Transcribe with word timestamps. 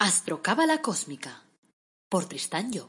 Astrocábala 0.00 0.80
Cósmica 0.80 1.42
por 2.08 2.26
Tristán 2.26 2.70
Job. 2.72 2.88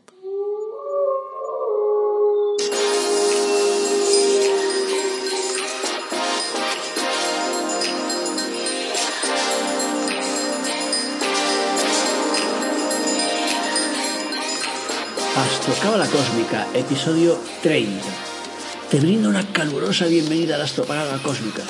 Astrocábala 15.35 16.05
Cósmica, 16.05 16.67
episodio 16.75 17.39
30. 17.63 18.05
Te 18.91 18.99
brindo 18.99 19.29
una 19.29 19.51
calurosa 19.51 20.05
bienvenida 20.05 20.53
a 20.53 20.57
la 20.59 20.65
Astrocábala 20.65 21.17
Cósmica, 21.23 21.63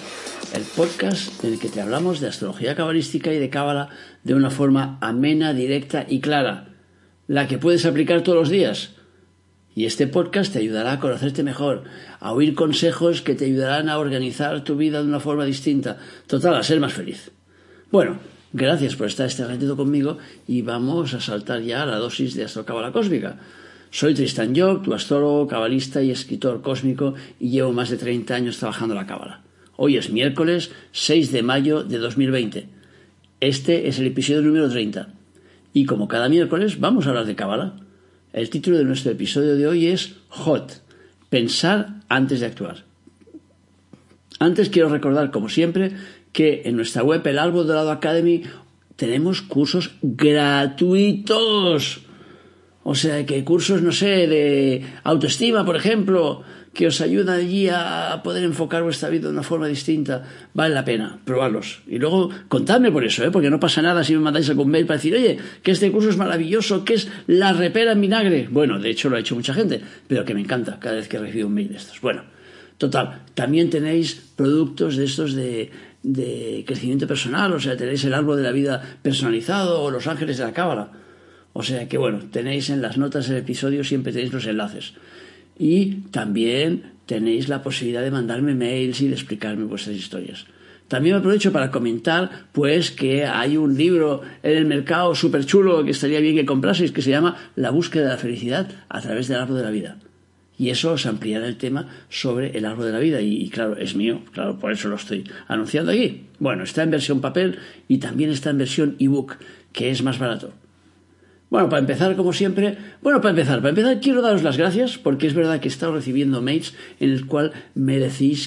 el 0.54 0.64
podcast 0.64 1.44
en 1.44 1.54
el 1.54 1.60
que 1.60 1.70
te 1.70 1.82
hablamos 1.82 2.20
de 2.20 2.28
astrología 2.28 2.76
cabalística 2.76 3.32
y 3.34 3.40
de 3.40 3.50
cábala 3.50 3.90
de 4.24 4.34
una 4.34 4.50
forma 4.50 4.98
amena, 5.02 5.54
directa 5.54 6.06
y 6.08 6.22
clara, 6.22 6.70
la 7.28 7.48
que 7.48 7.58
puedes 7.58 7.86
aplicar 7.86 8.22
todos 8.22 8.38
los 8.38 8.50
días. 8.50 8.92
Y 9.76 9.86
este 9.86 10.08
podcast 10.08 10.54
te 10.54 10.60
ayudará 10.60 10.94
a 10.94 11.00
conocerte 11.00 11.44
mejor, 11.44 11.84
a 12.20 12.34
oír 12.34 12.56
consejos 12.56 13.22
que 13.22 13.36
te 13.36 13.46
ayudarán 13.46 13.90
a 13.90 14.00
organizar 14.00 14.64
tu 14.64 14.76
vida 14.76 15.02
de 15.02 15.08
una 15.08 15.20
forma 15.20 15.46
distinta, 15.46 15.98
total, 16.28 16.56
a 16.56 16.64
ser 16.64 16.80
más 16.80 16.94
feliz. 16.94 17.32
Bueno, 17.92 18.20
gracias 18.52 18.96
por 18.96 19.08
estar 19.08 19.28
este 19.28 19.46
ratito 19.46 19.78
conmigo 19.78 20.18
y 20.48 20.62
vamos 20.62 21.14
a 21.14 21.22
saltar 21.22 21.62
ya 21.62 21.84
a 21.84 21.86
la 21.86 21.98
dosis 21.98 22.36
de 22.36 22.46
astrocábala 22.46 22.92
cósmica. 22.92 23.38
Soy 23.92 24.14
Tristan 24.14 24.56
Job, 24.56 24.84
tu 24.84 24.94
astrólogo, 24.94 25.48
cabalista 25.48 26.02
y 26.02 26.12
escritor 26.12 26.62
cósmico 26.62 27.14
y 27.40 27.50
llevo 27.50 27.72
más 27.72 27.90
de 27.90 27.98
30 27.98 28.36
años 28.36 28.58
trabajando 28.58 28.96
la 28.96 29.06
cábala. 29.06 29.49
Hoy 29.82 29.96
es 29.96 30.10
miércoles 30.10 30.72
6 30.92 31.32
de 31.32 31.42
mayo 31.42 31.86
de 31.86 32.00
2020. 32.00 32.68
Este 33.40 33.88
es 33.88 33.98
el 33.98 34.08
episodio 34.08 34.42
número 34.42 34.70
30. 34.70 35.08
Y 35.72 35.86
como 35.86 36.10
cada 36.10 36.28
miércoles 36.28 36.82
vamos 36.82 37.06
a 37.06 37.12
hablar 37.12 37.26
de 37.26 37.38
cábala. 37.38 37.76
El 38.34 38.50
título 38.50 38.78
de 38.78 38.84
nuestro 38.84 39.14
episodio 39.14 39.56
de 39.56 39.68
hoy 39.68 39.88
es 39.88 40.18
Hot, 40.28 40.82
pensar 41.30 42.02
antes 42.10 42.42
de 42.42 42.48
actuar. 42.48 42.84
Antes 44.38 44.68
quiero 44.68 44.90
recordar, 44.90 45.32
como 45.32 45.48
siempre, 45.48 45.94
que 46.34 46.64
en 46.66 46.76
nuestra 46.76 47.02
web, 47.02 47.26
el 47.26 47.40
Árbol 47.40 47.66
Dorado 47.66 47.92
Academy, 47.92 48.44
tenemos 48.98 49.42
cursos 49.42 49.92
gratuitos. 50.02 51.22
O 52.90 52.96
sea, 52.96 53.24
que 53.24 53.44
cursos, 53.44 53.84
no 53.84 53.92
sé, 53.92 54.26
de 54.26 54.82
autoestima, 55.04 55.64
por 55.64 55.76
ejemplo, 55.76 56.42
que 56.74 56.88
os 56.88 57.02
ayudan 57.02 57.38
allí 57.38 57.70
a 57.70 58.20
poder 58.24 58.44
enfocar 58.44 58.82
vuestra 58.82 59.10
vida 59.10 59.28
de 59.28 59.34
una 59.34 59.44
forma 59.44 59.68
distinta, 59.68 60.24
vale 60.56 60.74
la 60.74 60.84
pena 60.86 61.20
probarlos. 61.24 61.84
Y 61.86 62.00
luego 62.00 62.32
contadme 62.48 62.92
por 62.92 63.06
eso, 63.06 63.24
¿eh? 63.24 63.30
porque 63.30 63.52
no 63.52 63.60
pasa 63.60 63.84
nada 63.84 64.04
si 64.04 64.14
me 64.14 64.22
mandáis 64.22 64.50
algún 64.50 64.72
mail 64.72 64.88
para 64.88 64.98
decir, 64.98 65.14
oye, 65.14 65.38
que 65.62 65.70
este 65.70 65.92
curso 65.92 66.10
es 66.10 66.18
maravilloso, 66.18 66.84
que 66.84 66.96
es 66.96 67.08
la 67.28 67.54
repera 67.54 67.92
en 67.92 68.02
vinagre. 68.02 68.48
Bueno, 68.50 68.80
de 68.80 68.90
hecho 68.90 69.08
lo 69.08 69.18
ha 69.18 69.20
hecho 69.20 69.36
mucha 69.36 69.54
gente, 69.54 69.82
pero 70.08 70.26
que 70.26 70.34
me 70.34 70.42
encanta 70.42 70.80
cada 70.80 70.96
vez 70.96 71.08
que 71.08 71.20
recibo 71.20 71.48
un 71.48 71.54
mail 71.54 71.70
de 71.70 71.78
estos. 71.78 72.02
Bueno, 72.02 72.24
total, 72.80 73.22
también 73.36 73.70
tenéis 73.70 74.16
productos 74.36 74.98
de 74.98 75.06
estos 75.06 75.36
de, 75.36 75.70
de 76.02 76.64
crecimiento 76.66 77.06
personal, 77.06 77.54
o 77.54 77.60
sea, 77.60 77.78
tenéis 77.78 78.04
el 78.06 78.16
árbol 78.16 78.38
de 78.38 78.44
la 78.44 78.52
vida 78.52 78.82
personalizado 79.04 79.84
o 79.84 79.92
los 79.92 80.08
ángeles 80.08 80.40
de 80.40 80.44
la 80.44 80.54
cábala. 80.54 80.92
O 81.54 81.64
sea 81.64 81.88
que 81.88 81.98
bueno, 81.98 82.20
tenéis 82.32 82.70
en 82.70 82.82
las 82.82 82.98
notas 82.98 83.28
del 83.28 83.38
episodio 83.38 83.84
siempre 83.84 84.14
tenéis 84.14 84.34
los 84.34 84.46
enlaces. 84.46 84.94
Y 85.58 85.96
también 86.12 86.94
tenéis 87.06 87.50
la 87.50 87.64
posibilidad 87.64 88.04
de 88.04 88.12
mandarme 88.12 88.56
mails 88.56 89.02
y 89.02 89.08
de 89.08 89.16
explicarme 89.16 89.66
vuestras 89.66 89.96
historias. 89.96 90.46
También 90.88 91.16
aprovecho 91.16 91.52
para 91.52 91.70
comentar 91.70 92.48
pues 92.52 92.92
que 92.92 93.26
hay 93.26 93.58
un 93.58 93.78
libro 93.78 94.22
en 94.42 94.58
el 94.58 94.66
mercado 94.66 95.14
súper 95.14 95.46
chulo 95.46 95.84
que 95.84 95.92
estaría 95.92 96.20
bien 96.20 96.36
que 96.36 96.46
compraseis 96.46 96.92
que 96.92 97.04
se 97.04 97.12
llama 97.12 97.38
La 97.56 97.70
búsqueda 97.70 98.06
de 98.06 98.10
la 98.10 98.18
felicidad 98.18 98.72
a 98.90 99.00
través 99.00 99.28
del 99.28 99.40
árbol 99.40 99.58
de 99.58 99.64
la 99.64 99.70
vida. 99.70 99.98
Y 100.58 100.72
eso 100.72 100.92
os 100.92 101.06
ampliará 101.06 101.48
el 101.48 101.58
tema 101.58 101.88
sobre 102.10 102.58
el 102.58 102.66
árbol 102.66 102.88
de 102.88 102.92
la 102.92 103.00
vida. 103.00 103.22
Y, 103.22 103.38
y, 103.38 103.50
claro, 103.50 103.78
es 103.78 103.96
mío, 103.96 104.24
claro, 104.34 104.60
por 104.60 104.72
eso 104.72 104.90
lo 104.90 104.96
estoy 104.96 105.24
anunciando 105.48 105.92
aquí. 105.92 106.26
Bueno, 106.40 106.64
está 106.64 106.84
en 106.84 106.92
versión 106.92 107.22
papel 107.22 107.60
y 107.88 108.00
también 108.00 108.32
está 108.32 108.50
en 108.50 108.58
versión 108.58 108.96
ebook, 109.00 109.38
que 109.72 109.90
es 109.92 110.02
más 110.04 110.20
barato. 110.20 110.54
Bueno, 111.50 111.68
para 111.68 111.80
empezar, 111.80 112.16
como 112.16 112.32
siempre, 112.32 112.78
bueno, 113.02 113.22
para 113.22 113.32
empezar, 113.32 113.58
para 113.58 113.70
empezar 113.70 114.00
quiero 114.00 114.22
daros 114.22 114.44
las 114.44 114.56
gracias 114.56 115.00
porque 115.00 115.26
es 115.26 115.34
verdad 115.34 115.60
que 115.60 115.68
he 115.68 115.72
estado 115.72 115.94
recibiendo 115.94 116.44
mails 116.44 116.76
en 117.00 117.10
el 117.10 117.26
cual 117.26 117.54
me 117.74 118.00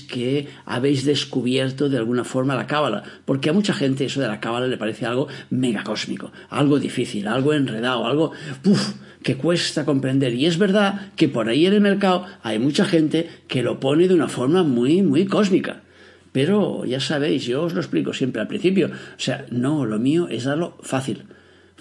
que 0.08 0.46
habéis 0.66 1.04
descubierto 1.04 1.88
de 1.88 1.98
alguna 1.98 2.22
forma 2.22 2.54
la 2.54 2.68
cábala, 2.68 3.02
porque 3.24 3.50
a 3.50 3.52
mucha 3.52 3.74
gente 3.74 4.04
eso 4.04 4.20
de 4.20 4.28
la 4.28 4.38
cábala 4.38 4.68
le 4.68 4.76
parece 4.76 5.04
algo 5.04 5.26
megacósmico, 5.50 6.30
algo 6.48 6.78
difícil, 6.78 7.26
algo 7.26 7.52
enredado, 7.52 8.06
algo 8.06 8.30
uf, 8.64 8.94
que 9.24 9.36
cuesta 9.36 9.84
comprender. 9.84 10.34
Y 10.34 10.46
es 10.46 10.56
verdad 10.56 11.10
que 11.16 11.28
por 11.28 11.48
ahí 11.48 11.66
en 11.66 11.74
el 11.74 11.80
mercado 11.80 12.24
hay 12.44 12.60
mucha 12.60 12.84
gente 12.84 13.28
que 13.48 13.64
lo 13.64 13.80
pone 13.80 14.06
de 14.06 14.14
una 14.14 14.28
forma 14.28 14.62
muy, 14.62 15.02
muy 15.02 15.26
cósmica. 15.26 15.82
Pero 16.30 16.84
ya 16.84 17.00
sabéis, 17.00 17.46
yo 17.46 17.64
os 17.64 17.74
lo 17.74 17.80
explico 17.80 18.14
siempre 18.14 18.40
al 18.40 18.48
principio. 18.48 18.86
O 18.86 19.20
sea, 19.20 19.44
no, 19.50 19.86
lo 19.86 19.98
mío 19.98 20.28
es 20.28 20.44
darlo 20.44 20.78
fácil 20.82 21.24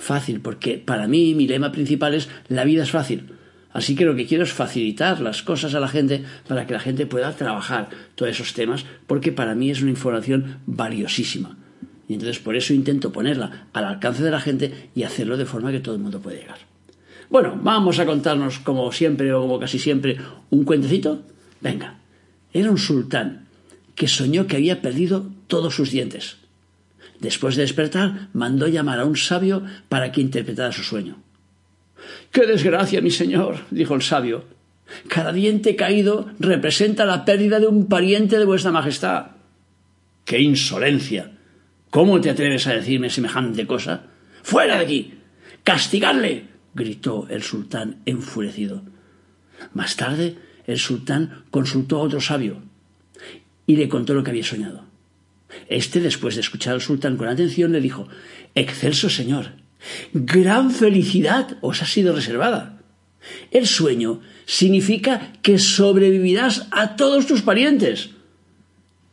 fácil, 0.02 0.42
porque 0.42 0.78
para 0.78 1.08
mí 1.08 1.34
mi 1.36 1.48
lema 1.48 1.72
principal 1.72 2.14
es 2.14 2.30
la 2.50 2.66
vida 2.66 2.84
es 2.84 2.92
fácil. 2.92 3.34
Así 3.74 3.96
que 3.96 4.04
lo 4.04 4.16
que 4.16 4.26
quiero 4.26 4.44
es 4.44 4.52
facilitar 4.52 5.22
las 5.22 5.44
cosas 5.44 5.74
a 5.76 5.80
la 5.80 5.88
gente 5.88 6.24
para 6.48 6.68
que 6.68 6.74
la 6.74 6.80
gente 6.80 7.06
pueda 7.06 7.36
trabajar 7.36 7.90
todos 8.16 8.32
esos 8.32 8.54
temas, 8.54 8.86
porque 9.08 9.32
para 9.32 9.56
mí 9.56 9.72
es 9.72 9.82
una 9.82 9.92
información 9.92 10.58
valiosísima. 10.66 11.58
Y 12.10 12.16
entonces 12.16 12.40
por 12.40 12.58
eso 12.58 12.74
intento 12.74 13.14
ponerla 13.14 13.68
al 13.72 13.86
alcance 13.86 14.24
de 14.24 14.32
la 14.32 14.42
gente 14.42 14.90
y 14.94 15.04
hacerlo 15.04 15.38
de 15.38 15.46
forma 15.46 15.72
que 15.72 15.80
todo 15.80 15.96
el 15.96 16.02
mundo 16.02 16.20
pueda 16.20 16.38
llegar. 16.38 16.60
Bueno, 17.30 17.58
vamos 17.64 18.00
a 18.00 18.06
contarnos 18.06 18.60
como 18.60 18.92
siempre 18.92 19.32
o 19.32 19.40
como 19.40 19.58
casi 19.58 19.80
siempre 19.80 20.18
un 20.50 20.66
cuentecito. 20.66 21.24
Venga, 21.62 22.00
era 22.52 22.70
un 22.70 22.78
sultán 22.78 23.48
que 23.96 24.10
soñó 24.10 24.48
que 24.48 24.58
había 24.58 24.82
perdido 24.82 25.30
todos 25.48 25.74
sus 25.74 25.92
dientes. 25.92 26.41
Después 27.22 27.56
de 27.56 27.62
despertar, 27.62 28.30
mandó 28.34 28.68
llamar 28.68 29.00
a 29.00 29.06
un 29.06 29.16
sabio 29.16 29.64
para 29.90 30.12
que 30.12 30.22
interpretara 30.22 30.72
su 30.72 30.82
sueño. 30.82 31.22
¡Qué 32.32 32.48
desgracia, 32.48 33.00
mi 33.00 33.12
señor! 33.12 33.60
dijo 33.70 33.94
el 33.94 34.02
sabio. 34.02 34.46
Cada 35.08 35.32
diente 35.32 35.76
caído 35.76 36.32
representa 36.40 37.06
la 37.06 37.24
pérdida 37.24 37.60
de 37.60 37.68
un 37.68 37.88
pariente 37.88 38.40
de 38.40 38.46
vuestra 38.46 38.72
majestad. 38.72 39.28
¡Qué 40.26 40.42
insolencia! 40.42 41.38
¿Cómo 41.92 42.20
te 42.20 42.32
atreves 42.32 42.66
a 42.66 42.74
decirme 42.74 43.12
semejante 43.12 43.68
cosa? 43.68 44.08
¡Fuera 44.42 44.78
de 44.78 44.84
aquí! 44.84 45.14
¡Castigadle! 45.64 46.48
gritó 46.74 47.28
el 47.30 47.44
sultán 47.44 47.98
enfurecido. 48.06 48.82
Más 49.76 49.96
tarde, 49.96 50.38
el 50.66 50.80
sultán 50.80 51.44
consultó 51.52 51.98
a 51.98 52.04
otro 52.04 52.20
sabio 52.20 52.64
y 53.68 53.76
le 53.76 53.88
contó 53.88 54.16
lo 54.16 54.24
que 54.24 54.32
había 54.32 54.44
soñado. 54.44 54.91
Este, 55.68 56.00
después 56.00 56.36
de 56.36 56.42
escuchar 56.42 56.74
al 56.74 56.82
sultán 56.82 57.18
con 57.18 57.28
atención, 57.28 57.72
le 57.72 57.82
dijo 57.82 58.08
Excelso 58.56 59.10
señor, 59.10 59.54
gran 60.14 60.72
felicidad 60.72 61.58
os 61.62 61.82
ha 61.82 61.86
sido 61.86 62.16
reservada. 62.16 62.80
El 63.52 63.68
sueño 63.68 64.22
significa 64.46 65.34
que 65.42 65.60
sobrevivirás 65.60 66.68
a 66.72 66.96
todos 66.96 67.28
tus 67.28 67.42
parientes. 67.42 68.12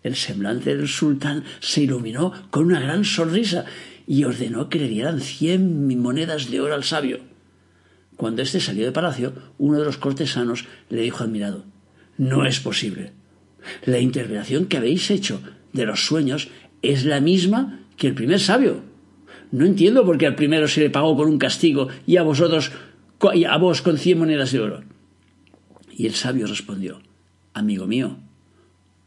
El 0.02 0.16
semblante 0.16 0.74
del 0.74 0.88
sultán 0.88 1.44
se 1.60 1.82
iluminó 1.82 2.32
con 2.50 2.66
una 2.66 2.80
gran 2.80 3.04
sonrisa 3.04 3.64
y 4.06 4.24
ordenó 4.24 4.68
que 4.68 4.78
le 4.78 4.88
dieran 4.88 5.20
cien 5.20 5.86
monedas 6.00 6.50
de 6.50 6.60
oro 6.60 6.74
al 6.74 6.84
sabio. 6.84 7.20
Cuando 8.16 8.42
éste 8.42 8.60
salió 8.60 8.84
de 8.84 8.92
palacio, 8.92 9.32
uno 9.58 9.78
de 9.78 9.84
los 9.84 9.98
cortesanos 9.98 10.64
le 10.88 11.02
dijo 11.02 11.22
admirado 11.22 11.64
No 12.16 12.46
es 12.46 12.58
posible. 12.58 13.12
La 13.84 13.98
interpretación 13.98 14.66
que 14.66 14.76
habéis 14.76 15.10
hecho 15.10 15.40
de 15.72 15.86
los 15.86 16.06
sueños 16.06 16.48
es 16.82 17.04
la 17.04 17.20
misma 17.20 17.80
que 17.96 18.06
el 18.06 18.14
primer 18.14 18.40
sabio. 18.40 18.82
No 19.50 19.64
entiendo 19.64 20.04
por 20.04 20.18
qué 20.18 20.26
al 20.26 20.34
primero 20.34 20.68
se 20.68 20.80
le 20.80 20.90
pagó 20.90 21.16
con 21.16 21.28
un 21.28 21.38
castigo 21.38 21.88
y 22.06 22.16
a 22.16 22.22
vosotros 22.22 22.72
y 23.34 23.44
a 23.44 23.56
vos 23.56 23.82
con 23.82 23.98
cien 23.98 24.18
monedas 24.18 24.52
de 24.52 24.60
oro. 24.60 24.82
Y 25.90 26.06
el 26.06 26.14
sabio 26.14 26.46
respondió 26.46 27.00
Amigo 27.54 27.86
mío, 27.86 28.18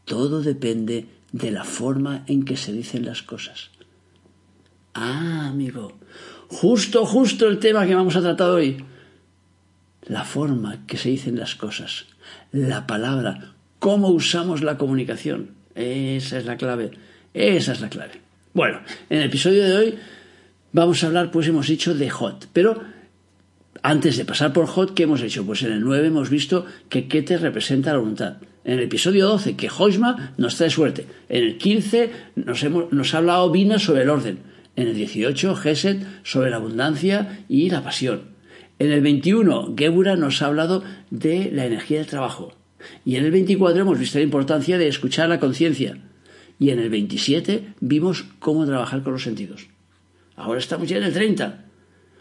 todo 0.04 0.42
depende 0.42 1.06
de 1.32 1.50
la 1.50 1.64
forma 1.64 2.24
en 2.26 2.44
que 2.44 2.56
se 2.56 2.72
dicen 2.72 3.06
las 3.06 3.22
cosas. 3.22 3.70
Ah, 4.94 5.48
amigo, 5.48 5.98
justo, 6.48 7.06
justo 7.06 7.48
el 7.48 7.58
tema 7.58 7.86
que 7.86 7.94
vamos 7.94 8.16
a 8.16 8.20
tratar 8.20 8.50
hoy. 8.50 8.84
La 10.02 10.24
forma 10.24 10.84
que 10.86 10.98
se 10.98 11.08
dicen 11.08 11.38
las 11.38 11.54
cosas, 11.54 12.06
la 12.50 12.86
palabra, 12.86 13.54
cómo 13.78 14.08
usamos 14.08 14.62
la 14.62 14.76
comunicación. 14.76 15.54
Esa 15.74 16.38
es 16.38 16.44
la 16.44 16.56
clave. 16.56 16.90
Esa 17.34 17.72
es 17.72 17.80
la 17.80 17.88
clave. 17.88 18.20
Bueno, 18.54 18.80
en 19.08 19.18
el 19.18 19.24
episodio 19.24 19.64
de 19.64 19.76
hoy 19.76 19.94
vamos 20.72 21.02
a 21.02 21.06
hablar, 21.06 21.30
pues 21.30 21.48
hemos 21.48 21.66
dicho 21.66 21.94
de 21.94 22.10
Hot, 22.10 22.48
pero 22.52 22.82
antes 23.82 24.16
de 24.16 24.24
pasar 24.24 24.52
por 24.52 24.66
Hot, 24.66 24.94
¿qué 24.94 25.04
hemos 25.04 25.22
hecho? 25.22 25.44
Pues 25.44 25.62
en 25.62 25.72
el 25.72 25.80
9 25.80 26.08
hemos 26.08 26.30
visto 26.30 26.66
que 26.88 27.08
Keter 27.08 27.40
representa 27.40 27.92
la 27.92 27.98
voluntad. 27.98 28.36
En 28.64 28.74
el 28.74 28.84
episodio 28.84 29.26
12, 29.26 29.56
que 29.56 29.70
Hoisma 29.76 30.34
nos 30.36 30.56
trae 30.56 30.70
suerte. 30.70 31.06
En 31.28 31.42
el 31.42 31.58
15 31.58 32.10
nos, 32.36 32.62
hemos, 32.62 32.92
nos 32.92 33.14
ha 33.14 33.18
hablado 33.18 33.50
Vina 33.50 33.78
sobre 33.78 34.02
el 34.02 34.10
orden. 34.10 34.38
En 34.76 34.88
el 34.88 34.94
18, 34.94 35.56
Gesed 35.56 36.02
sobre 36.22 36.50
la 36.50 36.56
abundancia 36.56 37.44
y 37.48 37.70
la 37.70 37.82
pasión. 37.82 38.32
En 38.78 38.92
el 38.92 39.00
21, 39.00 39.74
Gebura 39.76 40.16
nos 40.16 40.42
ha 40.42 40.46
hablado 40.46 40.84
de 41.10 41.50
la 41.52 41.66
energía 41.66 41.98
del 41.98 42.06
trabajo. 42.06 42.54
Y 43.04 43.16
en 43.16 43.24
el 43.24 43.30
24 43.30 43.80
hemos 43.80 43.98
visto 43.98 44.18
la 44.18 44.24
importancia 44.24 44.78
de 44.78 44.88
escuchar 44.88 45.28
la 45.28 45.40
conciencia. 45.40 45.98
Y 46.58 46.70
en 46.70 46.78
el 46.78 46.90
27 46.90 47.74
vimos 47.80 48.24
cómo 48.38 48.66
trabajar 48.66 49.02
con 49.02 49.14
los 49.14 49.22
sentidos. 49.22 49.68
Ahora 50.36 50.60
estamos 50.60 50.88
ya 50.88 50.98
en 50.98 51.04
el 51.04 51.12
30. 51.12 51.64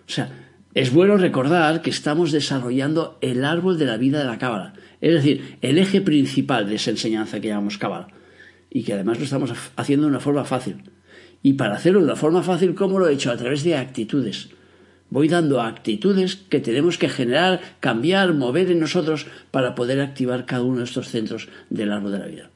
O 0.08 0.12
sea, 0.12 0.32
es 0.74 0.94
bueno 0.94 1.18
recordar 1.18 1.82
que 1.82 1.90
estamos 1.90 2.32
desarrollando 2.32 3.18
el 3.22 3.44
árbol 3.44 3.78
de 3.78 3.86
la 3.86 3.98
vida 3.98 4.20
de 4.20 4.26
la 4.26 4.38
cábala, 4.38 4.74
es 5.02 5.14
decir, 5.14 5.58
el 5.62 5.78
eje 5.78 6.00
principal 6.02 6.70
de 6.70 6.76
esa 6.76 6.92
enseñanza 6.92 7.42
que 7.42 7.50
llamamos 7.50 7.78
cábala, 7.78 8.08
y 8.70 8.84
que 8.84 8.94
además 8.94 9.18
lo 9.18 9.26
estamos 9.26 9.52
haciendo 9.76 10.06
de 10.06 10.12
una 10.12 10.22
forma 10.22 10.46
fácil. 10.46 10.78
Y 11.44 11.54
para 11.54 11.76
hacerlo 11.76 12.00
de 12.00 12.06
una 12.06 12.16
forma 12.16 12.42
fácil, 12.42 12.74
¿cómo 12.74 13.00
lo 13.00 13.10
he 13.10 13.14
hecho? 13.14 13.32
A 13.32 13.38
través 13.38 13.64
de 13.64 13.76
actitudes. 13.76 14.50
Voy 15.12 15.28
dando 15.28 15.60
actitudes 15.60 16.38
que 16.38 16.62
tenemos 16.62 16.98
que 16.98 17.10
generar, 17.10 17.60
cambiar, 17.82 18.34
mover 18.34 18.72
en 18.72 18.80
nosotros 18.80 19.28
para 19.52 19.76
poder 19.76 20.00
activar 20.00 20.46
cada 20.46 20.64
uno 20.64 20.78
de 20.78 20.86
estos 20.86 21.10
centros 21.10 21.50
del 21.70 21.92
árbol 21.92 22.14
de 22.14 22.20
la 22.20 22.28
vida. 22.28 22.50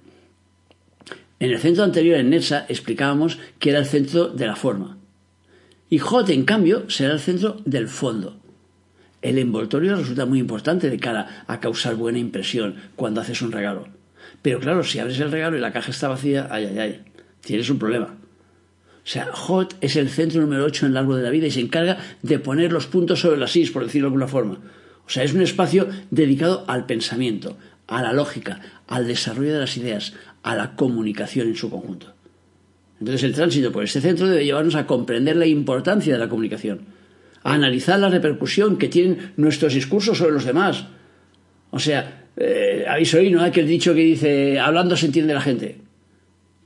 En 1.41 1.51
el 1.51 1.59
centro 1.59 1.83
anterior, 1.83 2.17
en 2.17 2.29
Netsa, 2.29 2.65
explicábamos 2.69 3.39
que 3.59 3.71
era 3.71 3.79
el 3.79 3.85
centro 3.85 4.29
de 4.29 4.47
la 4.47 4.55
forma. 4.55 4.97
Y 5.89 5.99
J, 5.99 6.31
en 6.31 6.45
cambio, 6.45 6.89
será 6.89 7.11
el 7.13 7.19
centro 7.19 7.57
del 7.65 7.89
fondo. 7.89 8.37
El 9.21 9.37
envoltorio 9.37 9.97
resulta 9.97 10.25
muy 10.25 10.39
importante 10.39 10.89
de 10.89 10.97
cara 10.97 11.43
a 11.47 11.59
causar 11.59 11.95
buena 11.95 12.19
impresión 12.19 12.75
cuando 12.95 13.19
haces 13.19 13.41
un 13.41 13.51
regalo. 13.51 13.89
Pero 14.41 14.61
claro, 14.61 14.81
si 14.85 14.99
abres 14.99 15.19
el 15.19 15.31
regalo 15.31 15.57
y 15.57 15.59
la 15.59 15.73
caja 15.73 15.91
está 15.91 16.07
vacía, 16.07 16.47
ay, 16.49 16.67
ay, 16.67 16.79
ay, 16.79 17.01
tienes 17.41 17.69
un 17.69 17.79
problema. 17.79 18.15
O 19.05 19.07
sea, 19.07 19.27
Hot 19.31 19.77
es 19.81 19.95
el 19.97 20.09
centro 20.09 20.41
número 20.41 20.65
8 20.65 20.87
en 20.87 20.91
el 20.93 20.97
árbol 20.97 21.17
de 21.17 21.23
la 21.23 21.29
vida 21.29 21.45
y 21.45 21.51
se 21.51 21.59
encarga 21.59 21.99
de 22.23 22.39
poner 22.39 22.73
los 22.73 22.87
puntos 22.87 23.19
sobre 23.19 23.37
las 23.37 23.55
is, 23.55 23.69
por 23.69 23.83
decirlo 23.83 24.07
de 24.07 24.13
alguna 24.13 24.27
forma. 24.27 24.57
O 25.05 25.09
sea, 25.09 25.23
es 25.23 25.33
un 25.33 25.43
espacio 25.43 25.87
dedicado 26.09 26.65
al 26.67 26.87
pensamiento, 26.87 27.55
a 27.85 28.01
la 28.01 28.13
lógica, 28.13 28.61
al 28.87 29.05
desarrollo 29.05 29.53
de 29.53 29.59
las 29.59 29.77
ideas, 29.77 30.13
a 30.41 30.55
la 30.55 30.75
comunicación 30.75 31.47
en 31.47 31.55
su 31.55 31.69
conjunto. 31.69 32.15
Entonces 32.99 33.23
el 33.23 33.35
tránsito 33.35 33.71
por 33.71 33.83
este 33.83 34.01
centro 34.01 34.27
debe 34.27 34.43
llevarnos 34.43 34.73
a 34.73 34.87
comprender 34.87 35.35
la 35.35 35.45
importancia 35.45 36.13
de 36.13 36.19
la 36.19 36.29
comunicación, 36.29 36.81
a 37.43 37.53
analizar 37.53 37.99
la 37.99 38.09
repercusión 38.09 38.77
que 38.77 38.87
tienen 38.87 39.33
nuestros 39.37 39.75
discursos 39.75 40.17
sobre 40.17 40.31
los 40.31 40.45
demás. 40.45 40.87
O 41.69 41.77
sea, 41.77 42.25
eh, 42.37 42.85
habéis 42.89 43.13
oído 43.13 43.39
¿no? 43.39 43.45
aquel 43.45 43.67
dicho 43.67 43.93
que 43.93 44.01
dice, 44.01 44.59
hablando 44.59 44.97
se 44.97 45.05
entiende 45.05 45.35
la 45.35 45.41
gente. 45.41 45.84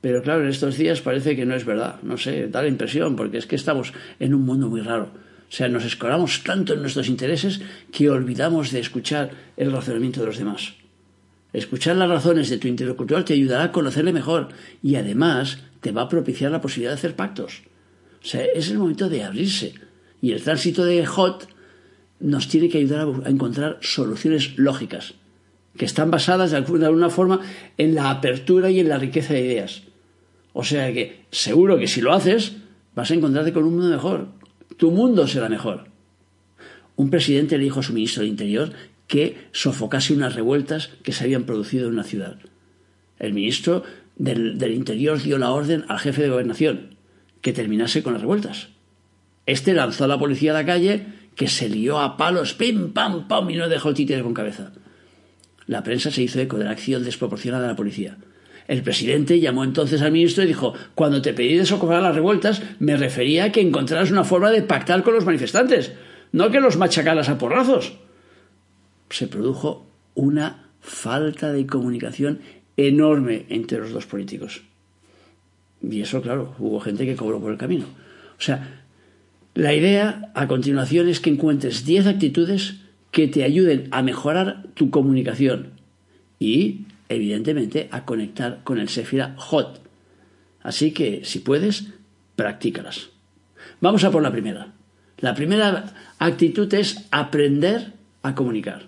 Pero 0.01 0.22
claro, 0.22 0.44
en 0.44 0.50
estos 0.50 0.78
días 0.78 1.01
parece 1.01 1.36
que 1.36 1.46
no 1.46 1.56
es 1.56 1.66
verdad. 1.66 2.01
No 2.04 2.18
sé, 2.18 2.48
da 2.48 2.62
la 2.62 2.68
impresión, 2.68 3.16
porque 3.16 3.38
es 3.38 3.46
que 3.46 3.56
estamos 3.56 3.94
en 4.19 4.34
un 4.34 4.44
mundo 4.44 4.69
muy 4.69 4.81
raro. 4.81 5.12
O 5.50 5.51
sea, 5.51 5.68
nos 5.68 5.84
escoramos 5.84 6.44
tanto 6.44 6.74
en 6.74 6.81
nuestros 6.81 7.10
intereses 7.10 7.60
que 7.92 8.10
olvidamos 8.10 8.72
de 8.72 8.80
escuchar 8.80 9.31
el 9.57 9.72
razonamiento 9.72 10.19
de 10.19 10.28
los 10.28 10.38
demás. 10.38 10.74
Escuchar 11.51 11.96
las 11.96 12.10
razones 12.10 12.50
de 12.50 12.60
tu 12.60 12.68
interlocutor 12.68 13.25
te 13.25 13.34
ayudará 13.34 13.63
a 13.66 13.72
conocerle 13.72 14.13
mejor 14.13 14.50
y 14.84 14.96
además 14.96 15.57
te 15.81 15.92
va 15.92 16.04
a 16.04 16.10
propiciar 16.10 16.51
la 16.51 16.62
posibilidad 16.62 16.92
de 16.92 17.00
hacer 17.00 17.16
pactos. 17.16 17.63
O 18.22 18.25
sea, 18.25 18.46
es 18.46 18.69
el 18.69 18.78
momento 18.78 19.10
de 19.10 19.24
abrirse. 19.24 19.74
Y 20.22 20.31
el 20.31 20.44
tránsito 20.44 20.86
de 20.86 21.06
Hot 21.06 21.48
nos 22.19 22.48
tiene 22.48 22.69
que 22.69 22.78
ayudar 22.78 23.07
a 23.25 23.30
encontrar 23.30 23.80
soluciones 23.81 24.57
lógicas, 24.57 25.16
que 25.78 25.86
están 25.86 26.12
basadas 26.12 26.51
de 26.51 26.57
alguna 26.57 27.10
forma 27.10 27.40
en 27.78 27.96
la 27.96 28.12
apertura 28.12 28.69
y 28.69 28.81
en 28.81 28.90
la 28.90 29.00
riqueza 29.00 29.34
de 29.34 29.46
ideas. 29.46 29.84
O 30.60 30.66
sea 30.66 30.92
que 30.92 31.24
seguro 31.32 31.80
que 31.80 31.88
si 31.88 32.02
lo 32.02 32.12
haces, 32.12 32.58
vas 32.94 33.10
a 33.10 33.14
encontrarte 33.14 33.54
con 33.54 33.64
un 33.64 33.76
mundo 33.76 33.88
mejor. 33.88 34.28
Tu 34.76 34.92
mundo 34.92 35.26
será 35.26 35.48
mejor. 35.48 35.86
Un 36.98 37.10
presidente 37.10 37.58
le 37.58 37.64
dijo 37.64 37.80
a 37.80 37.84
su 37.84 37.94
ministro 37.94 38.24
del 38.24 38.32
Interior 38.32 38.74
que 39.08 39.38
sofocase 39.54 40.14
unas 40.14 40.36
revueltas 40.36 40.90
que 41.02 41.14
se 41.14 41.24
habían 41.24 41.46
producido 41.46 41.88
en 41.88 41.94
una 41.94 42.04
ciudad. 42.04 42.40
El 43.20 43.32
ministro 43.32 43.84
del, 44.18 44.62
Interior 44.74 45.24
dio 45.24 45.38
la 45.38 45.52
orden 45.52 45.86
al 45.88 46.00
jefe 46.00 46.24
de 46.24 46.30
gobernación 46.30 46.98
que 47.40 47.54
terminase 47.54 48.04
con 48.04 48.12
las 48.12 48.22
revueltas. 48.22 48.68
Este 49.46 49.74
lanzó 49.74 50.04
a 50.04 50.08
la 50.10 50.20
policía 50.20 50.52
a 50.52 50.56
la 50.56 50.66
calle, 50.66 51.06
que 51.36 51.48
se 51.48 51.70
lió 51.70 52.00
a 52.00 52.18
palos, 52.18 52.54
pim, 52.54 52.92
pam, 52.92 53.30
pam, 53.30 53.50
y 53.50 53.56
no 53.56 53.70
dejó 53.70 53.88
el 53.88 53.96
títere 53.96 54.24
con 54.24 54.34
cabeza. 54.34 54.74
La 55.68 55.84
prensa 55.84 56.12
se 56.12 56.22
hizo 56.22 56.42
eco 56.42 56.58
de 56.58 56.66
la 56.66 56.72
acción 56.72 57.06
desproporcionada 57.06 57.64
de 57.64 57.70
la 57.70 57.78
policía. 57.78 58.18
El 58.69 58.83
presidente 58.83 59.39
llamó 59.39 59.63
entonces 59.63 60.04
al 60.04 60.12
ministro 60.12 60.44
y 60.44 60.48
dijo 60.48 60.75
Cuando 60.94 61.24
te 61.24 61.33
pedí 61.33 61.57
de 61.57 61.66
socorrer 61.66 62.04
las 62.04 62.13
revueltas, 62.13 62.62
me 62.77 62.95
refería 62.98 63.45
a 63.45 63.51
que 63.51 63.62
encontraras 63.62 64.12
una 64.12 64.24
forma 64.24 64.51
de 64.51 64.62
pactar 64.62 65.01
con 65.01 65.16
los 65.16 65.25
manifestantes, 65.25 65.94
no 66.31 66.51
que 66.51 66.60
los 66.60 66.77
machacaras 66.77 67.30
a 67.30 67.39
porrazos. 67.39 67.94
Se 69.10 69.25
produjo 69.25 69.88
una 70.13 70.69
falta 70.81 71.51
de 71.51 71.66
comunicación 71.66 72.42
enorme 72.77 73.48
entre 73.50 73.80
los 73.80 73.92
dos 73.92 74.06
políticos. 74.06 74.62
Y 75.81 76.01
eso, 76.01 76.22
claro, 76.22 76.54
hubo 76.60 76.80
gente 76.80 77.07
que 77.07 77.15
cobró 77.15 77.39
por 77.42 77.51
el 77.51 77.57
camino. 77.57 77.86
O 78.38 78.42
sea, 78.42 78.83
la 79.56 79.74
idea 79.74 80.31
a 80.36 80.48
continuación 80.48 81.10
es 81.10 81.19
que 81.19 81.31
encuentres 81.31 81.86
10 81.86 82.06
actitudes 82.06 82.75
que 83.10 83.27
te 83.27 83.44
ayuden 83.44 83.88
a 83.89 84.04
mejorar 84.04 84.68
tu 84.75 84.92
comunicación 84.92 85.72
y, 86.38 86.86
evidentemente, 87.10 87.90
a 87.92 88.06
conectar 88.06 88.64
con 88.64 88.80
el 88.80 88.88
Sefira 88.88 89.36
Hot. 89.38 89.82
Así 90.62 90.92
que, 90.92 91.22
si 91.26 91.40
puedes, 91.40 91.88
practícalas. 92.36 93.10
Vamos 93.82 94.04
a 94.04 94.12
por 94.12 94.22
la 94.22 94.32
primera. 94.32 94.74
La 95.18 95.34
primera 95.34 95.94
actitud 96.20 96.74
es 96.74 97.08
aprender 97.12 97.94
a 98.24 98.36
comunicar. 98.36 98.88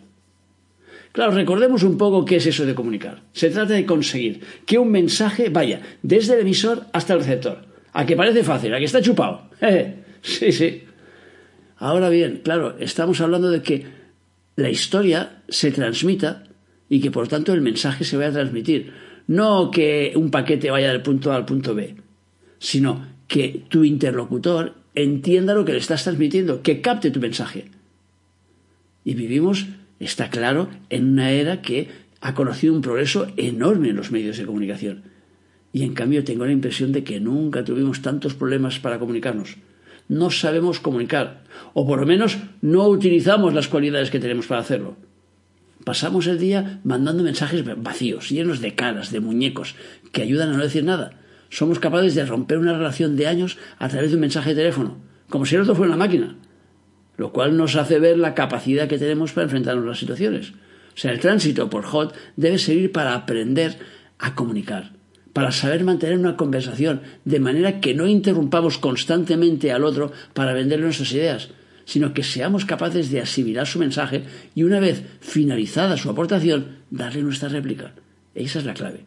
Claro, 1.11 1.31
recordemos 1.31 1.83
un 1.83 1.97
poco 1.97 2.23
qué 2.23 2.37
es 2.37 2.45
eso 2.45 2.65
de 2.65 2.75
comunicar. 2.75 3.21
Se 3.33 3.49
trata 3.49 3.73
de 3.73 3.85
conseguir 3.85 4.41
que 4.65 4.77
un 4.77 4.91
mensaje 4.91 5.49
vaya 5.49 5.81
desde 6.01 6.35
el 6.35 6.41
emisor 6.41 6.85
hasta 6.93 7.13
el 7.13 7.19
receptor. 7.19 7.65
A 7.91 8.05
que 8.05 8.15
parece 8.15 8.43
fácil, 8.43 8.73
a 8.73 8.79
que 8.79 8.85
está 8.85 9.01
chupado. 9.01 9.49
sí, 10.21 10.51
sí. 10.53 10.83
Ahora 11.77 12.09
bien, 12.09 12.41
claro, 12.43 12.77
estamos 12.79 13.19
hablando 13.19 13.49
de 13.49 13.61
que 13.61 13.85
la 14.55 14.69
historia 14.69 15.41
se 15.49 15.71
transmita 15.71 16.43
y 16.91 16.99
que 16.99 17.09
por 17.09 17.29
tanto 17.29 17.53
el 17.53 17.61
mensaje 17.61 18.03
se 18.03 18.17
vaya 18.17 18.31
a 18.31 18.33
transmitir. 18.33 18.91
No 19.25 19.71
que 19.71 20.11
un 20.17 20.29
paquete 20.29 20.69
vaya 20.69 20.89
del 20.89 21.01
punto 21.01 21.31
A 21.31 21.37
al 21.37 21.45
punto 21.45 21.73
B, 21.73 21.95
sino 22.59 23.07
que 23.29 23.63
tu 23.69 23.85
interlocutor 23.85 24.75
entienda 24.93 25.53
lo 25.53 25.63
que 25.63 25.71
le 25.71 25.77
estás 25.77 26.03
transmitiendo, 26.03 26.61
que 26.61 26.81
capte 26.81 27.09
tu 27.09 27.21
mensaje. 27.21 27.71
Y 29.05 29.13
vivimos 29.13 29.67
está 30.01 30.29
claro, 30.29 30.67
en 30.89 31.13
una 31.13 31.31
era 31.31 31.61
que 31.61 31.87
ha 32.19 32.33
conocido 32.33 32.73
un 32.73 32.81
progreso 32.81 33.27
enorme 33.37 33.89
en 33.89 33.95
los 33.95 34.11
medios 34.11 34.37
de 34.37 34.45
comunicación. 34.45 35.03
Y 35.71 35.83
en 35.83 35.93
cambio 35.93 36.25
tengo 36.25 36.45
la 36.45 36.51
impresión 36.51 36.91
de 36.91 37.05
que 37.05 37.21
nunca 37.21 37.63
tuvimos 37.63 38.01
tantos 38.01 38.33
problemas 38.33 38.79
para 38.79 38.99
comunicarnos. 38.99 39.55
No 40.09 40.29
sabemos 40.29 40.81
comunicar, 40.81 41.45
o 41.73 41.87
por 41.87 42.01
lo 42.01 42.05
menos 42.05 42.37
no 42.61 42.85
utilizamos 42.89 43.53
las 43.53 43.69
cualidades 43.69 44.09
que 44.09 44.19
tenemos 44.19 44.47
para 44.47 44.59
hacerlo. 44.59 44.97
Pasamos 45.83 46.27
el 46.27 46.39
día 46.39 46.79
mandando 46.83 47.23
mensajes 47.23 47.63
vacíos, 47.77 48.29
llenos 48.29 48.61
de 48.61 48.75
caras, 48.75 49.11
de 49.11 49.19
muñecos, 49.19 49.75
que 50.11 50.21
ayudan 50.21 50.49
a 50.49 50.57
no 50.57 50.63
decir 50.63 50.83
nada. 50.83 51.19
Somos 51.49 51.79
capaces 51.79 52.15
de 52.15 52.25
romper 52.25 52.57
una 52.57 52.77
relación 52.77 53.15
de 53.15 53.27
años 53.27 53.57
a 53.79 53.89
través 53.89 54.11
de 54.11 54.15
un 54.15 54.21
mensaje 54.21 54.51
de 54.51 54.55
teléfono, 54.57 54.97
como 55.29 55.45
si 55.45 55.55
el 55.55 55.61
otro 55.61 55.75
fuera 55.75 55.93
una 55.93 56.05
máquina 56.05 56.35
lo 57.21 57.31
cual 57.31 57.55
nos 57.55 57.75
hace 57.75 57.99
ver 57.99 58.17
la 58.17 58.33
capacidad 58.33 58.87
que 58.87 58.97
tenemos 58.97 59.31
para 59.31 59.45
enfrentarnos 59.45 59.85
a 59.85 59.89
las 59.89 59.99
situaciones. 59.99 60.53
O 60.95 60.97
sea, 60.97 61.11
el 61.11 61.19
tránsito 61.19 61.69
por 61.69 61.85
HOT 61.85 62.15
debe 62.35 62.57
servir 62.57 62.91
para 62.91 63.13
aprender 63.13 63.77
a 64.17 64.33
comunicar, 64.33 64.93
para 65.31 65.51
saber 65.51 65.83
mantener 65.83 66.17
una 66.17 66.35
conversación, 66.35 67.01
de 67.23 67.39
manera 67.39 67.79
que 67.79 67.93
no 67.93 68.07
interrumpamos 68.07 68.79
constantemente 68.79 69.71
al 69.71 69.83
otro 69.83 70.11
para 70.33 70.53
venderle 70.53 70.85
nuestras 70.85 71.11
ideas, 71.13 71.49
sino 71.85 72.13
que 72.13 72.23
seamos 72.23 72.65
capaces 72.65 73.11
de 73.11 73.21
asimilar 73.21 73.67
su 73.67 73.79
mensaje 73.79 74.23
y 74.55 74.63
una 74.63 74.79
vez 74.79 75.03
finalizada 75.19 75.97
su 75.97 76.09
aportación, 76.09 76.77
darle 76.89 77.21
nuestra 77.23 77.49
réplica. 77.49 77.93
Esa 78.35 78.59
es 78.59 78.65
la 78.65 78.73
clave. 78.73 79.05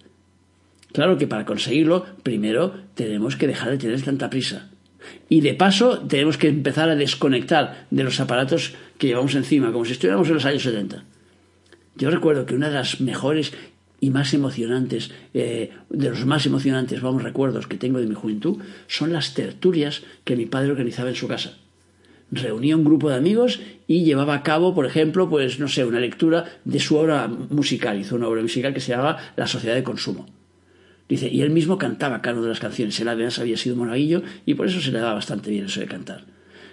Claro 0.93 1.19
que 1.19 1.27
para 1.27 1.45
conseguirlo, 1.45 2.07
primero 2.23 2.73
tenemos 2.95 3.37
que 3.37 3.49
dejar 3.49 3.71
de 3.71 3.79
tener 3.79 4.01
tanta 4.03 4.31
prisa. 4.31 4.71
Y 5.29 5.41
de 5.41 5.55
paso 5.55 5.99
tenemos 6.01 6.39
que 6.39 6.49
empezar 6.49 6.89
a 6.89 6.97
desconectar 6.97 7.87
de 7.91 8.05
los 8.05 8.21
aparatos 8.21 8.75
que 8.97 9.09
llevamos 9.09 9.35
encima, 9.35 9.73
como 9.73 9.85
si 9.85 9.93
estuviéramos 9.93 10.29
en 10.29 10.35
los 10.35 10.45
años 10.45 10.63
70. 10.63 11.05
Yo 11.97 12.11
recuerdo 12.11 12.47
que 12.47 12.55
una 12.55 12.69
de 12.69 12.75
las 12.75 13.01
mejores 13.01 13.53
y 14.01 14.11
más 14.11 14.35
emocionantes, 14.35 15.11
eh, 15.33 15.71
de 15.89 16.11
los 16.11 16.27
más 16.27 16.47
emocionantes, 16.47 17.01
vamos, 17.01 17.23
recuerdos 17.23 17.67
que 17.67 17.77
tengo 17.77 18.01
de 18.01 18.07
mi 18.07 18.15
juventud, 18.15 18.59
son 18.87 19.13
las 19.13 19.35
tertulias 19.35 20.03
que 20.25 20.37
mi 20.37 20.47
padre 20.47 20.73
organizaba 20.73 21.09
en 21.09 21.15
su 21.17 21.27
casa. 21.27 21.59
Reunía 22.31 22.77
un 22.77 22.85
grupo 22.85 23.11
de 23.11 23.17
amigos 23.17 23.61
y 23.87 24.05
llevaba 24.05 24.35
a 24.35 24.43
cabo, 24.43 24.75
por 24.75 24.87
ejemplo, 24.87 25.29
pues 25.29 25.61
no 25.61 25.69
sé, 25.69 25.85
una 25.85 26.01
lectura 26.01 26.45
de 26.65 26.81
su 26.81 26.97
obra 26.97 27.29
musical. 27.29 28.01
Hizo 28.01 28.17
una 28.17 28.29
obra 28.29 28.43
musical 28.43 28.75
que 28.75 28.81
se 28.81 28.93
llamaba 28.93 29.19
La 29.37 29.47
Sociedad 29.47 29.75
de 29.75 29.85
Consumo. 29.85 30.27
Dice, 31.09 31.29
y 31.29 31.43
él 31.43 31.51
mismo 31.51 31.77
cantaba 31.79 32.23
cada 32.23 32.37
una 32.37 32.45
de 32.45 32.49
las 32.51 32.61
canciones. 32.61 32.99
Él 32.99 33.09
además 33.09 33.39
había 33.39 33.57
sido 33.57 33.77
monaguillo 33.77 34.23
y 34.47 34.55
por 34.55 34.67
eso 34.67 34.81
se 34.81 34.91
le 34.91 34.99
daba 34.99 35.15
bastante 35.15 35.51
bien 35.51 35.67
eso 35.67 35.81
de 35.81 35.87
cantar. 35.87 36.25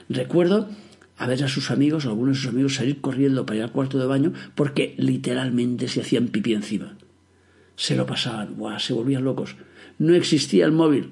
Recuerdo 0.09 0.69
a 1.17 1.27
ver 1.27 1.43
a 1.43 1.47
sus 1.47 1.69
amigos, 1.69 2.05
algunos 2.05 2.37
de 2.37 2.41
sus 2.41 2.51
amigos, 2.51 2.75
salir 2.75 3.01
corriendo 3.01 3.45
para 3.45 3.57
ir 3.57 3.63
al 3.63 3.71
cuarto 3.71 3.99
de 3.99 4.05
baño 4.05 4.33
porque 4.55 4.95
literalmente 4.97 5.87
se 5.87 6.01
hacían 6.01 6.29
pipí 6.29 6.53
encima. 6.53 6.97
Se 7.75 7.95
lo 7.95 8.05
pasaban, 8.05 8.57
¡buah! 8.57 8.79
se 8.79 8.93
volvían 8.93 9.23
locos. 9.23 9.55
No 9.99 10.15
existía 10.15 10.65
el 10.65 10.71
móvil. 10.71 11.11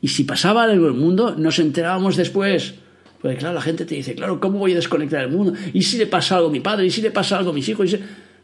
Y 0.00 0.08
si 0.08 0.24
pasaba 0.24 0.64
algo 0.64 0.86
en 0.86 0.94
el 0.94 1.00
mundo, 1.00 1.34
nos 1.36 1.58
enterábamos 1.58 2.16
después. 2.16 2.74
Porque 3.22 3.38
claro, 3.38 3.54
la 3.54 3.62
gente 3.62 3.84
te 3.84 3.94
dice, 3.94 4.14
claro, 4.14 4.40
¿cómo 4.40 4.58
voy 4.58 4.72
a 4.72 4.74
desconectar 4.74 5.22
el 5.22 5.30
mundo? 5.30 5.54
¿Y 5.72 5.82
si 5.82 5.96
le 5.96 6.06
pasa 6.06 6.36
algo 6.36 6.48
a 6.48 6.52
mi 6.52 6.60
padre? 6.60 6.86
¿Y 6.86 6.90
si 6.90 7.00
le 7.00 7.12
pasa 7.12 7.38
algo 7.38 7.50
a 7.50 7.54
mis 7.54 7.68
hijos? 7.68 7.94
¿Y 7.94 8.00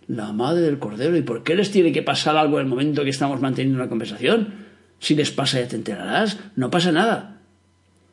la 0.09 0.33
madre 0.33 0.63
del 0.63 0.79
cordero. 0.79 1.17
¿Y 1.17 1.23
por 1.23 1.45
qué 1.45 1.55
les 1.55 1.71
tiene 1.71 1.93
que 1.93 2.03
pasar 2.03 2.37
algo 2.37 2.59
en 2.59 2.65
el 2.65 2.71
momento 2.71 3.05
que 3.05 3.11
estamos 3.11 3.41
manteniendo 3.41 3.79
una 3.79 3.89
conversación? 3.89 4.67
Si 4.99 5.15
les 5.15 5.31
pasa 5.31 5.61
ya 5.61 5.69
te 5.69 5.77
enterarás, 5.77 6.39
no 6.57 6.71
pasa 6.71 6.91
nada. 6.91 7.41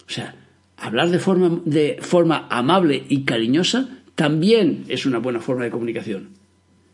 O 0.07 0.11
sea, 0.11 0.35
hablar 0.77 1.09
de 1.09 1.19
forma, 1.19 1.61
de 1.65 1.97
forma 2.01 2.47
amable 2.51 3.05
y 3.09 3.23
cariñosa 3.23 3.89
también 4.13 4.85
es 4.87 5.05
una 5.05 5.19
buena 5.19 5.39
forma 5.39 5.63
de 5.63 5.71
comunicación. 5.71 6.29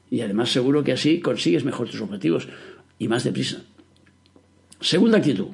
Y 0.10 0.22
además 0.22 0.52
seguro 0.52 0.84
que 0.84 0.94
así 0.94 1.20
consigues 1.20 1.66
mejor 1.66 1.90
tus 1.90 2.02
objetivos 2.02 2.48
y 3.00 3.08
más 3.08 3.24
deprisa. 3.24 3.64
Segunda 4.80 5.18
actitud, 5.18 5.48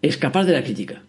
escapar 0.00 0.46
de 0.46 0.52
la 0.52 0.62
crítica. 0.62 1.02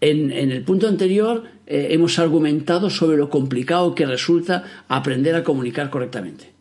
En, 0.00 0.32
el 0.32 0.62
punto 0.62 0.88
anterior 0.88 1.44
eh, 1.66 1.88
hemos 1.90 2.18
argumentado 2.18 2.88
sobre 2.88 3.18
lo 3.18 3.28
complicado 3.28 3.94
que 3.94 4.06
resulta 4.06 4.64
aprender 4.88 5.34
a 5.34 5.44
comunicar 5.44 5.90
correctamente. 5.90 6.52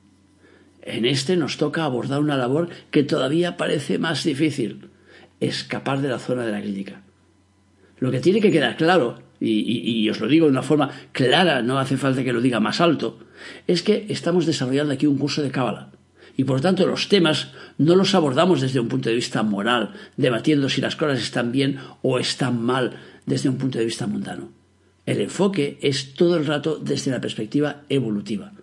En 0.81 1.05
este 1.05 1.37
nos 1.37 1.57
toca 1.57 1.85
abordar 1.85 2.19
una 2.19 2.35
labor 2.35 2.69
que 2.91 3.03
todavía 3.03 3.55
parece 3.55 3.97
más 3.97 4.23
difícil, 4.23 4.89
escapar 5.39 6.01
de 6.01 6.09
la 6.09 6.19
zona 6.19 6.45
de 6.45 6.51
la 6.51 6.61
crítica. 6.61 7.01
Lo 7.99 8.11
que 8.11 8.19
tiene 8.19 8.41
que 8.41 8.51
quedar 8.51 8.75
claro, 8.75 9.21
y, 9.39 10.09
os 10.09 10.19
lo 10.19 10.27
digo 10.27 10.45
de 10.45 10.51
una 10.51 10.63
forma 10.63 10.89
clara, 11.13 11.61
no 11.61 11.79
hace 11.79 11.95
falta 11.95 12.23
que 12.23 12.33
lo 12.33 12.41
diga 12.41 12.59
más 12.59 12.81
alto, 12.81 13.19
es 13.67 13.83
que 13.83 14.05
estamos 14.09 14.45
desarrollando 14.45 14.93
aquí 14.93 15.05
un 15.05 15.17
curso 15.17 15.41
de 15.41 15.51
cábala. 15.51 15.91
Y 16.39 16.45
por 16.45 16.61
tanto 16.61 16.87
los 16.87 17.09
temas 17.09 17.49
no 17.77 17.97
los 17.97 18.15
abordamos 18.15 18.61
desde 18.61 18.79
un 18.79 18.87
punto 18.87 19.09
de 19.09 19.15
vista 19.15 19.43
moral, 19.43 19.91
debatiendo 20.15 20.69
si 20.69 20.79
las 20.79 20.95
cosas 20.95 21.19
están 21.19 21.51
bien 21.51 21.79
o 22.01 22.17
están 22.17 22.63
mal, 22.63 22.93
desde 23.25 23.49
un 23.49 23.57
punto 23.57 23.77
de 23.77 23.83
vista 23.83 24.07
mundano. 24.07 24.47
El 25.05 25.19
enfoque 25.19 25.77
es 25.81 26.13
todo 26.13 26.37
el 26.37 26.45
rato 26.45 26.79
desde 26.81 27.11
la 27.11 27.19
perspectiva 27.19 27.81
evolutiva. 27.89 28.53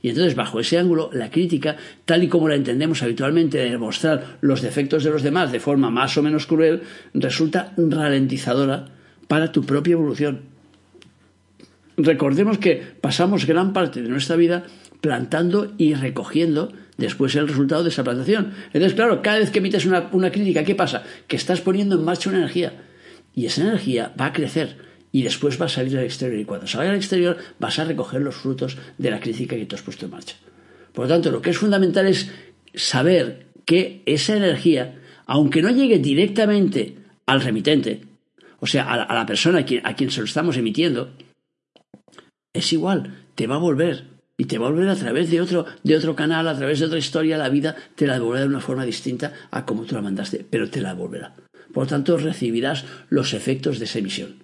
Y 0.00 0.08
entonces, 0.08 0.36
bajo 0.36 0.58
ese 0.58 0.78
ángulo, 0.78 1.10
la 1.12 1.30
crítica, 1.30 1.76
tal 2.06 2.22
y 2.22 2.28
como 2.28 2.48
la 2.48 2.54
entendemos 2.54 3.02
habitualmente 3.02 3.58
de 3.58 3.76
mostrar 3.76 4.38
los 4.40 4.62
defectos 4.62 5.04
de 5.04 5.10
los 5.10 5.22
demás 5.22 5.52
de 5.52 5.60
forma 5.60 5.90
más 5.90 6.16
o 6.16 6.22
menos 6.22 6.46
cruel, 6.46 6.80
resulta 7.12 7.74
ralentizadora 7.76 8.86
para 9.26 9.52
tu 9.52 9.66
propia 9.66 9.92
evolución. 9.92 10.44
Recordemos 11.98 12.56
que 12.56 12.82
pasamos 13.02 13.44
gran 13.44 13.74
parte 13.74 14.00
de 14.00 14.08
nuestra 14.08 14.36
vida 14.36 14.64
plantando 15.02 15.74
y 15.76 15.92
recogiendo 15.92 16.72
después 16.98 17.34
el 17.36 17.48
resultado 17.48 17.82
de 17.82 17.88
esa 17.88 18.04
plantación. 18.04 18.52
Entonces, 18.66 18.94
claro, 18.94 19.22
cada 19.22 19.38
vez 19.38 19.50
que 19.50 19.60
emites 19.60 19.86
una, 19.86 20.10
una 20.12 20.30
crítica, 20.30 20.64
¿qué 20.64 20.74
pasa? 20.74 21.04
Que 21.26 21.36
estás 21.36 21.62
poniendo 21.62 21.96
en 21.96 22.04
marcha 22.04 22.28
una 22.28 22.40
energía 22.40 22.72
y 23.34 23.46
esa 23.46 23.62
energía 23.62 24.12
va 24.20 24.26
a 24.26 24.32
crecer 24.32 24.76
y 25.12 25.22
después 25.22 25.60
va 25.60 25.66
a 25.66 25.70
salir 25.70 25.96
al 25.96 26.04
exterior 26.04 26.38
y 26.38 26.44
cuando 26.44 26.66
salga 26.66 26.90
al 26.90 26.96
exterior 26.96 27.38
vas 27.58 27.78
a 27.78 27.84
recoger 27.84 28.20
los 28.20 28.34
frutos 28.34 28.76
de 28.98 29.10
la 29.10 29.20
crítica 29.20 29.56
que 29.56 29.64
tú 29.64 29.76
has 29.76 29.82
puesto 29.82 30.04
en 30.04 30.10
marcha. 30.10 30.36
Por 30.92 31.06
lo 31.06 31.14
tanto, 31.14 31.30
lo 31.30 31.40
que 31.40 31.50
es 31.50 31.58
fundamental 31.58 32.06
es 32.06 32.30
saber 32.74 33.46
que 33.64 34.02
esa 34.06 34.36
energía, 34.36 35.00
aunque 35.26 35.62
no 35.62 35.70
llegue 35.70 35.98
directamente 35.98 36.96
al 37.26 37.40
remitente, 37.40 38.02
o 38.60 38.66
sea, 38.66 38.92
a 38.92 39.14
la, 39.14 39.26
persona 39.26 39.60
a 39.60 39.64
quien, 39.64 39.86
a 39.86 39.94
quien 39.94 40.10
se 40.10 40.20
lo 40.20 40.26
estamos 40.26 40.56
emitiendo, 40.56 41.12
es 42.52 42.72
igual, 42.72 43.26
te 43.34 43.46
va 43.46 43.54
a 43.54 43.58
volver. 43.58 44.07
Y 44.40 44.44
te 44.44 44.56
va 44.56 44.68
a 44.68 44.94
través 44.94 45.30
de 45.30 45.40
otro, 45.40 45.66
de 45.82 45.96
otro 45.96 46.14
canal, 46.14 46.46
a 46.46 46.56
través 46.56 46.78
de 46.78 46.86
otra 46.86 46.98
historia, 46.98 47.36
la 47.36 47.48
vida 47.48 47.74
te 47.96 48.06
la 48.06 48.14
devolverá 48.14 48.42
de 48.42 48.48
una 48.48 48.60
forma 48.60 48.86
distinta 48.86 49.32
a 49.50 49.66
como 49.66 49.82
tú 49.82 49.96
la 49.96 50.00
mandaste, 50.00 50.46
pero 50.48 50.70
te 50.70 50.80
la 50.80 50.94
devolverá. 50.94 51.34
Por 51.72 51.84
lo 51.84 51.88
tanto, 51.88 52.16
recibirás 52.16 52.84
los 53.10 53.34
efectos 53.34 53.80
de 53.80 53.86
esa 53.86 53.98
emisión. 53.98 54.36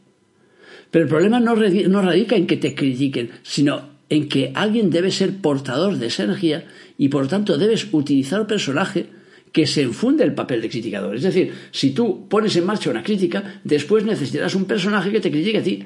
Pero 0.91 1.05
el 1.05 1.09
problema 1.09 1.39
no, 1.39 1.55
radica 1.55 2.35
en 2.35 2.49
que 2.49 2.57
te 2.57 2.75
critiquen, 2.75 3.31
sino 3.43 3.89
en 4.09 4.29
que 4.29 4.51
alguien 4.55 4.91
debe 4.91 5.13
ser 5.13 5.39
portador 5.39 5.97
de 5.97 6.07
esa 6.07 6.25
energía 6.25 6.67
y 6.99 7.09
por 7.09 7.23
lo 7.23 7.29
tanto 7.29 7.57
debes 7.57 7.89
utilizar 7.93 8.41
un 8.41 8.47
personaje 8.47 9.07
que 9.53 9.67
se 9.67 9.83
enfunde 9.83 10.25
el 10.25 10.35
papel 10.35 10.61
de 10.61 10.69
criticador. 10.69 11.15
Es 11.15 11.23
decir, 11.23 11.53
si 11.71 11.91
tú 11.91 12.29
pones 12.29 12.57
en 12.57 12.67
marcha 12.67 12.91
una 12.91 13.05
crítica, 13.05 13.61
después 13.63 14.05
necesitarás 14.05 14.57
un 14.57 14.65
personaje 14.65 15.13
que 15.13 15.21
te 15.21 15.31
critique 15.31 15.59
a 15.59 15.63
ti. 15.63 15.85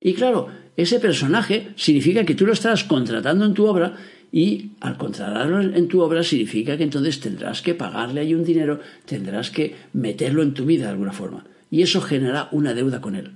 Y 0.00 0.14
claro, 0.14 0.48
ese 0.76 1.00
personaje 1.00 1.72
significa 1.76 2.24
que 2.24 2.34
tú 2.34 2.46
lo 2.46 2.52
estás 2.52 2.84
contratando 2.84 3.44
en 3.44 3.54
tu 3.54 3.66
obra 3.66 3.96
y 4.32 4.70
al 4.80 4.96
contratarlo 4.96 5.60
en 5.60 5.88
tu 5.88 6.00
obra 6.00 6.22
significa 6.22 6.78
que 6.78 6.84
entonces 6.84 7.20
tendrás 7.20 7.60
que 7.60 7.74
pagarle 7.74 8.20
ahí 8.20 8.34
un 8.34 8.44
dinero, 8.44 8.80
tendrás 9.04 9.50
que 9.50 9.76
meterlo 9.92 10.42
en 10.42 10.54
tu 10.54 10.64
vida 10.64 10.84
de 10.84 10.92
alguna 10.92 11.12
forma. 11.12 11.44
Y 11.70 11.82
eso 11.82 12.00
generará 12.00 12.48
una 12.52 12.72
deuda 12.72 13.00
con 13.02 13.14
él. 13.14 13.32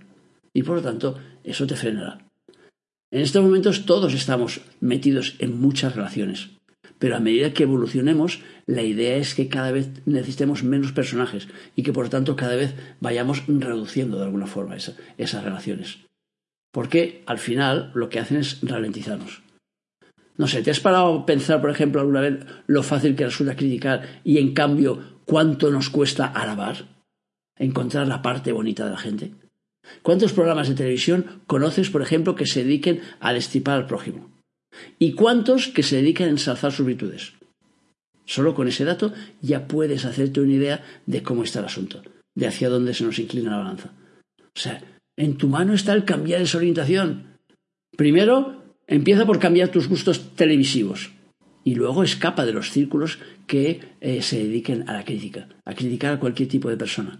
Y 0.55 0.63
por 0.63 0.77
lo 0.77 0.83
tanto, 0.83 1.19
eso 1.45 1.67
te 1.67 1.77
frenará. 1.77 2.19
En 3.11 3.21
estos 3.21 3.43
momentos 3.43 3.85
todos 3.85 4.15
estamos 4.15 4.63
metidos 4.81 5.37
en 5.39 5.61
muchas 5.61 5.95
relaciones. 5.95 6.49
Pero 6.99 7.17
a 7.17 7.21
medida 7.21 7.53
que 7.53 7.65
evolucionemos, 7.65 8.41
la 8.65 8.83
idea 8.83 9.17
es 9.17 9.35
que 9.35 9.49
cada 9.49 9.71
vez 9.71 9.91
necesitemos 10.07 10.65
menos 10.65 10.93
personajes 10.93 11.49
y 11.77 11.83
que 11.83 11.93
por 11.93 12.05
lo 12.05 12.11
tanto 12.11 12.37
cada 12.37 12.57
vez 12.57 12.75
vayamos 13.01 13.45
reduciendo 13.47 14.19
de 14.19 14.25
alguna 14.25 14.47
forma 14.47 14.77
esas 14.77 15.45
relaciones. 15.45 15.99
Porque 16.77 17.23
al 17.25 17.39
final 17.39 17.91
lo 17.95 18.11
que 18.11 18.21
hacen 18.21 18.37
es 18.37 18.59
ralentizarnos. 18.61 19.43
No 20.37 20.47
sé, 20.47 20.61
¿te 20.61 20.71
has 20.71 20.79
parado 20.79 21.21
a 21.21 21.25
pensar, 21.25 21.63
por 21.63 21.71
ejemplo, 21.71 22.03
alguna 22.03 22.21
vez 22.21 22.45
lo 22.67 22.83
fácil 22.83 23.17
que 23.17 23.25
resulta 23.25 23.57
criticar 23.57 24.21
y 24.25 24.37
en 24.37 24.53
cambio 24.53 25.23
cuánto 25.25 25.71
nos 25.71 25.89
cuesta 25.89 26.27
alabar? 26.27 26.85
Encontrar 27.59 28.07
la 28.09 28.21
parte 28.21 28.53
bonita 28.53 28.85
de 28.85 28.91
la 28.91 28.99
gente. 28.99 29.33
¿Cuántos 30.03 30.35
programas 30.35 30.69
de 30.69 30.75
televisión 30.75 31.41
conoces, 31.47 31.89
por 31.89 32.03
ejemplo, 32.03 32.35
que 32.35 32.45
se 32.45 32.63
dediquen 32.63 33.01
a 33.21 33.33
destripar 33.33 33.79
al 33.79 33.87
prójimo? 33.87 34.31
¿Y 34.99 35.13
cuántos 35.13 35.69
que 35.69 35.83
se 35.83 35.97
dedican 35.97 36.27
a 36.27 36.33
ensalzar 36.33 36.73
sus 36.73 36.85
virtudes? 36.85 37.33
Solo 38.27 38.55
con 38.55 38.69
ese 38.69 38.85
dato 38.85 39.15
ya 39.41 39.67
puedes 39.67 40.05
hacerte 40.05 40.43
una 40.43 40.53
idea 40.53 40.85
de 41.07 41.23
cómo 41.23 41.43
está 41.43 41.61
el 41.61 41.65
asunto, 41.65 42.03
de 42.35 42.47
hacia 42.49 42.69
dónde 42.69 42.93
se 42.93 43.05
nos 43.05 43.19
inclina 43.19 43.53
la 43.53 43.63
balanza. 43.65 43.93
O 44.55 44.59
sea, 44.59 44.83
en 45.17 45.37
tu 45.37 45.49
mano 45.49 45.75
está 45.75 45.93
el 45.93 46.05
cambiar 46.05 46.43
esa 46.43 46.59
orientación. 46.59 47.39
Primero, 47.97 48.67
Empieza 48.89 49.27
por 49.27 49.41
cambiar 49.41 49.71
tus 49.71 49.89
gustos 49.89 50.37
televisivos 50.37 51.11
y 51.65 51.75
luego 51.75 52.05
escapa 52.05 52.47
de 52.47 52.53
los 52.53 52.71
círculos 52.71 53.19
que 53.49 53.81
eh, 54.01 54.23
se 54.23 54.39
dediquen 54.39 54.89
a 54.89 54.93
la 54.93 55.05
crítica, 55.05 55.49
a 55.65 55.75
criticar 55.75 56.15
a 56.15 56.21
cualquier 56.21 56.49
tipo 56.49 56.71
de 56.71 56.77
persona. 56.77 57.19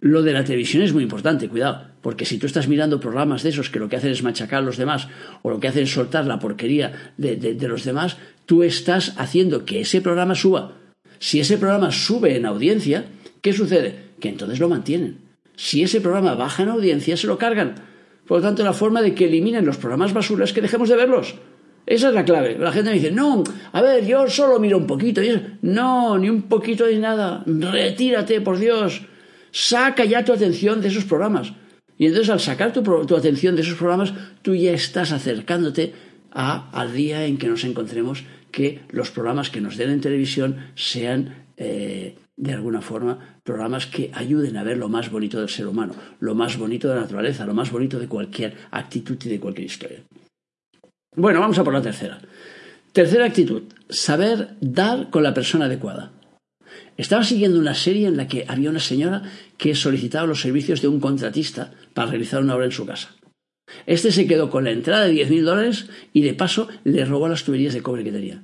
Lo 0.00 0.22
de 0.22 0.32
la 0.32 0.42
televisión 0.42 0.82
es 0.82 0.92
muy 0.92 1.04
importante, 1.04 1.48
cuidado, 1.48 1.86
porque 2.00 2.24
si 2.24 2.38
tú 2.38 2.46
estás 2.46 2.66
mirando 2.66 2.98
programas 2.98 3.44
de 3.44 3.50
esos 3.50 3.70
que 3.70 3.78
lo 3.78 3.88
que 3.88 3.94
hacen 3.94 4.10
es 4.10 4.24
machacar 4.24 4.58
a 4.58 4.66
los 4.66 4.76
demás 4.76 5.06
o 5.42 5.50
lo 5.50 5.60
que 5.60 5.68
hacen 5.68 5.84
es 5.84 5.92
soltar 5.92 6.26
la 6.26 6.40
porquería 6.40 7.12
de, 7.16 7.36
de 7.36 7.68
los 7.68 7.84
demás, 7.84 8.16
tú 8.44 8.64
estás 8.64 9.14
haciendo 9.18 9.64
que 9.64 9.82
ese 9.82 10.00
programa 10.00 10.34
suba. 10.34 10.72
Si 11.20 11.38
ese 11.38 11.58
programa 11.58 11.92
sube 11.92 12.36
en 12.36 12.46
audiencia, 12.46 13.04
¿qué 13.40 13.52
sucede? 13.52 13.94
Que 14.18 14.30
entonces 14.30 14.58
lo 14.58 14.68
mantienen. 14.68 15.18
Si 15.56 15.82
ese 15.82 16.00
programa 16.00 16.34
baja 16.34 16.62
en 16.62 16.70
audiencia, 16.70 17.16
se 17.16 17.26
lo 17.26 17.38
cargan 17.38 17.74
por 18.26 18.38
lo 18.38 18.42
tanto, 18.42 18.64
la 18.64 18.72
forma 18.72 19.02
de 19.02 19.14
que 19.14 19.26
eliminen 19.26 19.66
los 19.66 19.76
programas 19.76 20.12
basura 20.12 20.44
es 20.44 20.52
que 20.52 20.62
dejemos 20.62 20.88
de 20.88 20.96
verlos. 20.96 21.34
Esa 21.84 22.08
es 22.08 22.14
la 22.14 22.24
clave. 22.24 22.56
La 22.58 22.70
gente 22.70 22.90
me 22.90 22.96
dice, 22.96 23.10
no, 23.10 23.42
a 23.72 23.82
ver, 23.82 24.06
yo 24.06 24.28
solo 24.28 24.60
miro 24.60 24.78
un 24.78 24.86
poquito. 24.86 25.20
no, 25.62 26.16
ni 26.18 26.30
un 26.30 26.42
poquito 26.42 26.86
de 26.86 26.98
nada. 26.98 27.42
Retírate, 27.46 28.40
por 28.40 28.58
Dios. 28.58 29.02
Saca 29.50 30.04
ya 30.04 30.24
tu 30.24 30.32
atención 30.32 30.80
de 30.80 30.88
esos 30.88 31.04
programas. 31.04 31.52
Y 31.98 32.06
entonces 32.06 32.30
al 32.30 32.40
sacar 32.40 32.72
tu, 32.72 33.16
atención 33.16 33.56
de 33.56 33.62
esos 33.62 33.76
programas, 33.76 34.14
tú 34.42 34.54
ya 34.54 34.72
estás 34.72 35.12
acercándote 35.12 35.92
al 36.30 36.92
día 36.94 37.26
en 37.26 37.36
que 37.36 37.48
nos 37.48 37.64
encontremos 37.64 38.24
que 38.50 38.80
los 38.90 39.10
programas 39.10 39.50
que 39.50 39.60
nos 39.60 39.76
den 39.76 39.90
en 39.90 40.00
televisión 40.00 40.56
sean 40.74 41.44
eh, 41.56 42.16
de 42.42 42.54
alguna 42.54 42.80
forma, 42.80 43.38
programas 43.44 43.86
que 43.86 44.10
ayuden 44.12 44.56
a 44.56 44.64
ver 44.64 44.76
lo 44.76 44.88
más 44.88 45.12
bonito 45.12 45.38
del 45.38 45.48
ser 45.48 45.68
humano, 45.68 45.94
lo 46.18 46.34
más 46.34 46.58
bonito 46.58 46.88
de 46.88 46.96
la 46.96 47.02
naturaleza, 47.02 47.46
lo 47.46 47.54
más 47.54 47.70
bonito 47.70 48.00
de 48.00 48.08
cualquier 48.08 48.56
actitud 48.72 49.16
y 49.24 49.28
de 49.28 49.38
cualquier 49.38 49.66
historia. 49.66 50.00
Bueno, 51.14 51.38
vamos 51.38 51.56
a 51.60 51.62
por 51.62 51.72
la 51.72 51.80
tercera. 51.80 52.18
Tercera 52.92 53.26
actitud, 53.26 53.62
saber 53.88 54.56
dar 54.60 55.08
con 55.10 55.22
la 55.22 55.34
persona 55.34 55.66
adecuada. 55.66 56.10
Estaba 56.96 57.22
siguiendo 57.22 57.60
una 57.60 57.74
serie 57.74 58.08
en 58.08 58.16
la 58.16 58.26
que 58.26 58.44
había 58.48 58.70
una 58.70 58.80
señora 58.80 59.22
que 59.56 59.76
solicitaba 59.76 60.26
los 60.26 60.40
servicios 60.40 60.82
de 60.82 60.88
un 60.88 60.98
contratista 60.98 61.72
para 61.94 62.10
realizar 62.10 62.42
una 62.42 62.56
obra 62.56 62.64
en 62.64 62.72
su 62.72 62.84
casa. 62.84 63.14
Este 63.86 64.10
se 64.10 64.26
quedó 64.26 64.50
con 64.50 64.64
la 64.64 64.72
entrada 64.72 65.04
de 65.04 65.14
10.000 65.14 65.44
dólares 65.44 65.88
y 66.12 66.22
de 66.22 66.34
paso 66.34 66.66
le 66.82 67.04
robó 67.04 67.28
las 67.28 67.44
tuberías 67.44 67.72
de 67.72 67.82
cobre 67.82 68.02
que 68.02 68.10
tenía. 68.10 68.42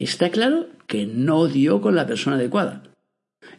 Está 0.00 0.30
claro 0.30 0.66
que 0.88 1.06
no 1.06 1.46
dio 1.46 1.80
con 1.80 1.94
la 1.94 2.08
persona 2.08 2.34
adecuada. 2.34 2.87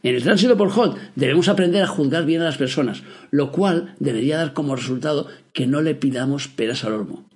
En 0.04 0.16
el 0.16 0.24
tránsito 0.24 0.58
por 0.58 0.70
Hot 0.70 0.98
debemos 1.16 1.50
aprender 1.50 1.84
a 1.84 1.88
juzgar 1.88 2.26
bien 2.26 2.42
a 2.42 2.46
las 2.46 2.58
personas, 2.58 3.04
lo 3.32 3.52
cual 3.52 3.96
debería 4.00 4.38
dar 4.38 4.54
como 4.54 4.76
resultado 4.76 5.28
que 5.54 5.68
no 5.68 5.82
le 5.82 5.96
pidamos 5.96 6.48
peras 6.48 6.84
al 6.84 6.94
olmo. 6.94 7.30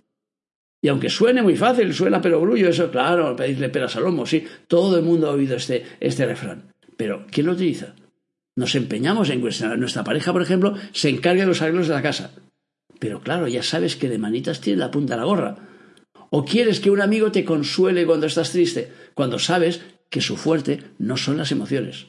Y 0.82 0.90
aunque 0.90 1.10
suene 1.10 1.42
muy 1.42 1.56
fácil, 1.56 1.94
suena 1.94 2.22
pero 2.22 2.42
grullo, 2.42 2.70
eso, 2.70 2.92
claro, 2.92 3.36
pedirle 3.36 3.70
peras 3.70 3.96
al 3.96 4.04
olmo, 4.04 4.26
sí, 4.26 4.46
todo 4.68 4.98
el 4.98 5.04
mundo 5.04 5.30
ha 5.30 5.34
oído 5.34 5.56
este, 5.56 5.86
este 6.00 6.26
refrán. 6.26 6.74
Pero, 6.98 7.26
¿quién 7.32 7.48
lo 7.48 7.54
utiliza? 7.54 7.96
Nos 8.56 8.76
empeñamos 8.76 9.30
en 9.30 9.42
que 9.42 9.78
nuestra 9.78 10.04
pareja, 10.04 10.32
por 10.32 10.42
ejemplo, 10.42 10.76
se 10.92 11.10
encargue 11.10 11.42
de 11.42 11.48
los 11.48 11.62
arreglos 11.62 11.88
de 11.88 11.94
la 11.94 12.02
casa. 12.02 12.32
Pero 13.00 13.22
claro, 13.22 13.48
ya 13.48 13.64
sabes 13.64 13.96
que 13.96 14.10
de 14.10 14.20
manitas 14.20 14.62
tiene 14.62 14.80
la 14.80 14.92
punta 14.92 15.16
de 15.16 15.22
la 15.22 15.26
gorra. 15.26 15.56
O 16.30 16.46
quieres 16.46 16.80
que 16.80 16.92
un 16.92 17.02
amigo 17.02 17.32
te 17.32 17.46
consuele 17.46 18.06
cuando 18.06 18.28
estás 18.28 18.52
triste, 18.52 18.92
cuando 19.14 19.40
sabes 19.40 19.82
que 20.10 20.22
su 20.22 20.38
fuerte 20.38 20.84
no 21.00 21.18
son 21.18 21.38
las 21.38 21.52
emociones. 21.52 22.08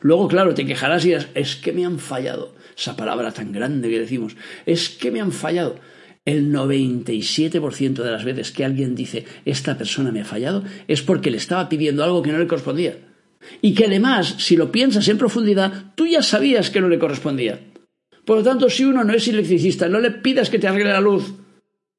Luego, 0.00 0.28
claro, 0.28 0.54
te 0.54 0.66
quejarás 0.66 1.04
y 1.04 1.08
dirás, 1.08 1.28
es 1.34 1.56
que 1.56 1.72
me 1.72 1.84
han 1.84 1.98
fallado. 1.98 2.54
Esa 2.76 2.96
palabra 2.96 3.32
tan 3.32 3.52
grande 3.52 3.90
que 3.90 4.00
decimos, 4.00 4.36
es 4.66 4.88
que 4.88 5.10
me 5.10 5.20
han 5.20 5.32
fallado. 5.32 5.76
El 6.24 6.52
97% 6.52 8.02
de 8.02 8.10
las 8.10 8.24
veces 8.24 8.52
que 8.52 8.64
alguien 8.64 8.94
dice, 8.94 9.24
esta 9.44 9.78
persona 9.78 10.12
me 10.12 10.20
ha 10.20 10.24
fallado, 10.24 10.62
es 10.86 11.02
porque 11.02 11.30
le 11.30 11.38
estaba 11.38 11.68
pidiendo 11.68 12.04
algo 12.04 12.22
que 12.22 12.32
no 12.32 12.38
le 12.38 12.46
correspondía. 12.46 12.96
Y 13.62 13.74
que 13.74 13.86
además, 13.86 14.36
si 14.38 14.56
lo 14.56 14.70
piensas 14.70 15.08
en 15.08 15.18
profundidad, 15.18 15.92
tú 15.94 16.06
ya 16.06 16.22
sabías 16.22 16.70
que 16.70 16.80
no 16.80 16.88
le 16.88 16.98
correspondía. 16.98 17.60
Por 18.24 18.38
lo 18.38 18.42
tanto, 18.42 18.68
si 18.68 18.84
uno 18.84 19.04
no 19.04 19.14
es 19.14 19.26
electricista, 19.26 19.88
no 19.88 20.00
le 20.00 20.10
pidas 20.10 20.50
que 20.50 20.58
te 20.58 20.68
arregle 20.68 20.92
la 20.92 21.00
luz, 21.00 21.32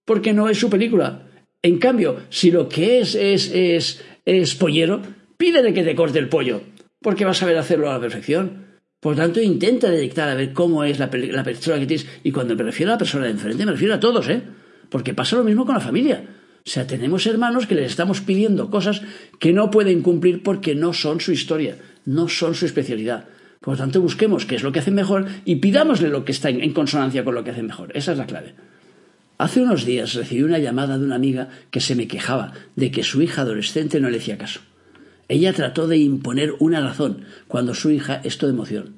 porque 0.05 0.31
no 0.31 0.47
es 0.47 0.59
su 0.59 0.69
película. 0.69 1.27
En 1.61 1.79
cambio, 1.79 2.17
si 2.29 2.51
lo 2.51 2.69
que 2.69 2.99
es 2.99 3.15
es, 3.15 3.51
es, 3.51 4.03
es 4.25 4.55
pollero, 4.55 5.01
pídele 5.37 5.73
que 5.73 5.83
te 5.83 5.95
corte 5.95 6.19
el 6.19 6.29
pollo, 6.29 6.61
porque 7.01 7.25
vas 7.25 7.37
a 7.37 7.41
saber 7.41 7.57
hacerlo 7.57 7.89
a 7.89 7.93
la 7.93 7.99
perfección. 7.99 8.67
Por 8.99 9.15
tanto, 9.15 9.41
intenta 9.41 9.89
detectar 9.89 10.27
a 10.27 10.35
ver 10.35 10.51
cómo 10.51 10.83
es 10.83 10.99
la, 10.99 11.09
la 11.11 11.43
persona 11.43 11.79
que 11.79 11.85
tienes. 11.85 12.07
Y 12.23 12.31
cuando 12.31 12.55
me 12.55 12.63
refiero 12.63 12.91
a 12.91 12.95
la 12.95 12.99
persona 12.99 13.25
de 13.25 13.31
enfrente, 13.31 13.65
me 13.65 13.71
refiero 13.71 13.93
a 13.93 13.99
todos, 13.99 14.27
¿eh? 14.27 14.41
Porque 14.89 15.13
pasa 15.13 15.37
lo 15.37 15.43
mismo 15.43 15.65
con 15.65 15.75
la 15.75 15.81
familia. 15.81 16.23
O 16.65 16.69
sea, 16.69 16.85
tenemos 16.85 17.25
hermanos 17.25 17.65
que 17.65 17.75
les 17.75 17.91
estamos 17.91 18.21
pidiendo 18.21 18.69
cosas 18.69 19.01
que 19.39 19.53
no 19.53 19.71
pueden 19.71 20.01
cumplir 20.01 20.43
porque 20.43 20.75
no 20.75 20.93
son 20.93 21.21
su 21.21 21.31
historia, 21.31 21.77
no 22.05 22.27
son 22.27 22.55
su 22.55 22.65
especialidad. 22.65 23.25
Por 23.61 23.73
lo 23.73 23.77
tanto, 23.77 24.01
busquemos 24.01 24.45
qué 24.45 24.55
es 24.55 24.63
lo 24.63 24.71
que 24.71 24.79
hacen 24.79 24.95
mejor 24.95 25.25
y 25.45 25.57
pidámosle 25.57 26.09
lo 26.09 26.25
que 26.25 26.31
está 26.31 26.49
en 26.49 26.73
consonancia 26.73 27.23
con 27.23 27.35
lo 27.35 27.43
que 27.43 27.51
hacen 27.51 27.67
mejor. 27.67 27.91
Esa 27.95 28.11
es 28.11 28.17
la 28.17 28.25
clave. 28.25 28.55
Hace 29.37 29.61
unos 29.61 29.85
días 29.85 30.13
recibí 30.15 30.43
una 30.43 30.59
llamada 30.59 30.97
de 30.97 31.05
una 31.05 31.15
amiga 31.15 31.49
que 31.71 31.79
se 31.79 31.95
me 31.95 32.07
quejaba 32.07 32.53
de 32.75 32.91
que 32.91 33.03
su 33.03 33.21
hija 33.21 33.43
adolescente 33.43 34.01
no 34.01 34.09
le 34.09 34.17
hacía 34.17 34.37
caso. 34.37 34.59
Ella 35.29 35.53
trató 35.53 35.87
de 35.87 35.97
imponer 35.97 36.55
una 36.57 36.81
razón 36.81 37.25
cuando 37.47 37.75
su 37.75 37.91
hija 37.91 38.19
es 38.23 38.39
de 38.39 38.49
emoción. 38.49 38.95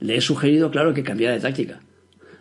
Le 0.00 0.16
he 0.16 0.20
sugerido, 0.22 0.70
claro, 0.70 0.94
que 0.94 1.04
cambiara 1.04 1.34
de 1.34 1.40
táctica. 1.40 1.80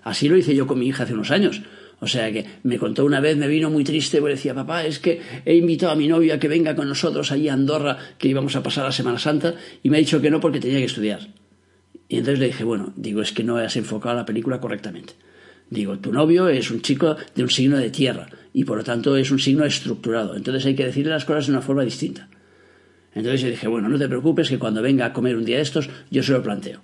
Así 0.04 0.30
lo 0.30 0.38
hice 0.38 0.56
yo 0.56 0.68
con 0.68 0.80
mi 0.80 0.88
hija 0.88 1.04
hace 1.04 1.14
unos 1.14 1.30
años. 1.30 1.62
O 2.00 2.08
sea 2.08 2.32
que 2.32 2.46
me 2.64 2.80
contó 2.80 3.06
una 3.06 3.20
vez, 3.20 3.36
me 3.36 3.48
vino 3.48 3.70
muy 3.70 3.84
triste, 3.84 4.20
porque 4.20 4.36
decía, 4.36 4.54
papá, 4.54 4.86
es 4.86 5.00
que 5.00 5.22
he 5.46 5.56
invitado 5.56 5.92
a 5.92 5.96
mi 5.96 6.08
novio 6.08 6.34
a 6.34 6.40
que 6.40 6.48
venga 6.48 6.76
con 6.76 6.88
nosotros 6.88 7.32
allí 7.32 7.50
a 7.50 7.54
Andorra, 7.54 7.98
que 8.18 8.30
íbamos 8.30 8.56
a 8.56 8.64
pasar 8.64 8.86
la 8.86 8.92
Semana 8.92 9.20
Santa, 9.20 9.56
y 9.82 9.90
me 9.90 9.98
ha 9.98 10.00
dicho 10.00 10.22
que 10.22 10.32
no 10.32 10.40
porque 10.40 10.62
tenía 10.62 10.80
que 10.80 10.86
estudiar. 10.86 11.28
Y 12.08 12.18
entonces 12.18 12.40
le 12.40 12.48
dije, 12.48 12.64
bueno, 12.64 12.94
digo, 12.96 13.22
es 13.22 13.34
que 13.34 13.44
no 13.44 13.58
has 13.58 13.76
enfocado 13.76 14.16
la 14.16 14.26
película 14.26 14.62
correctamente. 14.62 15.14
Digo, 15.70 16.00
tu 16.00 16.12
novio 16.14 16.48
es 16.48 16.72
un 16.72 16.82
chico 16.82 17.18
de 17.36 17.44
un 17.44 17.50
signo 17.50 17.78
de 17.78 17.90
tierra, 17.90 18.28
y 18.54 18.64
por 18.64 18.78
lo 18.78 18.84
tanto 18.84 19.18
es 19.18 19.32
un 19.32 19.40
signo 19.40 19.66
estructurado. 19.66 20.36
Entonces 20.36 20.66
hay 20.66 20.76
que 20.76 20.86
decirle 20.86 21.12
las 21.12 21.26
cosas 21.26 21.48
de 21.48 21.54
una 21.54 21.62
forma 21.62 21.84
distinta. 21.84 22.30
Entonces 23.16 23.42
yo 23.42 23.50
dije, 23.50 23.68
bueno, 23.68 23.90
no 23.90 23.98
te 23.98 24.08
preocupes, 24.08 24.50
que 24.50 24.60
cuando 24.60 24.82
venga 24.82 25.06
a 25.06 25.14
comer 25.14 25.36
un 25.36 25.46
día 25.46 25.58
de 25.58 25.64
estos, 25.64 25.90
yo 26.10 26.24
se 26.24 26.32
lo 26.32 26.42
planteo. 26.42 26.82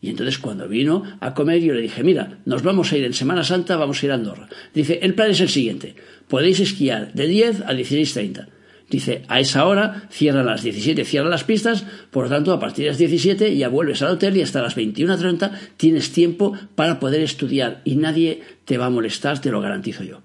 Y 0.00 0.10
entonces 0.10 0.38
cuando 0.38 0.68
vino 0.68 1.04
a 1.20 1.32
comer 1.32 1.60
yo 1.60 1.74
le 1.74 1.80
dije, 1.80 2.02
mira, 2.02 2.40
nos 2.44 2.62
vamos 2.62 2.92
a 2.92 2.98
ir 2.98 3.04
en 3.04 3.14
Semana 3.14 3.44
Santa, 3.44 3.76
vamos 3.76 4.02
a 4.02 4.06
ir 4.06 4.12
a 4.12 4.16
Andorra. 4.16 4.48
Dice, 4.74 4.98
el 5.00 5.14
plan 5.14 5.30
es 5.30 5.40
el 5.40 5.48
siguiente, 5.48 5.94
podéis 6.28 6.58
esquiar 6.58 7.12
de 7.12 7.28
10 7.28 7.60
a 7.62 7.72
16.30. 7.72 8.48
Dice, 8.90 9.22
a 9.28 9.40
esa 9.40 9.64
hora 9.64 10.08
cierran 10.10 10.44
las 10.44 10.62
17, 10.64 11.04
cierran 11.04 11.30
las 11.30 11.44
pistas, 11.44 11.86
por 12.10 12.24
lo 12.24 12.30
tanto, 12.30 12.52
a 12.52 12.60
partir 12.60 12.84
de 12.84 12.90
las 12.90 12.98
17 12.98 13.56
ya 13.56 13.68
vuelves 13.68 14.02
al 14.02 14.10
hotel 14.10 14.36
y 14.36 14.42
hasta 14.42 14.60
las 14.60 14.76
21.30 14.76 15.52
tienes 15.76 16.12
tiempo 16.12 16.52
para 16.74 17.00
poder 17.00 17.22
estudiar 17.22 17.80
y 17.84 17.94
nadie 17.96 18.42
te 18.64 18.78
va 18.78 18.86
a 18.86 18.90
molestar, 18.90 19.40
te 19.40 19.50
lo 19.50 19.60
garantizo 19.60 20.02
yo. 20.02 20.20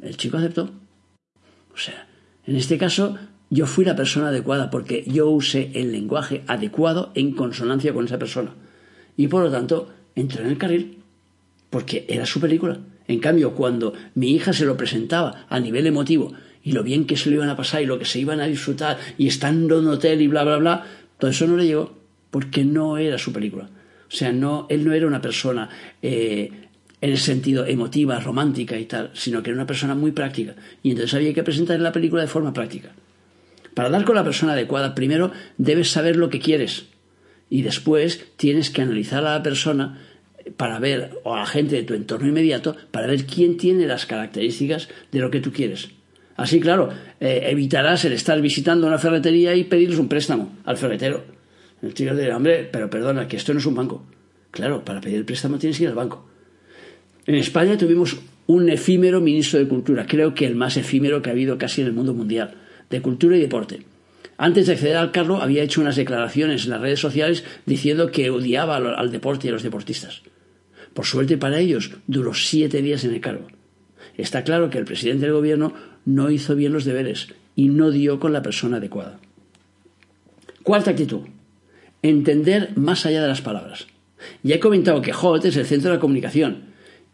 El 0.00 0.16
chico 0.16 0.38
aceptó. 0.38 0.70
O 1.74 1.76
sea, 1.76 2.06
en 2.46 2.56
este 2.56 2.78
caso 2.78 3.18
yo 3.50 3.66
fui 3.66 3.84
la 3.84 3.96
persona 3.96 4.28
adecuada 4.28 4.70
porque 4.70 5.04
yo 5.06 5.28
usé 5.28 5.72
el 5.74 5.90
lenguaje 5.90 6.42
adecuado 6.46 7.10
en 7.14 7.32
consonancia 7.32 7.92
con 7.92 8.04
esa 8.04 8.18
persona. 8.18 8.54
Y 9.16 9.26
por 9.26 9.42
lo 9.42 9.50
tanto, 9.50 9.92
entré 10.14 10.42
en 10.44 10.50
el 10.50 10.58
carril 10.58 10.98
porque 11.68 12.06
era 12.08 12.26
su 12.26 12.40
película. 12.40 12.78
En 13.08 13.18
cambio, 13.18 13.54
cuando 13.54 13.92
mi 14.14 14.30
hija 14.30 14.52
se 14.52 14.64
lo 14.64 14.76
presentaba 14.76 15.46
a 15.48 15.58
nivel 15.58 15.86
emotivo 15.88 16.32
y 16.62 16.72
lo 16.72 16.84
bien 16.84 17.06
que 17.06 17.16
se 17.16 17.28
lo 17.28 17.36
iban 17.36 17.48
a 17.48 17.56
pasar 17.56 17.82
y 17.82 17.86
lo 17.86 17.98
que 17.98 18.04
se 18.04 18.20
iban 18.20 18.40
a 18.40 18.46
disfrutar 18.46 18.98
y 19.18 19.26
estando 19.26 19.78
en 19.78 19.86
un 19.86 19.94
hotel 19.94 20.22
y 20.22 20.28
bla, 20.28 20.44
bla, 20.44 20.58
bla, 20.58 20.86
todo 21.18 21.30
eso 21.30 21.46
no 21.48 21.56
le 21.56 21.66
llegó 21.66 21.92
porque 22.30 22.64
no 22.64 22.98
era 22.98 23.18
su 23.18 23.32
película. 23.32 23.64
O 23.64 24.14
sea, 24.14 24.32
no, 24.32 24.66
él 24.70 24.84
no 24.84 24.92
era 24.92 25.08
una 25.08 25.20
persona 25.20 25.68
eh, 26.02 26.50
en 27.00 27.10
el 27.10 27.18
sentido 27.18 27.66
emotiva, 27.66 28.20
romántica 28.20 28.78
y 28.78 28.84
tal, 28.84 29.10
sino 29.14 29.42
que 29.42 29.50
era 29.50 29.56
una 29.56 29.66
persona 29.66 29.96
muy 29.96 30.12
práctica. 30.12 30.54
Y 30.82 30.90
entonces 30.90 31.14
había 31.14 31.34
que 31.34 31.42
presentar 31.42 31.80
la 31.80 31.92
película 31.92 32.22
de 32.22 32.28
forma 32.28 32.52
práctica. 32.52 32.92
Para 33.74 33.90
dar 33.90 34.04
con 34.04 34.16
la 34.16 34.24
persona 34.24 34.52
adecuada, 34.52 34.94
primero 34.94 35.32
debes 35.58 35.90
saber 35.90 36.16
lo 36.16 36.30
que 36.30 36.40
quieres 36.40 36.86
y 37.48 37.62
después 37.62 38.26
tienes 38.36 38.70
que 38.70 38.82
analizar 38.82 39.26
a 39.26 39.34
la 39.34 39.42
persona 39.42 39.98
para 40.56 40.78
ver, 40.78 41.10
o 41.24 41.34
a 41.34 41.40
la 41.40 41.46
gente 41.46 41.76
de 41.76 41.82
tu 41.82 41.94
entorno 41.94 42.28
inmediato, 42.28 42.76
para 42.90 43.06
ver 43.06 43.26
quién 43.26 43.56
tiene 43.56 43.86
las 43.86 44.06
características 44.06 44.88
de 45.12 45.18
lo 45.18 45.30
que 45.30 45.40
tú 45.40 45.52
quieres. 45.52 45.90
Así, 46.36 46.60
claro, 46.60 46.88
eh, 47.20 47.42
evitarás 47.48 48.04
el 48.04 48.12
estar 48.12 48.40
visitando 48.40 48.86
una 48.86 48.98
ferretería 48.98 49.54
y 49.54 49.64
pedirles 49.64 49.98
un 49.98 50.08
préstamo 50.08 50.56
al 50.64 50.78
ferretero. 50.78 51.24
El 51.82 51.92
tío 51.92 52.14
dirá, 52.16 52.36
hombre, 52.36 52.68
pero 52.70 52.88
perdona, 52.88 53.28
que 53.28 53.36
esto 53.36 53.52
no 53.52 53.58
es 53.58 53.66
un 53.66 53.74
banco. 53.74 54.06
Claro, 54.50 54.84
para 54.84 55.00
pedir 55.00 55.18
el 55.18 55.24
préstamo 55.24 55.58
tienes 55.58 55.76
que 55.76 55.84
ir 55.84 55.90
al 55.90 55.96
banco. 55.96 56.26
En 57.26 57.34
España 57.34 57.76
tuvimos 57.76 58.16
un 58.46 58.68
efímero 58.68 59.20
ministro 59.20 59.58
de 59.58 59.68
Cultura, 59.68 60.06
creo 60.06 60.34
que 60.34 60.46
el 60.46 60.56
más 60.56 60.76
efímero 60.76 61.22
que 61.22 61.30
ha 61.30 61.32
habido 61.32 61.58
casi 61.58 61.82
en 61.82 61.88
el 61.88 61.92
mundo 61.92 62.14
mundial 62.14 62.54
de 62.90 63.00
Cultura 63.00 63.36
y 63.36 63.40
Deporte. 63.40 63.84
Antes 64.36 64.66
de 64.66 64.72
acceder 64.72 64.96
al 64.96 65.12
cargo 65.12 65.40
había 65.40 65.62
hecho 65.62 65.80
unas 65.80 65.96
declaraciones 65.96 66.64
en 66.64 66.70
las 66.70 66.80
redes 66.80 67.00
sociales 67.00 67.44
diciendo 67.66 68.10
que 68.10 68.30
odiaba 68.30 68.76
al 68.76 69.10
deporte 69.10 69.46
y 69.46 69.50
a 69.50 69.52
los 69.52 69.62
deportistas. 69.62 70.22
Por 70.94 71.06
suerte 71.06 71.38
para 71.38 71.58
ellos, 71.58 71.92
duró 72.06 72.34
siete 72.34 72.82
días 72.82 73.04
en 73.04 73.14
el 73.14 73.20
cargo. 73.20 73.46
Está 74.16 74.44
claro 74.44 74.70
que 74.70 74.78
el 74.78 74.84
presidente 74.84 75.26
del 75.26 75.34
gobierno 75.34 75.72
no 76.04 76.30
hizo 76.30 76.56
bien 76.56 76.72
los 76.72 76.84
deberes 76.84 77.28
y 77.54 77.68
no 77.68 77.90
dio 77.90 78.18
con 78.18 78.32
la 78.32 78.42
persona 78.42 78.78
adecuada. 78.78 79.20
Cuarta 80.62 80.90
actitud. 80.90 81.20
Entender 82.02 82.70
más 82.76 83.06
allá 83.06 83.22
de 83.22 83.28
las 83.28 83.42
palabras. 83.42 83.86
Ya 84.42 84.56
he 84.56 84.60
comentado 84.60 85.02
que 85.02 85.12
HOT 85.12 85.44
es 85.46 85.56
el 85.56 85.66
centro 85.66 85.90
de 85.90 85.96
la 85.96 86.00
comunicación 86.00 86.64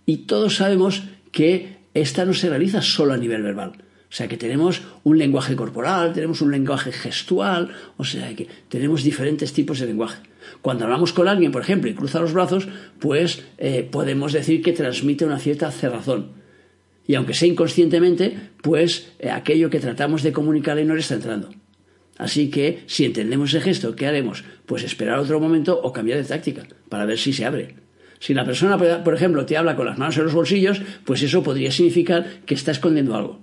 y 0.06 0.18
todos 0.18 0.56
sabemos 0.56 1.02
que 1.32 1.76
esta 1.94 2.24
no 2.24 2.34
se 2.34 2.48
realiza 2.48 2.82
solo 2.82 3.12
a 3.12 3.16
nivel 3.16 3.42
verbal, 3.42 3.72
o 4.08 4.12
sea 4.12 4.28
que 4.28 4.36
tenemos 4.36 4.82
un 5.02 5.18
lenguaje 5.18 5.56
corporal, 5.56 6.12
tenemos 6.12 6.40
un 6.40 6.52
lenguaje 6.52 6.92
gestual, 6.92 7.74
o 7.96 8.04
sea 8.04 8.34
que 8.34 8.46
tenemos 8.68 9.02
diferentes 9.02 9.52
tipos 9.52 9.80
de 9.80 9.86
lenguaje. 9.86 10.22
Cuando 10.62 10.84
hablamos 10.84 11.12
con 11.12 11.26
alguien, 11.26 11.50
por 11.50 11.62
ejemplo, 11.62 11.90
y 11.90 11.94
cruza 11.94 12.20
los 12.20 12.32
brazos, 12.32 12.68
pues 13.00 13.44
eh, 13.58 13.86
podemos 13.90 14.32
decir 14.32 14.62
que 14.62 14.72
transmite 14.72 15.24
una 15.24 15.38
cierta 15.38 15.70
cerrazón. 15.72 16.32
Y 17.06 17.14
aunque 17.14 17.34
sea 17.34 17.48
inconscientemente, 17.48 18.36
pues 18.62 19.12
eh, 19.18 19.30
aquello 19.30 19.70
que 19.70 19.80
tratamos 19.80 20.22
de 20.22 20.32
comunicarle 20.32 20.84
no 20.84 20.94
le 20.94 21.00
está 21.00 21.14
entrando. 21.14 21.50
Así 22.18 22.48
que 22.50 22.84
si 22.86 23.04
entendemos 23.04 23.50
ese 23.50 23.60
gesto, 23.60 23.94
¿qué 23.94 24.06
haremos? 24.06 24.44
Pues 24.64 24.84
esperar 24.84 25.18
otro 25.18 25.38
momento 25.40 25.78
o 25.82 25.92
cambiar 25.92 26.18
de 26.18 26.24
táctica 26.24 26.66
para 26.88 27.04
ver 27.04 27.18
si 27.18 27.32
se 27.32 27.44
abre. 27.44 27.74
Si 28.18 28.32
la 28.32 28.46
persona, 28.46 28.78
por 28.78 29.14
ejemplo, 29.14 29.44
te 29.44 29.56
habla 29.56 29.76
con 29.76 29.86
las 29.86 29.98
manos 29.98 30.16
en 30.16 30.24
los 30.24 30.34
bolsillos, 30.34 30.80
pues 31.04 31.22
eso 31.22 31.42
podría 31.42 31.70
significar 31.70 32.40
que 32.46 32.54
está 32.54 32.70
escondiendo 32.70 33.14
algo. 33.14 33.40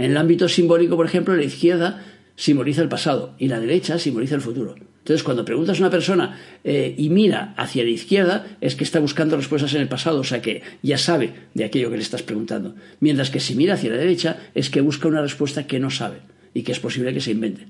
En 0.00 0.12
el 0.12 0.16
ámbito 0.16 0.48
simbólico, 0.48 0.96
por 0.96 1.04
ejemplo, 1.04 1.36
la 1.36 1.44
izquierda 1.44 2.02
simboliza 2.34 2.80
el 2.80 2.88
pasado 2.88 3.34
y 3.38 3.48
la 3.48 3.60
derecha 3.60 3.98
simboliza 3.98 4.34
el 4.34 4.40
futuro. 4.40 4.74
Entonces, 5.00 5.22
cuando 5.22 5.44
preguntas 5.44 5.76
a 5.76 5.82
una 5.82 5.90
persona 5.90 6.40
eh, 6.64 6.94
y 6.96 7.10
mira 7.10 7.52
hacia 7.58 7.84
la 7.84 7.90
izquierda, 7.90 8.46
es 8.62 8.76
que 8.76 8.84
está 8.84 8.98
buscando 8.98 9.36
respuestas 9.36 9.74
en 9.74 9.82
el 9.82 9.88
pasado, 9.88 10.20
o 10.20 10.24
sea 10.24 10.40
que 10.40 10.62
ya 10.82 10.96
sabe 10.96 11.34
de 11.52 11.64
aquello 11.66 11.90
que 11.90 11.98
le 11.98 12.02
estás 12.02 12.22
preguntando. 12.22 12.76
Mientras 13.00 13.28
que 13.28 13.40
si 13.40 13.54
mira 13.54 13.74
hacia 13.74 13.90
la 13.90 13.98
derecha, 13.98 14.38
es 14.54 14.70
que 14.70 14.80
busca 14.80 15.06
una 15.06 15.20
respuesta 15.20 15.66
que 15.66 15.78
no 15.78 15.90
sabe 15.90 16.20
y 16.54 16.62
que 16.62 16.72
es 16.72 16.80
posible 16.80 17.12
que 17.12 17.20
se 17.20 17.32
invente. 17.32 17.66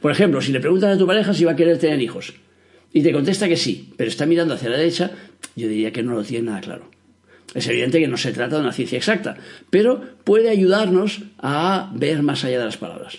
Por 0.00 0.12
ejemplo, 0.12 0.40
si 0.40 0.52
le 0.52 0.60
preguntas 0.60 0.94
a 0.94 0.98
tu 0.98 1.08
pareja 1.08 1.34
si 1.34 1.44
va 1.44 1.50
a 1.50 1.56
querer 1.56 1.78
tener 1.78 2.00
hijos 2.00 2.32
y 2.92 3.02
te 3.02 3.12
contesta 3.12 3.48
que 3.48 3.56
sí, 3.56 3.92
pero 3.96 4.08
está 4.08 4.24
mirando 4.24 4.54
hacia 4.54 4.70
la 4.70 4.76
derecha, 4.76 5.10
yo 5.56 5.66
diría 5.66 5.92
que 5.92 6.04
no 6.04 6.14
lo 6.14 6.22
tiene 6.22 6.46
nada 6.46 6.60
claro. 6.60 6.91
Es 7.54 7.66
evidente 7.68 8.00
que 8.00 8.08
no 8.08 8.16
se 8.16 8.32
trata 8.32 8.56
de 8.56 8.62
una 8.62 8.72
ciencia 8.72 8.98
exacta, 8.98 9.36
pero 9.70 10.00
puede 10.24 10.48
ayudarnos 10.48 11.22
a 11.38 11.90
ver 11.94 12.22
más 12.22 12.44
allá 12.44 12.58
de 12.58 12.64
las 12.64 12.78
palabras. 12.78 13.18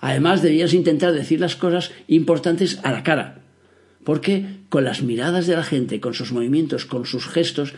Además, 0.00 0.42
debías 0.42 0.72
intentar 0.72 1.12
decir 1.12 1.40
las 1.40 1.56
cosas 1.56 1.92
importantes 2.08 2.80
a 2.82 2.90
la 2.90 3.02
cara. 3.02 3.42
Porque 4.02 4.46
con 4.70 4.84
las 4.84 5.02
miradas 5.02 5.46
de 5.46 5.56
la 5.56 5.62
gente, 5.62 6.00
con 6.00 6.14
sus 6.14 6.32
movimientos, 6.32 6.86
con 6.86 7.04
sus 7.04 7.26
gestos, 7.26 7.74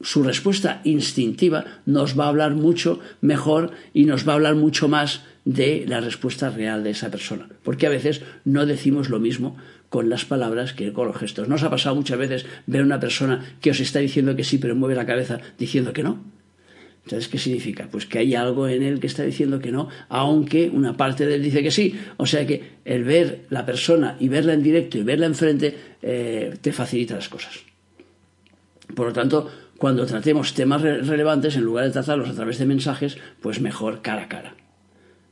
su 0.00 0.22
respuesta 0.22 0.80
instintiva 0.84 1.64
nos 1.86 2.18
va 2.18 2.26
a 2.26 2.28
hablar 2.28 2.54
mucho 2.54 3.00
mejor 3.20 3.72
y 3.92 4.04
nos 4.04 4.26
va 4.26 4.32
a 4.32 4.36
hablar 4.36 4.54
mucho 4.54 4.88
más 4.88 5.22
de 5.44 5.84
la 5.88 6.00
respuesta 6.00 6.50
real 6.50 6.84
de 6.84 6.90
esa 6.90 7.10
persona. 7.10 7.48
Porque 7.64 7.86
a 7.86 7.90
veces 7.90 8.22
no 8.44 8.64
decimos 8.64 9.10
lo 9.10 9.18
mismo 9.18 9.56
con 9.90 10.08
las 10.08 10.24
palabras 10.24 10.72
que 10.72 10.92
con 10.94 11.08
los 11.08 11.16
gestos. 11.16 11.48
¿No 11.48 11.56
os 11.56 11.62
ha 11.62 11.68
pasado 11.68 11.96
muchas 11.96 12.16
veces 12.16 12.46
ver 12.66 12.80
a 12.80 12.84
una 12.84 13.00
persona 13.00 13.56
que 13.60 13.70
os 13.70 13.80
está 13.80 13.98
diciendo 13.98 14.34
que 14.36 14.44
sí, 14.44 14.56
pero 14.56 14.74
mueve 14.74 14.94
la 14.94 15.04
cabeza 15.04 15.40
diciendo 15.58 15.92
que 15.92 16.02
no? 16.02 16.24
Entonces, 17.04 17.28
¿qué 17.28 17.38
significa? 17.38 17.88
Pues 17.90 18.06
que 18.06 18.18
hay 18.18 18.34
algo 18.34 18.68
en 18.68 18.82
él 18.82 19.00
que 19.00 19.08
está 19.08 19.24
diciendo 19.24 19.58
que 19.58 19.72
no, 19.72 19.88
aunque 20.08 20.70
una 20.70 20.96
parte 20.96 21.26
de 21.26 21.34
él 21.34 21.42
dice 21.42 21.62
que 21.62 21.72
sí. 21.72 21.98
O 22.18 22.26
sea 22.26 22.46
que 22.46 22.62
el 22.84 23.04
ver 23.04 23.46
la 23.50 23.66
persona 23.66 24.16
y 24.20 24.28
verla 24.28 24.54
en 24.54 24.62
directo 24.62 24.96
y 24.96 25.02
verla 25.02 25.26
enfrente 25.26 25.76
eh, 26.02 26.54
te 26.60 26.72
facilita 26.72 27.16
las 27.16 27.28
cosas. 27.28 27.58
Por 28.94 29.08
lo 29.08 29.12
tanto, 29.12 29.50
cuando 29.76 30.06
tratemos 30.06 30.54
temas 30.54 30.82
relevantes, 30.82 31.56
en 31.56 31.62
lugar 31.62 31.86
de 31.86 31.90
tratarlos 31.90 32.28
a 32.28 32.34
través 32.34 32.58
de 32.58 32.66
mensajes, 32.66 33.18
pues 33.40 33.60
mejor 33.60 34.02
cara 34.02 34.24
a 34.24 34.28
cara. 34.28 34.54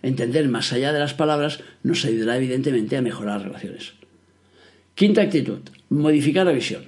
Entender 0.02 0.48
más 0.48 0.72
allá 0.72 0.92
de 0.92 0.98
las 0.98 1.14
palabras 1.14 1.60
nos 1.82 2.04
ayudará 2.04 2.38
evidentemente 2.38 2.96
a 2.96 3.02
mejorar 3.02 3.36
las 3.36 3.42
relaciones. 3.44 3.97
Quinta 4.98 5.22
actitud, 5.22 5.60
modificar 5.90 6.44
la 6.44 6.50
visión. 6.50 6.82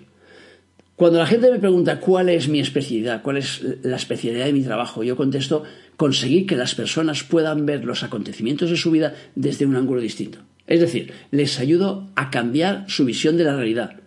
Cuando 0.96 1.20
la 1.20 1.26
gente 1.26 1.48
me 1.48 1.60
pregunta 1.60 2.00
cuál 2.00 2.28
es 2.28 2.48
mi 2.48 2.58
especialidad, 2.58 3.22
cuál 3.22 3.36
es 3.36 3.62
la 3.84 3.94
especialidad 3.94 4.46
de 4.46 4.52
mi 4.52 4.64
trabajo, 4.64 5.04
yo 5.04 5.14
contesto 5.14 5.62
conseguir 5.96 6.44
que 6.44 6.56
las 6.56 6.74
personas 6.74 7.22
puedan 7.22 7.66
ver 7.66 7.84
los 7.84 8.02
acontecimientos 8.02 8.68
de 8.68 8.76
su 8.76 8.90
vida 8.90 9.14
desde 9.36 9.64
un 9.64 9.76
ángulo 9.76 10.00
distinto. 10.00 10.40
Es 10.66 10.80
decir, 10.80 11.12
les 11.30 11.60
ayudo 11.60 12.10
a 12.16 12.32
cambiar 12.32 12.84
su 12.88 13.04
visión 13.04 13.36
de 13.36 13.44
la 13.44 13.54
realidad, 13.54 14.00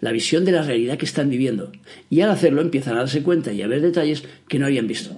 la 0.00 0.12
visión 0.12 0.46
de 0.46 0.52
la 0.52 0.62
realidad 0.62 0.96
que 0.96 1.04
están 1.04 1.28
viviendo. 1.28 1.70
Y 2.08 2.22
al 2.22 2.30
hacerlo 2.30 2.62
empiezan 2.62 2.94
a 2.94 3.00
darse 3.00 3.22
cuenta 3.22 3.52
y 3.52 3.60
a 3.60 3.66
ver 3.66 3.82
detalles 3.82 4.24
que 4.48 4.58
no 4.58 4.64
habían 4.64 4.86
visto. 4.86 5.14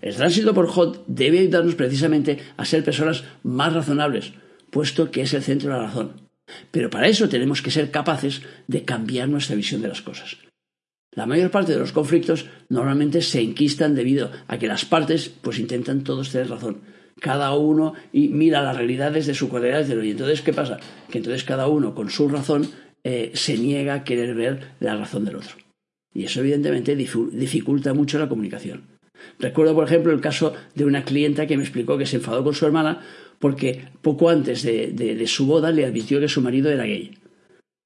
El 0.00 0.14
tránsito 0.14 0.54
por 0.54 0.68
Hot 0.68 1.06
debe 1.08 1.40
ayudarnos 1.40 1.74
precisamente 1.74 2.38
a 2.56 2.64
ser 2.64 2.84
personas 2.84 3.24
más 3.42 3.72
razonables, 3.72 4.32
puesto 4.70 5.10
que 5.10 5.22
es 5.22 5.34
el 5.34 5.42
centro 5.42 5.72
de 5.72 5.76
la 5.76 5.86
razón. 5.86 6.31
Pero 6.70 6.90
para 6.90 7.08
eso 7.08 7.28
tenemos 7.28 7.62
que 7.62 7.70
ser 7.70 7.90
capaces 7.90 8.42
de 8.66 8.84
cambiar 8.84 9.28
nuestra 9.28 9.56
visión 9.56 9.82
de 9.82 9.88
las 9.88 10.02
cosas. 10.02 10.36
La 11.14 11.26
mayor 11.26 11.50
parte 11.50 11.72
de 11.72 11.78
los 11.78 11.92
conflictos 11.92 12.46
normalmente 12.70 13.20
se 13.20 13.40
enquistan 13.40 13.94
debido 13.94 14.30
a 14.48 14.58
que 14.58 14.66
las 14.66 14.84
partes 14.86 15.28
pues 15.28 15.58
intentan 15.58 16.04
todos 16.04 16.30
tener 16.30 16.48
razón. 16.48 16.80
Cada 17.20 17.54
uno 17.54 17.92
y 18.12 18.28
mira 18.28 18.62
la 18.62 18.72
realidad 18.72 19.12
desde 19.12 19.34
su 19.34 19.48
cualidad 19.48 19.86
y 19.86 20.10
entonces 20.10 20.40
¿qué 20.40 20.54
pasa? 20.54 20.78
Que 21.10 21.18
entonces 21.18 21.44
cada 21.44 21.68
uno 21.68 21.94
con 21.94 22.08
su 22.08 22.28
razón 22.28 22.66
eh, 23.04 23.32
se 23.34 23.58
niega 23.58 23.94
a 23.94 24.04
querer 24.04 24.34
ver 24.34 24.72
la 24.80 24.96
razón 24.96 25.26
del 25.26 25.36
otro. 25.36 25.56
Y 26.14 26.24
eso 26.24 26.40
evidentemente 26.40 26.96
dificulta 26.96 27.94
mucho 27.94 28.18
la 28.18 28.28
comunicación. 28.28 28.92
Recuerdo, 29.38 29.74
por 29.74 29.84
ejemplo, 29.84 30.12
el 30.12 30.20
caso 30.20 30.54
de 30.74 30.84
una 30.84 31.04
clienta 31.04 31.46
que 31.46 31.56
me 31.56 31.62
explicó 31.62 31.98
que 31.98 32.06
se 32.06 32.16
enfadó 32.16 32.42
con 32.44 32.54
su 32.54 32.66
hermana 32.66 33.00
porque 33.42 33.88
poco 34.02 34.30
antes 34.30 34.62
de, 34.62 35.26
su 35.26 35.46
boda 35.46 35.72
le 35.72 35.84
advirtió 35.84 36.20
que 36.20 36.28
su 36.28 36.40
marido 36.40 36.70
era 36.70 36.84
gay. 36.84 37.18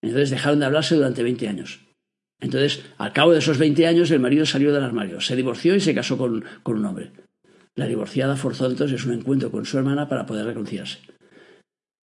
Entonces 0.02 0.28
dejaron 0.28 0.60
de 0.60 0.66
hablarse 0.66 0.94
durante 0.94 1.22
20 1.22 1.48
años. 1.48 1.80
Entonces, 2.42 2.84
al 2.98 3.14
cabo 3.14 3.32
de 3.32 3.38
esos 3.38 3.56
20 3.56 3.86
años, 3.86 4.10
el 4.10 4.20
marido 4.20 4.44
salió 4.44 4.70
del 4.70 4.84
armario, 4.84 5.18
se 5.22 5.34
divorció 5.34 5.74
y 5.74 5.80
se 5.80 5.94
casó 5.94 6.18
con, 6.18 6.44
un 6.62 6.84
hombre. 6.84 7.10
La 7.74 7.86
divorciada 7.86 8.36
forzó 8.36 8.70
entonces 8.70 9.06
un 9.06 9.14
encuentro 9.14 9.50
con 9.50 9.64
su 9.64 9.78
hermana 9.78 10.10
para 10.10 10.26
poder 10.26 10.44
reconciliarse. 10.44 10.98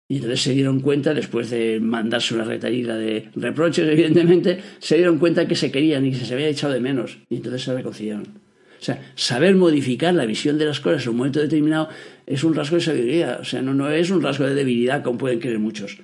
Y 0.10 0.16
entonces 0.16 0.42
se 0.42 0.54
dieron 0.54 0.80
cuenta, 0.80 1.14
después 1.14 1.52
de 1.52 1.80
mandarse 1.80 2.34
una 2.34 2.46
retallida 2.46 2.96
de 2.96 3.30
reproches, 3.36 3.88
evidentemente, 3.92 4.64
se 4.80 4.96
dieron 4.96 5.20
cuenta 5.20 5.48
que 5.48 5.56
se 5.56 5.72
querían 5.72 6.08
y 6.08 6.12
que 6.12 6.26
se 6.26 6.34
había 6.34 6.48
echado 6.48 6.74
de 6.74 6.80
menos. 6.80 7.20
Y 7.30 7.36
entonces 7.36 7.62
se 7.62 7.74
reconciliaron. 7.76 8.43
O 8.84 8.86
sea, 8.86 9.14
saber 9.16 9.56
modificar 9.56 10.14
la 10.14 10.26
visión 10.26 10.58
de 10.58 10.66
las 10.66 10.82
cosas 10.82 11.04
en 11.04 11.12
un 11.12 11.16
momento 11.16 11.40
determinado 11.40 11.88
es 12.26 12.44
un 12.44 12.54
rasgo 12.54 12.76
de 12.76 12.82
sabiduría, 12.82 13.38
o 13.40 13.46
sea, 13.46 13.62
no, 13.62 13.74
no 13.74 13.90
es 13.90 14.10
un 14.10 14.22
rasgo 14.22 14.46
de 14.46 14.56
debilidad 14.56 15.02
como 15.04 15.20
pueden 15.20 15.40
creer 15.40 15.58
muchos. 15.58 16.00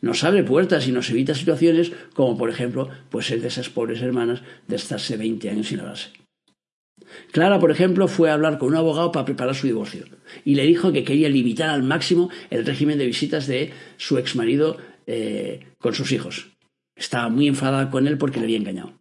Nos 0.00 0.24
abre 0.24 0.42
puertas 0.42 0.88
y 0.88 0.90
nos 0.90 1.08
evita 1.10 1.32
situaciones 1.36 1.92
como, 2.12 2.36
por 2.36 2.50
ejemplo, 2.50 2.88
pues 3.08 3.30
el 3.30 3.40
de 3.40 3.46
esas 3.46 3.68
pobres 3.68 4.02
hermanas 4.02 4.42
de 4.66 4.74
estarse 4.74 5.16
20 5.16 5.48
años 5.48 5.68
sin 5.68 5.78
hablarse. 5.78 6.10
Clara, 7.30 7.60
por 7.60 7.70
ejemplo, 7.70 8.08
fue 8.08 8.30
a 8.30 8.34
hablar 8.34 8.58
con 8.58 8.70
un 8.70 8.78
abogado 8.78 9.12
para 9.12 9.26
preparar 9.26 9.54
su 9.54 9.68
divorcio 9.68 10.04
y 10.44 10.56
le 10.56 10.66
dijo 10.66 10.90
que 10.90 11.04
quería 11.04 11.28
limitar 11.28 11.70
al 11.70 11.84
máximo 11.84 12.30
el 12.50 12.66
régimen 12.66 12.98
de 12.98 13.06
visitas 13.06 13.46
de 13.46 13.72
su 13.96 14.18
exmarido 14.18 14.76
eh, 15.06 15.68
con 15.78 15.94
sus 15.94 16.10
hijos. 16.10 16.48
Estaba 16.96 17.28
muy 17.28 17.46
enfadada 17.46 17.92
con 17.92 18.08
él 18.08 18.18
porque 18.18 18.40
le 18.40 18.46
había 18.46 18.56
engañado. 18.56 18.94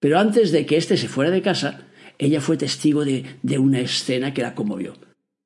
Pero 0.00 0.18
antes 0.18 0.52
de 0.52 0.64
que 0.64 0.78
éste 0.78 0.96
se 0.96 1.08
fuera 1.08 1.30
de 1.30 1.42
casa, 1.42 1.85
ella 2.18 2.40
fue 2.40 2.56
testigo 2.56 3.04
de, 3.04 3.24
una 3.58 3.80
escena 3.80 4.32
que 4.34 4.42
la 4.42 4.54
conmovió. 4.54 4.94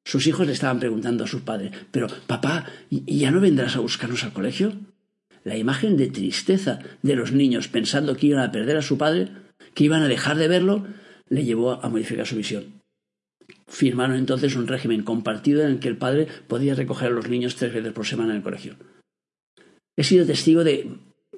Sus 0.04 0.26
hijos 0.26 0.46
le 0.46 0.52
estaban 0.52 0.80
preguntando 0.80 1.24
a 1.24 1.28
su 1.28 1.42
padre, 1.42 1.72
pero 1.90 2.08
papá, 2.26 2.66
¿ya 2.90 3.30
no 3.30 3.40
vendrás 3.40 3.76
a 3.76 3.80
buscarnos 3.80 4.24
al 4.24 4.32
colegio? 4.32 4.72
La 5.44 5.56
imagen 5.56 5.96
de 5.96 6.08
tristeza 6.08 6.80
de 7.02 7.16
los 7.16 7.32
niños 7.32 7.68
pensando 7.68 8.16
que 8.16 8.28
iban 8.28 8.42
a 8.42 8.52
perder 8.52 8.76
a 8.76 8.82
su 8.82 8.98
padre, 8.98 9.28
que 9.74 9.84
iban 9.84 10.02
a 10.02 10.08
dejar 10.08 10.36
de 10.36 10.48
verlo, 10.48 10.86
le 11.28 11.44
llevó 11.44 11.84
a 11.84 11.88
modificar 11.88 12.26
su 12.26 12.36
visión. 12.36 12.80
Firmaron 13.66 14.16
entonces 14.16 14.56
un 14.56 14.66
régimen 14.66 15.02
compartido 15.02 15.62
en 15.62 15.72
el 15.72 15.78
que 15.80 15.88
el 15.88 15.96
padre 15.96 16.26
podía 16.48 16.74
recoger 16.74 17.08
a 17.08 17.14
los 17.14 17.28
niños 17.28 17.56
tres 17.56 17.72
veces 17.72 17.92
por 17.92 18.06
semana 18.06 18.30
en 18.30 18.38
el 18.38 18.42
colegio. 18.42 18.76
He 19.96 20.04
sido 20.04 20.26
testigo 20.26 20.64
de 20.64 20.90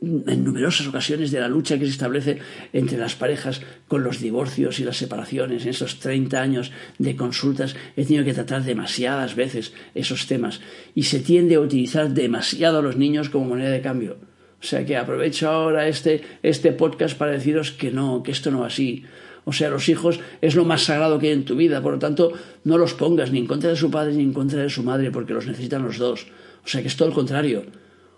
en 0.02 0.44
numerosas 0.44 0.86
ocasiones 0.88 1.30
de 1.30 1.40
la 1.40 1.48
lucha 1.48 1.78
que 1.78 1.84
se 1.84 1.92
establece 1.92 2.38
entre 2.72 2.98
las 2.98 3.14
parejas 3.14 3.62
con 3.86 4.02
los 4.02 4.20
divorcios 4.20 4.80
y 4.80 4.84
las 4.84 4.96
separaciones. 4.96 5.62
En 5.62 5.70
esos 5.70 6.00
30 6.00 6.40
años 6.40 6.72
de 6.98 7.14
consultas 7.14 7.76
he 7.96 8.04
tenido 8.04 8.24
que 8.24 8.34
tratar 8.34 8.64
demasiadas 8.64 9.36
veces 9.36 9.72
esos 9.94 10.26
temas 10.26 10.60
y 10.94 11.04
se 11.04 11.20
tiende 11.20 11.54
a 11.54 11.60
utilizar 11.60 12.10
demasiado 12.10 12.78
a 12.78 12.82
los 12.82 12.96
niños 12.96 13.28
como 13.28 13.46
moneda 13.46 13.70
de 13.70 13.80
cambio. 13.80 14.16
O 14.60 14.64
sea 14.64 14.84
que 14.84 14.96
aprovecho 14.96 15.48
ahora 15.48 15.88
este, 15.88 16.22
este 16.42 16.72
podcast 16.72 17.16
para 17.16 17.32
deciros 17.32 17.70
que 17.70 17.90
no, 17.90 18.22
que 18.22 18.32
esto 18.32 18.50
no 18.50 18.60
va 18.60 18.66
así. 18.66 19.04
O 19.44 19.52
sea, 19.52 19.70
los 19.70 19.88
hijos 19.88 20.20
es 20.40 20.54
lo 20.54 20.64
más 20.64 20.82
sagrado 20.82 21.18
que 21.18 21.28
hay 21.28 21.32
en 21.32 21.44
tu 21.44 21.56
vida, 21.56 21.82
por 21.82 21.94
lo 21.94 21.98
tanto, 21.98 22.32
no 22.62 22.78
los 22.78 22.94
pongas 22.94 23.32
ni 23.32 23.40
en 23.40 23.46
contra 23.46 23.70
de 23.70 23.76
su 23.76 23.90
padre 23.90 24.14
ni 24.14 24.22
en 24.22 24.32
contra 24.32 24.62
de 24.62 24.70
su 24.70 24.84
madre, 24.84 25.10
porque 25.10 25.32
los 25.32 25.48
necesitan 25.48 25.82
los 25.82 25.98
dos. 25.98 26.28
O 26.64 26.68
sea 26.68 26.80
que 26.80 26.86
es 26.86 26.96
todo 26.96 27.08
lo 27.08 27.14
contrario 27.14 27.64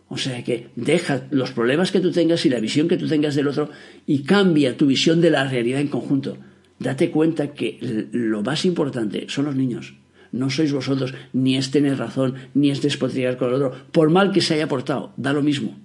o 0.08 0.18
sea 0.18 0.44
que 0.44 0.68
deja 0.76 1.22
los 1.30 1.52
problemas 1.52 1.90
que 1.90 2.00
tú 2.00 2.12
tengas 2.12 2.44
y 2.44 2.50
la 2.50 2.60
visión 2.60 2.88
que 2.88 2.96
tú 2.96 3.08
tengas 3.08 3.34
del 3.34 3.48
otro 3.48 3.70
y 4.06 4.22
cambia 4.22 4.76
tu 4.76 4.86
visión 4.86 5.20
de 5.20 5.30
la 5.30 5.48
realidad 5.48 5.80
en 5.80 5.88
conjunto. 5.88 6.36
Date 6.78 7.10
cuenta 7.10 7.54
que 7.54 7.78
lo 8.12 8.42
más 8.42 8.64
importante 8.64 9.26
son 9.28 9.46
los 9.46 9.56
niños. 9.56 9.94
No 10.32 10.50
sois 10.50 10.72
vosotros, 10.72 11.14
ni 11.32 11.56
es 11.56 11.70
tener 11.70 11.96
razón, 11.96 12.34
ni 12.54 12.70
es 12.70 12.82
despotricar 12.82 13.36
con 13.36 13.48
el 13.48 13.54
otro, 13.54 13.72
por 13.92 14.10
mal 14.10 14.32
que 14.32 14.40
se 14.40 14.54
haya 14.54 14.68
portado, 14.68 15.12
da 15.16 15.32
lo 15.32 15.42
mismo. 15.42 15.78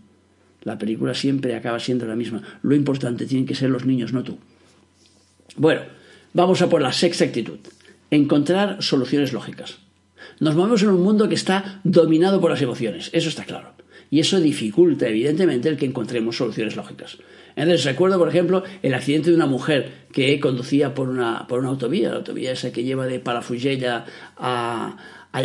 La 0.63 0.77
película 0.77 1.13
siempre 1.13 1.55
acaba 1.55 1.79
siendo 1.79 2.05
la 2.05 2.15
misma. 2.15 2.41
Lo 2.63 2.75
importante 2.75 3.25
tienen 3.25 3.45
que 3.45 3.55
ser 3.55 3.69
los 3.69 3.85
niños, 3.85 4.11
no 4.11 4.23
tú. 4.23 4.37
Bueno, 5.55 5.81
vamos 6.33 6.61
a 6.61 6.67
por 6.67 6.81
la 6.81 6.91
sexta 6.91 7.25
actitud. 7.25 7.59
Encontrar 8.11 8.81
soluciones 8.81 9.33
lógicas. 9.33 9.77
Nos 10.39 10.55
movemos 10.55 10.81
en 10.81 10.89
un 10.89 11.03
mundo 11.03 11.29
que 11.29 11.35
está 11.35 11.79
dominado 11.83 12.41
por 12.41 12.51
las 12.51 12.61
emociones, 12.61 13.09
eso 13.13 13.29
está 13.29 13.45
claro 13.45 13.78
y 14.11 14.19
eso 14.19 14.39
dificulta 14.39 15.07
evidentemente 15.07 15.69
el 15.69 15.77
que 15.77 15.85
encontremos 15.85 16.37
soluciones 16.37 16.75
lógicas. 16.75 17.17
Entonces 17.55 17.85
recuerdo, 17.85 18.17
por 18.17 18.29
ejemplo, 18.29 18.63
el 18.81 18.93
accidente 18.93 19.29
de 19.29 19.35
una 19.35 19.45
mujer 19.45 19.91
que 20.11 20.39
conducía 20.39 20.93
por 20.93 21.09
una, 21.09 21.45
por 21.47 21.59
una 21.59 21.69
autovía, 21.69 22.09
la 22.09 22.17
autovía 22.17 22.51
esa 22.51 22.71
que 22.71 22.83
lleva 22.83 23.05
de 23.05 23.19
Palafrugell 23.19 23.85
a, 23.85 24.05
a 25.31 25.43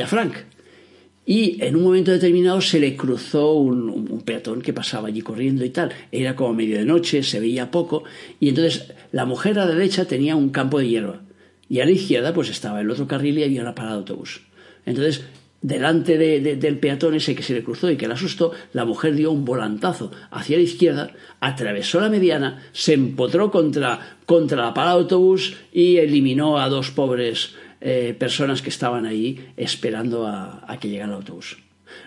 Y 1.27 1.63
en 1.63 1.77
un 1.77 1.83
momento 1.83 2.13
determinado 2.13 2.61
se 2.61 2.79
le 2.81 2.97
cruzó 2.97 3.55
un, 3.55 3.89
un, 3.91 4.21
peatón 4.23 4.63
que 4.63 4.73
pasaba 4.73 5.09
allí 5.09 5.23
corriendo 5.23 5.65
y 5.65 5.71
tal. 5.71 5.93
Era 6.13 6.37
como 6.37 6.55
medio 6.55 6.79
de 6.79 6.85
noche, 6.85 7.23
se 7.23 7.41
veía 7.41 7.71
poco. 7.71 8.05
Y 8.41 8.51
entonces 8.51 8.93
la 9.11 9.25
mujer 9.25 9.59
a 9.59 9.67
la 9.67 9.73
derecha 9.73 10.05
tenía 10.05 10.37
un 10.37 10.51
campo 10.51 10.79
de 10.79 10.89
hierba. 10.89 11.23
Y 11.69 11.81
a 11.81 11.85
la 11.85 11.91
izquierda 11.91 12.33
pues 12.33 12.51
estaba 12.51 12.81
el 12.81 12.91
otro 12.91 13.07
carril 13.09 13.39
y 13.39 13.45
había 13.45 13.63
una 13.63 13.75
parada 13.75 13.97
de 13.97 14.01
autobús. 14.01 14.43
Entonces 14.87 15.25
delante 15.65 16.19
del 16.19 16.79
peatón 16.79 17.15
ese 17.15 17.35
que 17.35 17.43
se 17.43 17.55
le 17.55 17.65
cruzó 17.65 17.91
y 17.91 17.97
que 17.97 18.07
le 18.07 18.13
asustó, 18.13 18.53
la 18.75 18.85
mujer 18.85 19.15
dio 19.15 19.33
un 19.33 19.47
volantazo 19.47 20.13
hacia 20.31 20.59
la 20.59 20.63
izquierda, 20.63 21.13
atravesó 21.41 22.01
la 22.01 22.11
mediana, 22.11 22.63
se 22.73 22.93
empotró 22.93 23.51
contra, 23.51 24.19
contra 24.27 24.63
la 24.63 24.75
parada 24.75 24.97
de 24.97 25.03
autobús 25.03 25.57
y 25.73 25.97
eliminó 25.97 26.59
a 26.59 26.69
dos 26.69 26.91
pobres 26.91 27.55
eh, 27.81 28.15
personas 28.19 28.61
que 28.61 28.69
estaban 28.69 29.07
ahí 29.07 29.53
esperando 29.57 30.27
a, 30.27 30.71
a 30.71 30.79
que 30.79 30.91
llegara 30.91 31.13
el 31.13 31.17
autobús. 31.17 31.57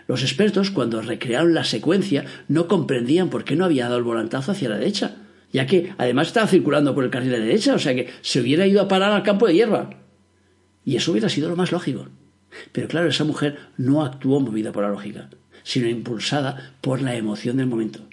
Los 0.07 0.21
expertos, 0.21 0.69
cuando 0.69 1.01
recrearon 1.01 1.55
la 1.55 1.63
secuencia, 1.63 2.25
no 2.47 2.67
comprendían 2.67 3.31
por 3.31 3.43
qué 3.43 3.55
no 3.55 3.65
había 3.65 3.85
dado 3.85 3.97
el 3.97 4.03
volantazo 4.03 4.51
hacia 4.51 4.69
la 4.69 4.77
derecha, 4.77 5.15
ya 5.51 5.65
que 5.65 5.95
además 5.97 6.27
estaba 6.27 6.45
circulando 6.45 6.93
por 6.93 7.05
el 7.05 7.09
carril 7.09 7.31
de 7.31 7.39
la 7.39 7.45
derecha, 7.45 7.73
o 7.73 7.79
sea 7.79 7.95
que 7.95 8.07
se 8.21 8.39
hubiera 8.39 8.67
ido 8.67 8.81
a 8.83 8.87
parar 8.87 9.13
al 9.13 9.23
campo 9.23 9.47
de 9.47 9.55
hierba. 9.55 9.89
Y 10.85 10.95
eso 10.95 11.11
hubiera 11.11 11.27
sido 11.27 11.49
lo 11.49 11.55
más 11.55 11.71
lógico. 11.71 12.07
Pero 12.71 12.87
claro, 12.87 13.09
esa 13.09 13.23
mujer 13.23 13.57
no 13.77 14.03
actuó 14.03 14.39
movida 14.39 14.71
por 14.71 14.83
la 14.83 14.89
lógica, 14.89 15.29
sino 15.63 15.87
impulsada 15.87 16.73
por 16.81 17.01
la 17.01 17.15
emoción 17.15 17.57
del 17.57 17.67
momento. 17.67 18.07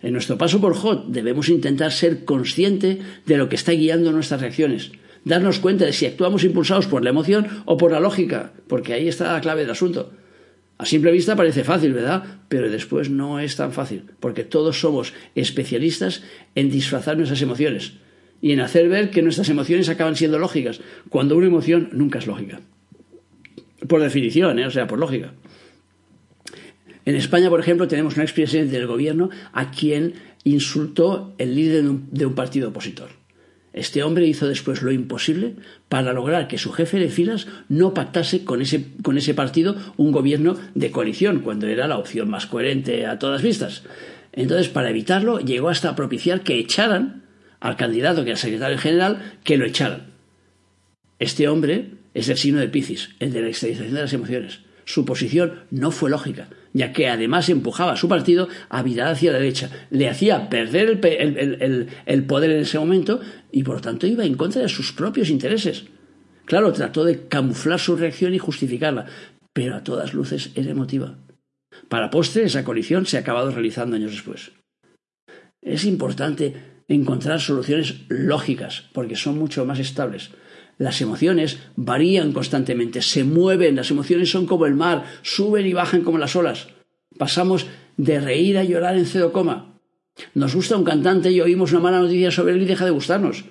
En 0.00 0.12
nuestro 0.12 0.36
paso 0.36 0.60
por 0.60 0.74
Hot 0.74 1.06
debemos 1.08 1.48
intentar 1.48 1.92
ser 1.92 2.24
consciente 2.24 3.00
de 3.24 3.36
lo 3.36 3.48
que 3.48 3.54
está 3.54 3.72
guiando 3.72 4.10
nuestras 4.10 4.40
reacciones, 4.40 4.90
darnos 5.24 5.60
cuenta 5.60 5.84
de 5.84 5.92
si 5.92 6.06
actuamos 6.06 6.42
impulsados 6.42 6.86
por 6.86 7.04
la 7.04 7.10
emoción 7.10 7.46
o 7.66 7.76
por 7.76 7.92
la 7.92 8.00
lógica, 8.00 8.52
porque 8.66 8.94
ahí 8.94 9.08
está 9.08 9.32
la 9.32 9.40
clave 9.40 9.62
del 9.62 9.70
asunto. 9.70 10.12
A 10.78 10.84
simple 10.84 11.12
vista 11.12 11.36
parece 11.36 11.62
fácil, 11.62 11.92
¿verdad? 11.92 12.40
Pero 12.48 12.68
después 12.68 13.08
no 13.10 13.38
es 13.38 13.54
tan 13.54 13.72
fácil, 13.72 14.02
porque 14.18 14.42
todos 14.42 14.80
somos 14.80 15.14
especialistas 15.36 16.22
en 16.56 16.70
disfrazar 16.70 17.16
nuestras 17.16 17.40
emociones 17.40 17.92
y 18.40 18.50
en 18.50 18.60
hacer 18.60 18.88
ver 18.88 19.10
que 19.10 19.22
nuestras 19.22 19.48
emociones 19.48 19.88
acaban 19.88 20.16
siendo 20.16 20.40
lógicas, 20.40 20.80
cuando 21.08 21.36
una 21.36 21.46
emoción 21.46 21.90
nunca 21.92 22.18
es 22.18 22.26
lógica. 22.26 22.60
Por 23.88 24.00
definición, 24.00 24.58
¿eh? 24.58 24.66
o 24.66 24.70
sea, 24.70 24.86
por 24.86 24.98
lógica. 24.98 25.32
En 27.04 27.16
España, 27.16 27.50
por 27.50 27.60
ejemplo, 27.60 27.88
tenemos 27.88 28.16
un 28.16 28.22
expresidente 28.22 28.76
del 28.76 28.86
gobierno 28.86 29.30
a 29.52 29.70
quien 29.70 30.14
insultó 30.44 31.34
el 31.38 31.54
líder 31.54 31.84
de 31.84 32.26
un 32.26 32.34
partido 32.34 32.68
opositor. 32.68 33.10
Este 33.72 34.02
hombre 34.02 34.26
hizo 34.26 34.46
después 34.46 34.82
lo 34.82 34.92
imposible 34.92 35.54
para 35.88 36.12
lograr 36.12 36.46
que 36.46 36.58
su 36.58 36.72
jefe 36.72 36.98
de 36.98 37.08
filas 37.08 37.46
no 37.68 37.94
pactase 37.94 38.44
con 38.44 38.60
ese, 38.60 38.84
con 39.02 39.16
ese 39.16 39.32
partido 39.32 39.76
un 39.96 40.12
gobierno 40.12 40.56
de 40.74 40.90
coalición, 40.90 41.40
cuando 41.40 41.66
era 41.66 41.88
la 41.88 41.96
opción 41.96 42.28
más 42.28 42.46
coherente 42.46 43.06
a 43.06 43.18
todas 43.18 43.42
vistas. 43.42 43.82
Entonces, 44.32 44.68
para 44.68 44.90
evitarlo, 44.90 45.40
llegó 45.40 45.70
hasta 45.70 45.96
propiciar 45.96 46.42
que 46.42 46.58
echaran 46.58 47.24
al 47.60 47.76
candidato, 47.76 48.24
que 48.24 48.30
era 48.30 48.38
secretario 48.38 48.78
general, 48.78 49.38
que 49.42 49.56
lo 49.56 49.64
echaran. 49.64 50.12
Este 51.18 51.48
hombre 51.48 51.92
es 52.14 52.28
el 52.28 52.36
signo 52.36 52.60
de 52.60 52.68
Piscis, 52.68 53.10
el 53.18 53.32
de 53.32 53.42
la 53.42 53.48
extradición 53.48 53.92
de 53.92 54.00
las 54.00 54.12
emociones. 54.12 54.60
Su 54.84 55.04
posición 55.04 55.60
no 55.70 55.90
fue 55.90 56.10
lógica, 56.10 56.48
ya 56.72 56.92
que 56.92 57.08
además 57.08 57.48
empujaba 57.48 57.92
a 57.92 57.96
su 57.96 58.08
partido 58.08 58.48
a 58.68 58.82
virar 58.82 59.12
hacia 59.12 59.32
la 59.32 59.38
derecha, 59.38 59.70
le 59.90 60.08
hacía 60.08 60.48
perder 60.48 61.00
el, 62.06 62.24
poder 62.24 62.50
en 62.50 62.60
ese 62.60 62.78
momento 62.78 63.20
y 63.50 63.62
por 63.62 63.76
lo 63.76 63.80
tanto 63.80 64.06
iba 64.06 64.24
en 64.24 64.34
contra 64.34 64.62
de 64.62 64.68
sus 64.68 64.92
propios 64.92 65.30
intereses. 65.30 65.84
Claro, 66.44 66.72
trató 66.72 67.04
de 67.04 67.28
camuflar 67.28 67.78
su 67.78 67.96
reacción 67.96 68.34
y 68.34 68.38
justificarla, 68.38 69.06
pero 69.52 69.76
a 69.76 69.84
todas 69.84 70.14
luces 70.14 70.50
era 70.56 70.70
emotiva. 70.70 71.18
Para 71.88 72.10
postre, 72.10 72.44
esa 72.44 72.64
coalición 72.64 73.06
se 73.06 73.16
ha 73.16 73.20
acabado 73.20 73.50
realizando 73.50 73.96
años 73.96 74.12
después. 74.12 74.52
Es 75.60 75.84
importante 75.84 76.54
encontrar 76.88 77.40
soluciones 77.40 78.02
lógicas, 78.08 78.88
porque 78.92 79.16
son 79.16 79.38
mucho 79.38 79.64
más 79.64 79.78
estables. 79.78 80.30
Las 80.82 81.00
emociones 81.00 81.60
varían 81.76 82.32
constantemente, 82.32 83.02
se 83.02 83.22
mueven, 83.22 83.76
las 83.76 83.92
emociones 83.92 84.32
son 84.32 84.46
como 84.46 84.66
el 84.66 84.74
mar, 84.74 85.04
suben 85.22 85.64
y 85.64 85.72
bajan 85.72 86.02
como 86.02 86.18
las 86.18 86.34
olas. 86.34 86.66
Pasamos 87.16 87.66
de 87.96 88.18
reír 88.18 88.58
a 88.58 88.64
llorar 88.64 88.96
en 88.98 89.06
cedo 89.06 89.32
coma. 89.32 89.78
Nos 90.34 90.56
gusta 90.56 90.76
un 90.76 90.82
cantante 90.82 91.30
y 91.30 91.40
oímos 91.40 91.70
una 91.70 91.82
mala 91.82 92.00
noticia 92.00 92.32
sobre 92.32 92.54
él 92.54 92.62
y 92.62 92.64
deja 92.64 92.84
de 92.84 92.90
gustarnos. 92.90 93.44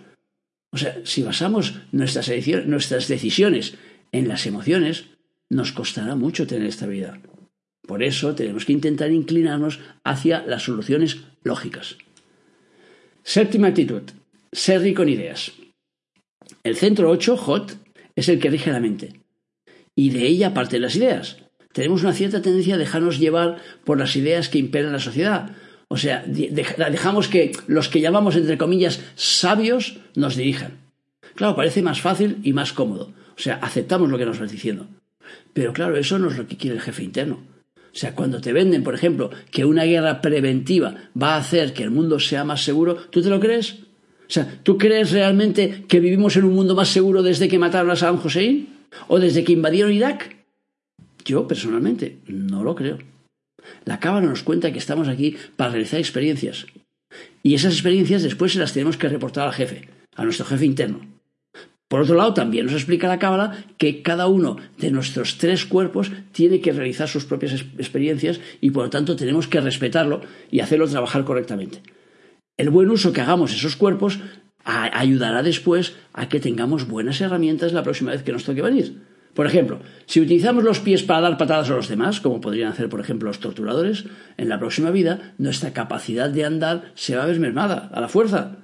O 0.74 0.78
sea, 0.78 1.00
si 1.06 1.24
basamos 1.24 1.76
nuestras, 1.94 2.30
nuestras 2.66 3.08
decisiones 3.08 3.76
en 4.12 4.28
las 4.28 4.46
emociones, 4.46 5.06
nos 5.50 5.72
costará 5.72 6.16
mucho 6.16 6.46
tener 6.46 6.68
esta 6.68 6.86
vida. 6.86 7.22
Por 7.88 8.04
eso 8.04 8.36
tenemos 8.36 8.66
que 8.66 8.74
intentar 8.74 9.10
inclinarnos 9.10 9.80
hacia 10.04 10.46
las 10.46 10.64
soluciones 10.64 11.22
lógicas. 11.46 11.96
Séptima 13.24 13.68
actitud. 13.68 14.02
Ser 14.52 14.82
rico 14.82 15.04
en 15.04 15.10
ideas. 15.10 15.54
El 16.64 16.76
centro 16.76 17.10
8, 17.10 17.38
Hot, 17.38 17.78
es 18.16 18.30
el 18.30 18.40
que 18.40 18.50
rige 18.50 18.72
la 18.72 18.80
mente. 18.80 19.22
Y 19.96 20.12
de 20.12 20.28
ella 20.28 20.54
parten 20.54 20.82
las 20.82 20.96
ideas. 20.96 21.38
Tenemos 21.74 22.04
una 22.04 22.14
cierta 22.14 22.42
tendencia 22.42 22.76
a 22.76 22.78
dejarnos 22.78 23.20
llevar 23.20 23.58
por 23.84 23.98
las 23.98 24.16
ideas 24.16 24.50
que 24.50 24.60
imperan 24.60 24.92
la 24.92 25.00
sociedad. 25.00 25.56
O 25.88 25.98
sea, 25.98 26.24
dejamos 26.26 27.28
que 27.28 27.52
los 27.68 27.90
que 27.90 28.02
llamamos, 28.02 28.36
entre 28.36 28.58
comillas, 28.58 29.02
sabios 29.16 30.00
nos 30.16 30.36
dirijan. 30.36 30.80
Claro, 31.36 31.56
parece 31.56 31.82
más 31.82 32.02
fácil 32.02 32.38
y 32.44 32.54
más 32.54 32.74
cómodo. 32.74 33.14
O 33.38 33.40
sea, 33.42 33.56
aceptamos 33.56 34.10
lo 34.10 34.18
que 34.18 34.26
nos 34.26 34.40
van 34.40 34.50
diciendo. 34.50 34.88
Pero 35.54 35.74
claro, 35.74 35.98
eso 35.98 36.20
no 36.20 36.30
es 36.30 36.38
lo 36.38 36.48
que 36.48 36.58
quiere 36.58 36.76
el 36.78 36.82
jefe 36.82 37.04
interno. 37.04 37.40
O 37.94 37.98
sea, 37.98 38.16
cuando 38.16 38.40
te 38.40 38.54
venden, 38.54 38.84
por 38.84 38.96
ejemplo, 38.96 39.32
que 39.52 39.66
una 39.66 39.84
guerra 39.84 40.22
preventiva 40.22 40.96
va 41.22 41.36
a 41.36 41.40
hacer 41.40 41.74
que 41.74 41.84
el 41.84 41.92
mundo 41.92 42.20
sea 42.20 42.46
más 42.46 42.64
seguro, 42.64 42.96
¿tú 42.96 43.22
te 43.22 43.30
lo 43.30 43.40
crees? 43.40 43.80
O 44.32 44.34
sea, 44.34 44.48
¿tú 44.64 44.78
crees 44.78 45.12
realmente 45.12 45.84
que 45.90 46.00
vivimos 46.00 46.38
en 46.38 46.46
un 46.46 46.54
mundo 46.54 46.74
más 46.74 46.88
seguro 46.88 47.22
desde 47.22 47.50
que 47.50 47.60
mataron 47.60 47.92
a 47.92 47.98
Saddam 47.98 48.22
Hussein? 48.24 48.70
¿O 49.10 49.20
desde 49.20 49.44
que 49.44 49.52
invadieron 49.52 49.92
Irak? 49.92 50.38
Yo, 51.26 51.50
personalmente, 51.50 52.20
no 52.28 52.64
lo 52.64 52.74
creo. 52.74 52.98
La 53.84 54.00
cámara 54.00 54.28
nos 54.28 54.44
cuenta 54.44 54.72
que 54.72 54.80
estamos 54.80 55.10
aquí 55.10 55.36
para 55.58 55.72
realizar 55.72 56.00
experiencias. 56.00 56.66
Y 57.44 57.56
esas 57.56 57.74
experiencias 57.74 58.24
después 58.24 58.54
se 58.54 58.60
las 58.60 58.72
tenemos 58.72 58.96
que 58.96 59.10
reportar 59.10 59.48
al 59.48 59.54
jefe, 59.54 59.90
a 60.16 60.24
nuestro 60.24 60.46
jefe 60.46 60.66
interno. 60.66 61.02
Por 61.90 62.00
otro 62.00 62.16
lado, 62.16 62.34
también 62.34 62.68
nos 62.68 62.76
explica 62.76 63.10
la 63.10 63.20
Cábala 63.20 63.66
que 63.78 64.02
cada 64.02 64.28
uno 64.28 64.56
de 64.78 64.92
nuestros 64.92 65.40
tres 65.40 65.66
cuerpos 65.66 66.10
tiene 66.32 66.62
que 66.62 66.72
realizar 66.72 67.10
sus 67.10 67.26
propias 67.26 67.52
experiencias 67.78 68.40
y 68.62 68.72
por 68.72 68.86
lo 68.86 68.90
tanto 68.90 69.18
tenemos 69.18 69.50
que 69.50 69.60
respetarlo 69.60 70.22
y 70.50 70.62
hacerlo 70.62 70.88
trabajar 70.88 71.26
correctamente. 71.26 71.82
El 72.62 72.70
buen 72.70 72.92
uso 72.92 73.12
que 73.12 73.22
hagamos 73.22 73.52
esos 73.56 73.76
cuerpos 73.76 74.20
ayudará 74.64 75.42
después 75.42 75.96
a 76.14 76.30
que 76.30 76.40
tengamos 76.40 76.88
buenas 76.88 77.20
herramientas 77.20 77.74
la 77.74 77.82
próxima 77.82 78.12
vez 78.12 78.22
que 78.22 78.32
nos 78.32 78.44
toque 78.44 78.62
venir. 78.62 79.02
Por 79.34 79.48
ejemplo, 79.48 79.80
si 80.06 80.22
utilizamos 80.22 80.64
los 80.64 80.80
pies 80.80 81.02
para 81.02 81.22
dar 81.22 81.40
patadas 81.40 81.72
a 81.72 81.76
los 81.76 81.88
demás, 81.88 82.22
como 82.22 82.40
podrían 82.40 82.72
hacer, 82.72 82.88
por 82.88 83.00
ejemplo, 83.00 83.30
los 83.30 83.40
torturadores, 83.40 84.06
en 84.38 84.48
la 84.48 84.60
próxima 84.60 84.92
vida 84.92 85.34
nuestra 85.40 85.74
capacidad 85.74 86.30
de 86.30 86.46
andar 86.46 86.92
se 86.94 87.16
va 87.16 87.24
a 87.24 87.26
ver 87.26 87.40
mermada, 87.40 87.90
a 87.92 88.00
la 88.00 88.10
fuerza. 88.10 88.58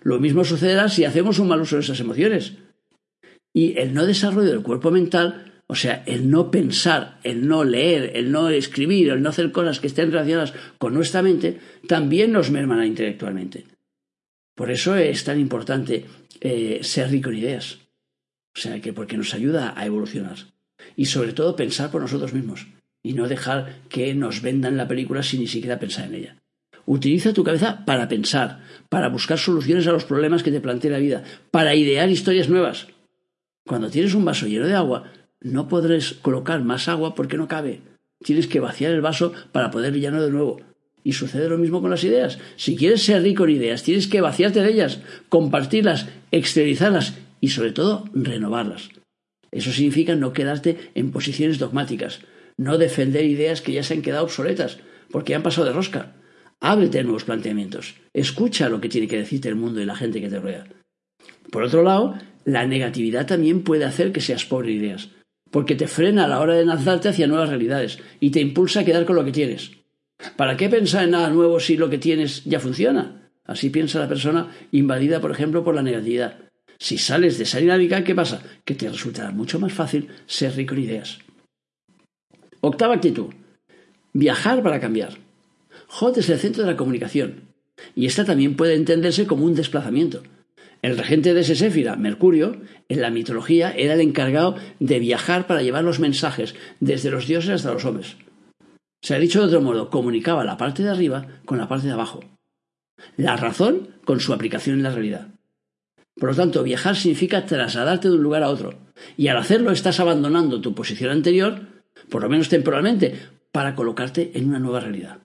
Lo 0.00 0.18
mismo 0.18 0.44
sucederá 0.44 0.88
si 0.88 1.04
hacemos 1.04 1.38
un 1.38 1.48
mal 1.48 1.60
uso 1.60 1.76
de 1.76 1.82
esas 1.82 2.00
emociones. 2.00 2.54
Y 3.52 3.78
el 3.78 3.92
no 3.92 4.06
desarrollo 4.06 4.48
del 4.48 4.62
cuerpo 4.62 4.90
mental 4.90 5.51
o 5.72 5.74
sea, 5.74 6.02
el 6.04 6.28
no 6.28 6.50
pensar, 6.50 7.18
el 7.24 7.48
no 7.48 7.64
leer, 7.64 8.12
el 8.14 8.30
no 8.30 8.50
escribir, 8.50 9.08
el 9.08 9.22
no 9.22 9.30
hacer 9.30 9.52
cosas 9.52 9.80
que 9.80 9.86
estén 9.86 10.12
relacionadas 10.12 10.52
con 10.76 10.92
nuestra 10.92 11.22
mente, 11.22 11.60
también 11.88 12.30
nos 12.30 12.50
merman 12.50 12.84
intelectualmente. 12.84 13.64
Por 14.54 14.70
eso 14.70 14.96
es 14.96 15.24
tan 15.24 15.40
importante 15.40 16.04
eh, 16.42 16.80
ser 16.82 17.10
rico 17.10 17.30
en 17.30 17.38
ideas. 17.38 17.78
O 18.54 18.60
sea, 18.60 18.82
que 18.82 18.92
porque 18.92 19.16
nos 19.16 19.32
ayuda 19.32 19.72
a 19.74 19.86
evolucionar. 19.86 20.36
Y 20.94 21.06
sobre 21.06 21.32
todo 21.32 21.56
pensar 21.56 21.90
por 21.90 22.02
nosotros 22.02 22.34
mismos. 22.34 22.66
Y 23.02 23.14
no 23.14 23.26
dejar 23.26 23.78
que 23.88 24.14
nos 24.14 24.42
vendan 24.42 24.76
la 24.76 24.88
película 24.88 25.22
sin 25.22 25.40
ni 25.40 25.46
siquiera 25.46 25.78
pensar 25.78 26.04
en 26.08 26.16
ella. 26.16 26.36
Utiliza 26.84 27.32
tu 27.32 27.44
cabeza 27.44 27.86
para 27.86 28.08
pensar, 28.08 28.60
para 28.90 29.08
buscar 29.08 29.38
soluciones 29.38 29.86
a 29.86 29.92
los 29.92 30.04
problemas 30.04 30.42
que 30.42 30.50
te 30.50 30.60
plantea 30.60 30.90
la 30.90 30.98
vida, 30.98 31.24
para 31.50 31.74
idear 31.74 32.10
historias 32.10 32.50
nuevas. 32.50 32.88
Cuando 33.64 33.88
tienes 33.88 34.12
un 34.12 34.26
vaso 34.26 34.46
lleno 34.46 34.66
de 34.66 34.74
agua, 34.74 35.10
no 35.42 35.68
podrás 35.68 36.14
colocar 36.14 36.62
más 36.62 36.88
agua 36.88 37.14
porque 37.14 37.36
no 37.36 37.48
cabe. 37.48 37.80
Tienes 38.24 38.46
que 38.46 38.60
vaciar 38.60 38.92
el 38.92 39.00
vaso 39.00 39.32
para 39.50 39.70
poder 39.70 39.94
llenarlo 39.94 40.24
de 40.24 40.30
nuevo. 40.30 40.60
Y 41.04 41.14
sucede 41.14 41.48
lo 41.48 41.58
mismo 41.58 41.80
con 41.80 41.90
las 41.90 42.04
ideas. 42.04 42.38
Si 42.56 42.76
quieres 42.76 43.02
ser 43.02 43.22
rico 43.22 43.44
en 43.44 43.50
ideas, 43.50 43.82
tienes 43.82 44.06
que 44.06 44.20
vaciarte 44.20 44.62
de 44.62 44.70
ellas, 44.70 45.00
compartirlas, 45.28 46.08
exteriorizarlas 46.30 47.18
y 47.40 47.48
sobre 47.48 47.72
todo 47.72 48.04
renovarlas. 48.14 48.90
Eso 49.50 49.72
significa 49.72 50.14
no 50.14 50.32
quedarte 50.32 50.78
en 50.94 51.10
posiciones 51.10 51.58
dogmáticas, 51.58 52.20
no 52.56 52.78
defender 52.78 53.24
ideas 53.24 53.60
que 53.60 53.72
ya 53.72 53.82
se 53.82 53.94
han 53.94 54.02
quedado 54.02 54.24
obsoletas, 54.24 54.78
porque 55.10 55.34
han 55.34 55.42
pasado 55.42 55.66
de 55.66 55.72
rosca. 55.72 56.14
Ábrete 56.60 57.00
a 57.00 57.02
nuevos 57.02 57.24
planteamientos, 57.24 57.96
escucha 58.14 58.68
lo 58.68 58.80
que 58.80 58.88
tiene 58.88 59.08
que 59.08 59.18
decirte 59.18 59.48
el 59.48 59.56
mundo 59.56 59.80
y 59.80 59.84
la 59.84 59.96
gente 59.96 60.20
que 60.20 60.30
te 60.30 60.38
rodea. 60.38 60.68
Por 61.50 61.64
otro 61.64 61.82
lado, 61.82 62.16
la 62.44 62.66
negatividad 62.66 63.26
también 63.26 63.64
puede 63.64 63.84
hacer 63.84 64.12
que 64.12 64.20
seas 64.20 64.44
pobre 64.44 64.70
en 64.70 64.78
ideas 64.78 65.10
porque 65.52 65.76
te 65.76 65.86
frena 65.86 66.24
a 66.24 66.28
la 66.28 66.40
hora 66.40 66.54
de 66.54 66.64
lanzarte 66.64 67.10
hacia 67.10 67.28
nuevas 67.28 67.50
realidades 67.50 67.98
y 68.18 68.30
te 68.30 68.40
impulsa 68.40 68.80
a 68.80 68.84
quedar 68.84 69.04
con 69.04 69.14
lo 69.14 69.24
que 69.24 69.32
tienes. 69.32 69.70
¿Para 70.36 70.56
qué 70.56 70.68
pensar 70.68 71.04
en 71.04 71.10
nada 71.10 71.30
nuevo 71.30 71.60
si 71.60 71.76
lo 71.76 71.90
que 71.90 71.98
tienes 71.98 72.42
ya 72.44 72.58
funciona? 72.58 73.30
Así 73.44 73.70
piensa 73.70 74.00
la 74.00 74.08
persona 74.08 74.48
invadida, 74.72 75.20
por 75.20 75.30
ejemplo, 75.30 75.62
por 75.62 75.74
la 75.74 75.82
negatividad. 75.82 76.38
Si 76.78 76.96
sales 76.96 77.36
de 77.36 77.44
esa 77.44 77.58
dinámica, 77.58 78.02
¿qué 78.02 78.14
pasa? 78.14 78.42
Que 78.64 78.74
te 78.74 78.88
resultará 78.88 79.30
mucho 79.30 79.60
más 79.60 79.72
fácil 79.72 80.08
ser 80.26 80.56
rico 80.56 80.74
en 80.74 80.80
ideas. 80.80 81.18
Octava 82.60 82.94
actitud. 82.94 83.26
Viajar 84.14 84.62
para 84.62 84.80
cambiar. 84.80 85.18
Hot 85.88 86.16
es 86.16 86.30
el 86.30 86.38
centro 86.38 86.64
de 86.64 86.70
la 86.70 86.76
comunicación. 86.76 87.52
Y 87.94 88.06
esta 88.06 88.24
también 88.24 88.56
puede 88.56 88.74
entenderse 88.74 89.26
como 89.26 89.44
un 89.44 89.54
desplazamiento. 89.54 90.22
El 90.82 90.98
regente 90.98 91.32
de 91.32 91.44
Seséfira, 91.44 91.94
Mercurio, 91.94 92.60
en 92.88 93.00
la 93.00 93.10
mitología 93.10 93.70
era 93.70 93.94
el 93.94 94.00
encargado 94.00 94.56
de 94.80 94.98
viajar 94.98 95.46
para 95.46 95.62
llevar 95.62 95.84
los 95.84 96.00
mensajes 96.00 96.56
desde 96.80 97.10
los 97.10 97.28
dioses 97.28 97.50
hasta 97.50 97.72
los 97.72 97.84
hombres. 97.84 98.16
Se 99.00 99.14
ha 99.14 99.20
dicho 99.20 99.40
de 99.40 99.46
otro 99.46 99.62
modo, 99.62 99.90
comunicaba 99.90 100.44
la 100.44 100.56
parte 100.56 100.82
de 100.82 100.90
arriba 100.90 101.26
con 101.44 101.58
la 101.58 101.68
parte 101.68 101.86
de 101.86 101.92
abajo. 101.92 102.20
La 103.16 103.36
razón 103.36 103.90
con 104.04 104.18
su 104.18 104.32
aplicación 104.32 104.76
en 104.76 104.82
la 104.82 104.90
realidad. 104.90 105.28
Por 106.16 106.30
lo 106.30 106.34
tanto, 106.34 106.64
viajar 106.64 106.96
significa 106.96 107.46
trasladarte 107.46 108.08
de 108.08 108.16
un 108.16 108.22
lugar 108.22 108.42
a 108.42 108.50
otro. 108.50 108.74
Y 109.16 109.28
al 109.28 109.36
hacerlo 109.36 109.70
estás 109.70 110.00
abandonando 110.00 110.60
tu 110.60 110.74
posición 110.74 111.10
anterior, 111.10 111.60
por 112.10 112.22
lo 112.22 112.28
menos 112.28 112.48
temporalmente, 112.48 113.14
para 113.52 113.74
colocarte 113.76 114.32
en 114.34 114.48
una 114.48 114.58
nueva 114.58 114.80
realidad. 114.80 115.18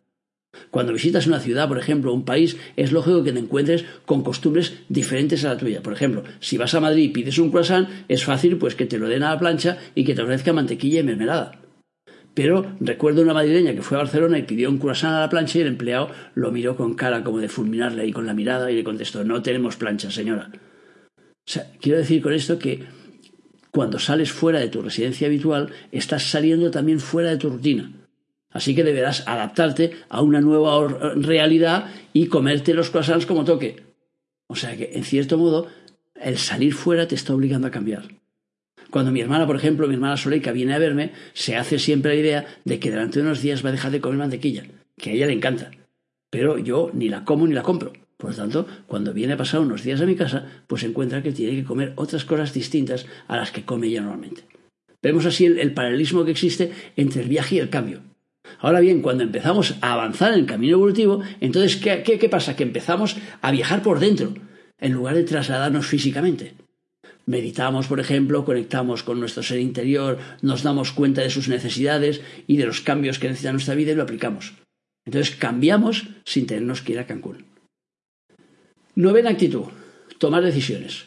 Cuando 0.72 0.94
visitas 0.94 1.28
una 1.28 1.40
ciudad, 1.40 1.68
por 1.68 1.78
ejemplo, 1.78 2.14
un 2.14 2.26
país, 2.26 2.58
es 2.76 2.92
lógico 2.92 3.24
que 3.24 3.32
te 3.32 3.40
encuentres 3.40 3.86
con 4.06 4.24
costumbres 4.24 4.74
diferentes 4.90 5.46
a 5.46 5.50
la 5.50 5.58
tuya. 5.58 5.82
Por 5.82 5.94
ejemplo, 5.94 6.24
si 6.40 6.58
vas 6.58 6.74
a 6.74 6.80
Madrid 6.80 7.06
y 7.06 7.10
pides 7.10 7.38
un 7.40 7.52
croissant, 7.52 7.88
es 8.08 8.24
fácil 8.24 8.58
pues 8.58 8.76
que 8.76 8.86
te 8.86 8.98
lo 8.98 9.08
den 9.08 9.24
a 9.24 9.34
la 9.34 9.40
plancha 9.40 9.78
y 9.96 10.04
que 10.04 10.14
te 10.14 10.22
ofrezca 10.22 10.54
mantequilla 10.54 11.00
y 11.00 11.04
mermelada. 11.04 11.60
Pero 12.34 12.76
recuerdo 12.80 13.24
una 13.24 13.34
madrileña 13.34 13.74
que 13.74 13.82
fue 13.82 13.98
a 13.98 14.02
Barcelona 14.02 14.38
y 14.38 14.44
pidió 14.44 14.70
un 14.70 14.78
croissant 14.78 15.16
a 15.16 15.22
la 15.22 15.30
plancha 15.30 15.58
y 15.58 15.62
el 15.62 15.68
empleado 15.68 16.12
lo 16.36 16.52
miró 16.52 16.76
con 16.76 16.94
cara 16.94 17.24
como 17.24 17.40
de 17.40 17.50
fulminarle 17.50 18.04
ahí 18.04 18.12
con 18.12 18.28
la 18.28 18.34
mirada 18.34 18.70
y 18.70 18.76
le 18.76 18.84
contestó, 18.84 19.24
no 19.24 19.42
tenemos 19.42 19.78
plancha, 19.78 20.12
señora. 20.12 20.52
O 20.54 21.50
sea, 21.50 21.72
quiero 21.82 21.98
decir 21.98 22.22
con 22.22 22.34
esto 22.34 22.60
que 22.60 22.84
cuando 23.72 23.98
sales 23.98 24.32
fuera 24.32 24.60
de 24.60 24.68
tu 24.68 24.82
residencia 24.82 25.28
habitual, 25.28 25.72
estás 25.92 26.30
saliendo 26.30 26.70
también 26.70 27.00
fuera 27.00 27.32
de 27.32 27.38
tu 27.38 27.50
rutina. 27.50 27.92
Así 28.52 28.74
que 28.76 28.84
deberás 28.84 29.28
adaptarte 29.28 29.92
a 30.10 30.22
una 30.22 30.42
nueva 30.42 30.88
realidad 31.16 31.92
y 32.14 32.28
comerte 32.28 32.74
los 32.74 32.90
croissants 32.90 33.26
como 33.26 33.46
toque. 33.46 33.84
O 34.48 34.56
sea 34.56 34.76
que, 34.78 34.92
en 34.94 35.04
cierto 35.04 35.38
modo, 35.38 35.68
el 36.16 36.38
salir 36.38 36.74
fuera 36.74 37.08
te 37.08 37.16
está 37.16 37.34
obligando 37.34 37.68
a 37.68 37.72
cambiar. 37.72 38.04
Cuando 38.90 39.12
mi 39.12 39.20
hermana, 39.20 39.46
por 39.46 39.58
ejemplo, 39.58 39.88
mi 39.88 39.96
hermana 39.96 40.18
Soleika 40.18 40.52
viene 40.52 40.74
a 40.74 40.80
verme, 40.80 41.12
se 41.34 41.58
hace 41.58 41.78
siempre 41.78 42.14
la 42.14 42.20
idea 42.20 42.46
de 42.64 42.80
que 42.80 42.90
durante 42.90 43.20
unos 43.20 43.42
días 43.42 43.64
va 43.64 43.70
a 43.70 43.74
dejar 43.74 43.92
de 43.92 44.00
comer 44.00 44.18
mantequilla, 44.18 44.64
que 44.98 45.10
a 45.10 45.14
ella 45.14 45.28
le 45.28 45.34
encanta. 45.34 45.72
Pero 46.30 46.58
yo 46.58 46.90
ni 46.94 47.10
la 47.10 47.26
como 47.26 47.48
ni 47.48 47.54
la 47.54 47.64
compro. 47.64 47.94
Por 48.16 48.32
lo 48.32 48.36
tanto, 48.36 48.68
cuando 48.88 49.14
viene 49.14 49.34
a 49.34 49.38
pasar 49.38 49.60
unos 49.60 49.84
días 49.84 50.02
a 50.02 50.06
mi 50.06 50.16
casa, 50.16 50.64
pues 50.66 50.84
encuentra 50.84 51.22
que 51.22 51.32
tiene 51.32 51.56
que 51.56 51.64
comer 51.64 51.94
otras 51.98 52.26
cosas 52.26 52.54
distintas 52.54 53.06
a 53.28 53.38
las 53.38 53.52
que 53.52 53.64
come 53.64 53.88
ella 53.88 54.02
normalmente. 54.02 54.44
Vemos 55.04 55.26
así 55.26 55.46
el 55.46 55.74
paralelismo 55.74 56.26
que 56.26 56.32
existe 56.32 56.72
entre 56.96 57.22
el 57.22 57.30
viaje 57.30 57.56
y 57.56 57.60
el 57.60 57.70
cambio. 57.70 58.02
Ahora 58.60 58.80
bien, 58.80 59.02
cuando 59.02 59.24
empezamos 59.24 59.76
a 59.82 59.94
avanzar 59.94 60.34
en 60.34 60.40
el 60.40 60.46
camino 60.46 60.74
evolutivo, 60.74 61.22
entonces, 61.42 61.76
¿qué, 61.78 62.04
qué, 62.04 62.30
pasa? 62.30 62.56
Que 62.56 62.64
empezamos 62.64 63.18
a 63.42 63.52
viajar 63.52 63.82
por 63.82 64.00
dentro, 64.00 64.34
en 64.80 64.94
lugar 64.94 65.16
de 65.16 65.24
trasladarnos 65.24 65.86
físicamente. 65.86 66.54
Meditamos, 67.26 67.88
por 67.88 68.00
ejemplo, 68.00 68.46
conectamos 68.46 69.04
con 69.04 69.20
nuestro 69.20 69.44
ser 69.44 69.60
interior, 69.60 70.18
nos 70.42 70.64
damos 70.64 70.94
cuenta 70.94 71.22
de 71.22 71.30
sus 71.30 71.50
necesidades 71.50 72.22
y 72.48 72.58
de 72.58 72.66
los 72.66 72.82
cambios 72.82 73.20
que 73.20 73.28
necesita 73.28 73.52
nuestra 73.52 73.76
vida 73.76 73.92
y 73.92 73.96
lo 73.96 74.04
aplicamos. 74.04 74.54
Entonces 75.06 75.36
cambiamos 75.36 76.08
sin 76.26 76.48
tenernos 76.48 76.82
que 76.82 76.94
ir 76.94 77.00
a 77.00 77.08
Cancún. 77.08 77.46
Novena 78.96 79.30
actitud, 79.30 79.66
tomar 80.18 80.44
decisiones. 80.44 81.06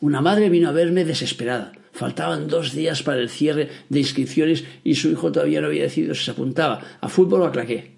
Una 0.00 0.20
madre 0.20 0.50
vino 0.50 0.68
a 0.68 0.72
verme 0.72 1.04
desesperada. 1.04 1.72
Faltaban 1.96 2.46
dos 2.46 2.74
días 2.74 3.02
para 3.02 3.22
el 3.22 3.30
cierre 3.30 3.70
de 3.88 4.00
inscripciones 4.00 4.64
y 4.84 4.96
su 4.96 5.08
hijo 5.08 5.32
todavía 5.32 5.62
no 5.62 5.68
había 5.68 5.84
decidido 5.84 6.14
si 6.14 6.26
se 6.26 6.30
apuntaba 6.30 6.98
a 7.00 7.08
fútbol 7.08 7.40
o 7.40 7.46
a 7.46 7.52
claqué. 7.52 7.92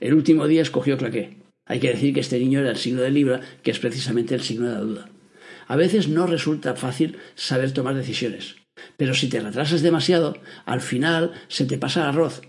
El 0.00 0.14
último 0.14 0.48
día 0.48 0.60
escogió 0.60 0.98
claqué. 0.98 1.36
Hay 1.64 1.78
que 1.78 1.90
decir 1.90 2.12
que 2.12 2.18
este 2.18 2.40
niño 2.40 2.58
era 2.58 2.70
el 2.70 2.78
signo 2.78 3.00
de 3.00 3.12
Libra, 3.12 3.40
que 3.62 3.70
es 3.70 3.78
precisamente 3.78 4.34
el 4.34 4.40
signo 4.42 4.66
de 4.66 4.74
la 4.74 4.80
duda. 4.80 5.08
A 5.68 5.76
veces 5.76 6.08
no 6.08 6.26
resulta 6.26 6.74
fácil 6.74 7.16
saber 7.36 7.70
tomar 7.70 7.94
decisiones, 7.94 8.56
pero 8.96 9.14
si 9.14 9.28
te 9.28 9.38
retrasas 9.38 9.82
demasiado, 9.82 10.38
al 10.64 10.80
final 10.80 11.30
se 11.46 11.64
te 11.64 11.78
pasa 11.78 12.00
el 12.00 12.08
arroz. 12.08 12.42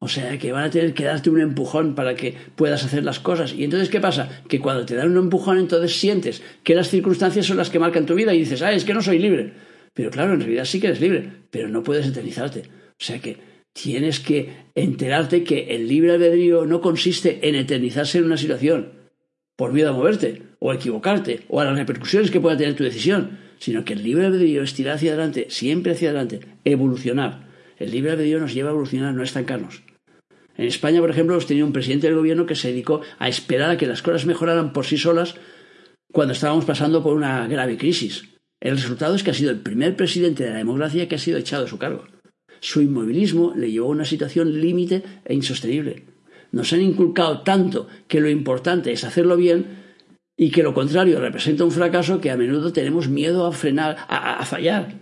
O 0.00 0.08
sea 0.08 0.36
que 0.38 0.50
van 0.50 0.64
a 0.64 0.70
tener 0.70 0.92
que 0.92 1.04
darte 1.04 1.30
un 1.30 1.40
empujón 1.40 1.94
para 1.94 2.16
que 2.16 2.36
puedas 2.56 2.84
hacer 2.84 3.04
las 3.04 3.20
cosas. 3.20 3.52
Y 3.52 3.62
entonces, 3.62 3.88
¿qué 3.88 4.00
pasa? 4.00 4.42
Que 4.48 4.58
cuando 4.58 4.84
te 4.84 4.96
dan 4.96 5.12
un 5.12 5.18
empujón, 5.18 5.58
entonces 5.58 5.94
sientes 5.94 6.42
que 6.64 6.74
las 6.74 6.88
circunstancias 6.88 7.46
son 7.46 7.58
las 7.58 7.70
que 7.70 7.78
marcan 7.78 8.06
tu 8.06 8.16
vida 8.16 8.34
y 8.34 8.40
dices, 8.40 8.60
ah, 8.62 8.72
es 8.72 8.84
que 8.84 8.94
no 8.94 9.02
soy 9.02 9.20
libre. 9.20 9.69
Pero 9.94 10.10
claro, 10.10 10.34
en 10.34 10.40
realidad 10.40 10.64
sí 10.64 10.80
que 10.80 10.88
eres 10.88 11.00
libre, 11.00 11.30
pero 11.50 11.68
no 11.68 11.82
puedes 11.82 12.06
eternizarte. 12.06 12.62
O 12.62 13.02
sea 13.02 13.20
que 13.20 13.38
tienes 13.72 14.20
que 14.20 14.52
enterarte 14.74 15.44
que 15.44 15.74
el 15.74 15.88
libre 15.88 16.12
albedrío 16.12 16.66
no 16.66 16.80
consiste 16.80 17.48
en 17.48 17.54
eternizarse 17.54 18.18
en 18.18 18.24
una 18.24 18.36
situación 18.36 18.92
por 19.56 19.72
miedo 19.72 19.90
a 19.90 19.92
moverte, 19.92 20.42
o 20.58 20.70
a 20.70 20.74
equivocarte, 20.74 21.42
o 21.48 21.60
a 21.60 21.64
las 21.64 21.76
repercusiones 21.76 22.30
que 22.30 22.40
pueda 22.40 22.56
tener 22.56 22.76
tu 22.76 22.84
decisión, 22.84 23.38
sino 23.58 23.84
que 23.84 23.92
el 23.92 24.02
libre 24.02 24.24
albedrío 24.24 24.62
es 24.62 24.72
tirar 24.72 24.94
hacia 24.94 25.12
adelante, 25.12 25.48
siempre 25.50 25.92
hacia 25.92 26.08
adelante, 26.08 26.40
evolucionar. 26.64 27.46
El 27.78 27.90
libre 27.90 28.12
albedrío 28.12 28.40
nos 28.40 28.54
lleva 28.54 28.70
a 28.70 28.72
evolucionar, 28.72 29.12
no 29.12 29.20
a 29.20 29.24
estancarnos. 29.24 29.82
En 30.56 30.66
España, 30.66 31.00
por 31.00 31.10
ejemplo, 31.10 31.34
hemos 31.34 31.46
tenido 31.46 31.66
un 31.66 31.74
presidente 31.74 32.06
del 32.06 32.16
gobierno 32.16 32.46
que 32.46 32.54
se 32.54 32.68
dedicó 32.68 33.02
a 33.18 33.28
esperar 33.28 33.70
a 33.70 33.76
que 33.76 33.86
las 33.86 34.02
cosas 34.02 34.26
mejoraran 34.26 34.72
por 34.72 34.86
sí 34.86 34.96
solas 34.96 35.34
cuando 36.10 36.32
estábamos 36.32 36.64
pasando 36.64 37.02
por 37.02 37.14
una 37.14 37.46
grave 37.46 37.76
crisis. 37.76 38.28
El 38.60 38.76
resultado 38.76 39.14
es 39.14 39.22
que 39.22 39.30
ha 39.30 39.34
sido 39.34 39.50
el 39.50 39.60
primer 39.60 39.96
presidente 39.96 40.44
de 40.44 40.50
la 40.50 40.58
democracia 40.58 41.08
que 41.08 41.14
ha 41.14 41.18
sido 41.18 41.38
echado 41.38 41.64
de 41.64 41.70
su 41.70 41.78
cargo. 41.78 42.04
Su 42.60 42.82
inmovilismo 42.82 43.54
le 43.56 43.70
llevó 43.70 43.88
a 43.88 43.92
una 43.92 44.04
situación 44.04 44.60
límite 44.60 45.02
e 45.24 45.34
insostenible. 45.34 46.04
Nos 46.52 46.72
han 46.72 46.82
inculcado 46.82 47.40
tanto 47.40 47.88
que 48.06 48.20
lo 48.20 48.28
importante 48.28 48.92
es 48.92 49.04
hacerlo 49.04 49.36
bien 49.36 49.78
y 50.36 50.50
que 50.50 50.62
lo 50.62 50.74
contrario 50.74 51.20
representa 51.20 51.64
un 51.64 51.70
fracaso 51.70 52.20
que 52.20 52.30
a 52.30 52.36
menudo 52.36 52.72
tenemos 52.72 53.08
miedo 53.08 53.46
a 53.46 53.52
frenar, 53.52 53.96
a, 54.08 54.44
fallar. 54.44 54.94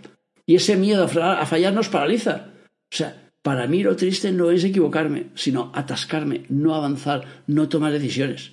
Y 0.45 0.55
ese 0.55 0.77
miedo 0.77 1.09
a, 1.21 1.41
a 1.41 1.45
fallar 1.45 1.73
nos 1.73 1.89
paraliza. 1.89 2.53
O 2.91 2.95
sea, 2.95 3.31
para 3.41 3.67
mí 3.67 3.83
lo 3.83 3.95
triste 3.95 4.31
no 4.31 4.51
es 4.51 4.63
equivocarme, 4.63 5.27
sino 5.35 5.71
atascarme, 5.73 6.45
no 6.49 6.75
avanzar, 6.75 7.43
no 7.47 7.67
tomar 7.67 7.91
decisiones. 7.91 8.51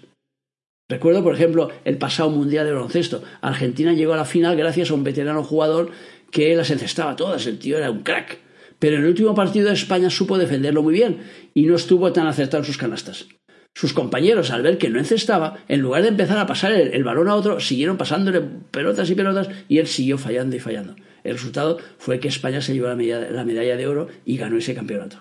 Recuerdo, 0.88 1.24
por 1.24 1.34
ejemplo, 1.34 1.70
el 1.84 1.98
pasado 1.98 2.30
Mundial 2.30 2.64
de 2.64 2.72
Baloncesto. 2.72 3.22
Argentina 3.40 3.92
llegó 3.92 4.12
a 4.12 4.16
la 4.16 4.24
final 4.24 4.56
gracias 4.56 4.90
a 4.90 4.94
un 4.94 5.02
veterano 5.02 5.42
jugador 5.42 5.90
que 6.30 6.54
las 6.54 6.70
encestaba 6.70 7.16
todas. 7.16 7.44
El 7.46 7.58
tío 7.58 7.76
era 7.76 7.90
un 7.90 8.04
crack. 8.04 8.38
Pero 8.78 8.96
en 8.96 9.02
el 9.02 9.08
último 9.08 9.34
partido 9.34 9.70
España 9.70 10.10
supo 10.10 10.38
defenderlo 10.38 10.82
muy 10.82 10.94
bien 10.94 11.18
y 11.54 11.64
no 11.64 11.74
estuvo 11.74 12.12
tan 12.12 12.28
acertado 12.28 12.62
en 12.62 12.66
sus 12.66 12.78
canastas. 12.78 13.26
Sus 13.74 13.92
compañeros, 13.92 14.50
al 14.52 14.62
ver 14.62 14.78
que 14.78 14.88
no 14.88 14.98
encestaba, 14.98 15.58
en 15.68 15.80
lugar 15.80 16.02
de 16.02 16.08
empezar 16.08 16.38
a 16.38 16.46
pasar 16.46 16.72
el, 16.72 17.04
balón 17.04 17.28
a 17.28 17.34
otro, 17.34 17.58
siguieron 17.58 17.96
pasándole 17.96 18.40
pelotas 18.70 19.10
y 19.10 19.14
pelotas 19.14 19.48
y 19.68 19.78
él 19.78 19.86
siguió 19.86 20.18
fallando 20.18 20.56
y 20.56 20.60
fallando. 20.60 20.94
El 21.24 21.32
resultado 21.32 21.78
fue 21.98 22.20
que 22.20 22.28
España 22.28 22.60
se 22.60 22.74
llevó 22.74 22.86
la 22.86 23.44
medalla 23.44 23.76
de 23.76 23.86
oro 23.86 24.08
y 24.24 24.36
ganó 24.36 24.56
ese 24.56 24.74
campeonato. 24.74 25.20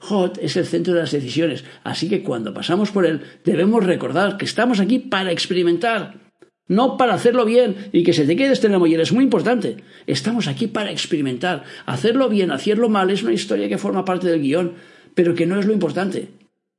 Hot 0.00 0.38
es 0.40 0.56
el 0.56 0.66
centro 0.66 0.94
de 0.94 1.00
las 1.00 1.12
decisiones, 1.12 1.64
así 1.84 2.08
que 2.08 2.22
cuando 2.22 2.52
pasamos 2.52 2.90
por 2.90 3.06
él 3.06 3.22
debemos 3.44 3.84
recordar 3.84 4.36
que 4.36 4.44
estamos 4.44 4.80
aquí 4.80 4.98
para 4.98 5.32
experimentar, 5.32 6.24
no 6.66 6.96
para 6.96 7.14
hacerlo 7.14 7.44
bien 7.44 7.76
y 7.92 8.02
que 8.04 8.12
se 8.12 8.24
te 8.24 8.36
quede 8.36 8.52
este 8.52 8.68
la 8.68 8.78
mollera. 8.78 9.02
Es 9.02 9.12
muy 9.12 9.24
importante. 9.24 9.76
Estamos 10.06 10.48
aquí 10.48 10.66
para 10.66 10.90
experimentar. 10.90 11.64
Hacerlo 11.86 12.28
bien, 12.28 12.50
hacerlo 12.50 12.88
mal 12.88 13.10
es 13.10 13.22
una 13.22 13.32
historia 13.32 13.68
que 13.68 13.78
forma 13.78 14.04
parte 14.04 14.28
del 14.28 14.40
guion, 14.40 14.74
pero 15.14 15.34
que 15.34 15.46
no 15.46 15.58
es 15.58 15.66
lo 15.66 15.72
importante. 15.72 16.28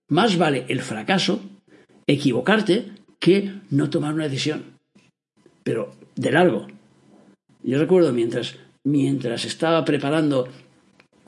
Más 0.09 0.37
vale 0.37 0.65
el 0.69 0.81
fracaso, 0.81 1.41
equivocarte, 2.07 2.91
que 3.19 3.53
no 3.69 3.89
tomar 3.89 4.13
una 4.13 4.25
decisión. 4.25 4.77
Pero 5.63 5.95
de 6.15 6.31
largo. 6.31 6.67
Yo 7.63 7.79
recuerdo 7.79 8.13
mientras, 8.13 8.55
mientras 8.83 9.45
estaba 9.45 9.83
preparando 9.85 10.47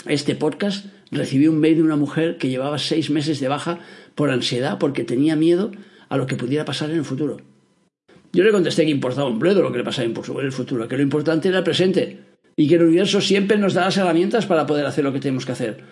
este 0.05 0.35
podcast, 0.35 0.85
recibí 1.11 1.47
un 1.47 1.59
mail 1.59 1.77
de 1.77 1.83
una 1.83 1.95
mujer 1.95 2.37
que 2.37 2.49
llevaba 2.49 2.77
seis 2.77 3.09
meses 3.09 3.39
de 3.39 3.47
baja 3.47 3.79
por 4.15 4.29
ansiedad 4.29 4.77
porque 4.79 5.03
tenía 5.03 5.35
miedo 5.35 5.71
a 6.09 6.17
lo 6.17 6.27
que 6.27 6.35
pudiera 6.35 6.65
pasar 6.65 6.89
en 6.89 6.97
el 6.97 7.05
futuro. 7.05 7.37
Yo 8.33 8.43
le 8.43 8.51
contesté 8.51 8.85
que 8.85 8.91
importaba 8.91 9.29
un 9.29 9.39
bledo 9.39 9.61
lo 9.61 9.71
que 9.71 9.77
le 9.77 9.83
pasaba 9.83 10.05
en 10.05 10.15
el 10.15 10.51
futuro, 10.51 10.87
que 10.87 10.97
lo 10.97 11.03
importante 11.03 11.47
era 11.49 11.59
el 11.59 11.63
presente 11.63 12.19
y 12.55 12.67
que 12.67 12.75
el 12.75 12.83
universo 12.83 13.21
siempre 13.21 13.57
nos 13.57 13.73
da 13.73 13.85
las 13.85 13.97
herramientas 13.97 14.45
para 14.45 14.65
poder 14.65 14.85
hacer 14.85 15.03
lo 15.03 15.13
que 15.13 15.19
tenemos 15.19 15.45
que 15.45 15.51
hacer. 15.53 15.83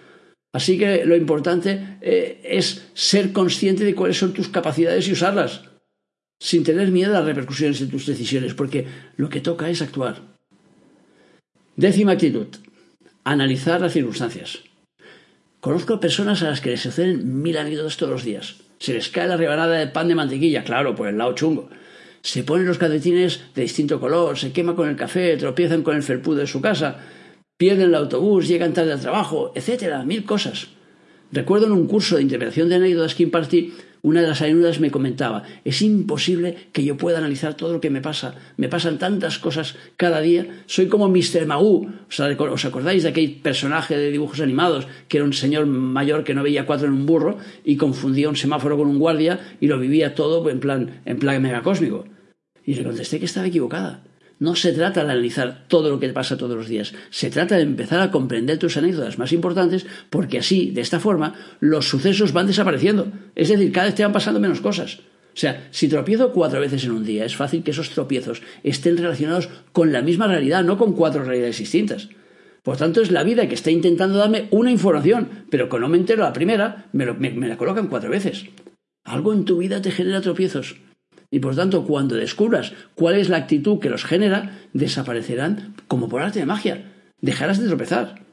Así 0.51 0.77
que 0.77 1.05
lo 1.05 1.15
importante 1.15 1.97
eh, 2.01 2.41
es 2.43 2.89
ser 2.93 3.33
consciente 3.33 3.83
de 3.83 3.93
cuáles 3.93 4.17
son 4.17 4.33
tus 4.33 4.47
capacidades 4.49 5.07
y 5.07 5.11
usarlas, 5.11 5.63
sin 6.39 6.63
tener 6.63 6.91
miedo 6.91 7.11
a 7.11 7.19
las 7.19 7.25
repercusiones 7.25 7.79
de 7.79 7.87
tus 7.87 8.05
decisiones, 8.05 8.53
porque 8.53 8.87
lo 9.17 9.29
que 9.29 9.41
toca 9.41 9.69
es 9.69 9.81
actuar. 9.81 10.21
Décima 11.75 12.13
actitud, 12.13 12.47
analizar 13.23 13.81
las 13.81 13.93
circunstancias. 13.93 14.63
Conozco 15.65 15.99
personas 15.99 16.43
a 16.43 16.49
las 16.49 16.61
que 16.61 16.69
les 16.69 16.81
suceden 16.81 17.41
mil 17.41 17.57
anécdotas 17.57 17.97
todos 17.97 18.11
los 18.11 18.23
días. 18.23 18.57
Se 18.77 18.93
les 18.93 19.09
cae 19.09 19.27
la 19.27 19.35
rebanada 19.35 19.79
de 19.79 19.87
pan 19.87 20.07
de 20.07 20.13
mantequilla, 20.13 20.63
claro, 20.63 20.93
por 20.93 21.07
el 21.07 21.17
lado 21.17 21.33
chungo. 21.33 21.69
Se 22.21 22.43
ponen 22.43 22.67
los 22.67 22.77
calcetines 22.77 23.41
de 23.55 23.63
distinto 23.63 23.99
color, 23.99 24.37
se 24.37 24.51
quema 24.51 24.75
con 24.75 24.87
el 24.87 24.95
café, 24.95 25.35
tropiezan 25.37 25.81
con 25.81 25.95
el 25.95 26.03
felpudo 26.03 26.37
de 26.37 26.45
su 26.45 26.61
casa, 26.61 26.99
pierden 27.57 27.89
el 27.89 27.95
autobús, 27.95 28.47
llegan 28.47 28.73
tarde 28.73 28.93
al 28.93 28.99
trabajo, 28.99 29.53
etcétera, 29.55 30.03
mil 30.03 30.23
cosas. 30.23 30.67
Recuerdo 31.31 31.65
en 31.65 31.71
un 31.71 31.87
curso 31.87 32.17
de 32.17 32.21
interpretación 32.21 32.69
de 32.69 32.75
anécdotas 32.75 33.15
que 33.15 33.23
impartí 33.23 33.73
una 34.05 34.21
de 34.21 34.27
las 34.27 34.43
ayudas 34.43 34.79
me 34.79 34.91
comentaba, 34.91 35.41
es 35.63 35.81
imposible 35.81 36.55
que 36.73 36.83
yo 36.83 36.95
pueda 36.95 37.17
analizar 37.17 37.55
todo 37.55 37.73
lo 37.73 37.81
que 37.81 37.89
me 37.89 38.01
pasa. 38.01 38.35
Me 38.55 38.69
pasan 38.69 38.99
tantas 38.99 39.39
cosas 39.39 39.77
cada 39.97 40.21
día. 40.21 40.45
Soy 40.67 40.85
como 40.85 41.09
Mr. 41.09 41.47
Magoo. 41.47 41.87
¿Os 42.07 42.65
acordáis 42.65 43.01
de 43.01 43.09
aquel 43.09 43.37
personaje 43.41 43.97
de 43.97 44.11
dibujos 44.11 44.41
animados 44.41 44.85
que 45.07 45.17
era 45.17 45.25
un 45.25 45.33
señor 45.33 45.65
mayor 45.65 46.23
que 46.23 46.35
no 46.35 46.43
veía 46.43 46.67
cuatro 46.67 46.85
en 46.85 46.93
un 46.93 47.07
burro 47.07 47.39
y 47.63 47.77
confundía 47.77 48.29
un 48.29 48.35
semáforo 48.35 48.77
con 48.77 48.87
un 48.89 48.99
guardia 48.99 49.39
y 49.59 49.65
lo 49.65 49.79
vivía 49.79 50.13
todo 50.13 50.47
en 50.51 50.59
plan, 50.59 51.01
en 51.05 51.17
plan 51.17 51.41
megacósmico? 51.41 52.05
Y 52.63 52.75
le 52.75 52.83
contesté 52.83 53.17
que 53.17 53.25
estaba 53.25 53.47
equivocada. 53.47 54.03
No 54.39 54.55
se 54.55 54.73
trata 54.73 55.03
de 55.03 55.11
analizar 55.11 55.65
todo 55.67 55.89
lo 55.89 55.99
que 55.99 56.09
pasa 56.09 56.37
todos 56.37 56.57
los 56.57 56.67
días, 56.67 56.93
se 57.09 57.29
trata 57.29 57.55
de 57.55 57.61
empezar 57.61 58.01
a 58.01 58.11
comprender 58.11 58.57
tus 58.57 58.75
anécdotas 58.77 59.17
más 59.17 59.31
importantes 59.31 59.85
porque 60.09 60.39
así, 60.39 60.71
de 60.71 60.81
esta 60.81 60.99
forma, 60.99 61.35
los 61.59 61.87
sucesos 61.87 62.33
van 62.33 62.47
desapareciendo. 62.47 63.07
Es 63.35 63.49
decir, 63.49 63.71
cada 63.71 63.87
vez 63.87 63.95
te 63.95 64.03
van 64.03 64.13
pasando 64.13 64.39
menos 64.39 64.59
cosas. 64.59 64.99
O 65.35 65.37
sea, 65.37 65.67
si 65.71 65.89
tropiezo 65.89 66.31
cuatro 66.31 66.61
veces 66.61 66.85
en 66.85 66.91
un 66.91 67.03
día, 67.03 67.25
es 67.25 67.35
fácil 67.35 67.63
que 67.63 67.71
esos 67.71 67.89
tropiezos 67.89 68.41
estén 68.63 68.97
relacionados 68.97 69.49
con 69.73 69.91
la 69.91 70.01
misma 70.01 70.27
realidad, 70.27 70.63
no 70.63 70.77
con 70.77 70.93
cuatro 70.93 71.23
realidades 71.23 71.59
distintas. 71.59 72.09
Por 72.63 72.77
tanto, 72.77 73.01
es 73.01 73.11
la 73.11 73.23
vida 73.23 73.47
que 73.47 73.53
está 73.53 73.69
intentando 73.69 74.17
darme 74.17 74.47
una 74.51 74.71
información, 74.71 75.45
pero 75.49 75.69
que 75.69 75.79
no 75.79 75.89
me 75.89 75.97
entero 75.97 76.23
la 76.23 76.33
primera, 76.33 76.87
me, 76.93 77.11
me 77.13 77.47
la 77.47 77.57
colocan 77.57 77.87
cuatro 77.87 78.09
veces. 78.09 78.45
Algo 79.03 79.33
en 79.33 79.45
tu 79.45 79.57
vida 79.57 79.81
te 79.81 79.91
genera 79.91 80.21
tropiezos. 80.21 80.77
Y 81.35 81.39
por 81.39 81.53
tanto, 81.53 81.83
cuando 81.83 82.15
descubras 82.15 82.71
cuál 82.93 83.15
es 83.15 83.27
la 83.27 83.35
actitud 83.35 83.79
que 83.79 83.89
los 83.89 84.05
genera, 84.05 84.57
desaparecerán 84.71 85.75
como 85.89 86.07
por 86.07 86.21
arte 86.21 86.39
de 86.39 86.45
magia. 86.45 86.85
Dejarás 87.19 87.59
de 87.59 87.67
tropezar. 87.67 88.23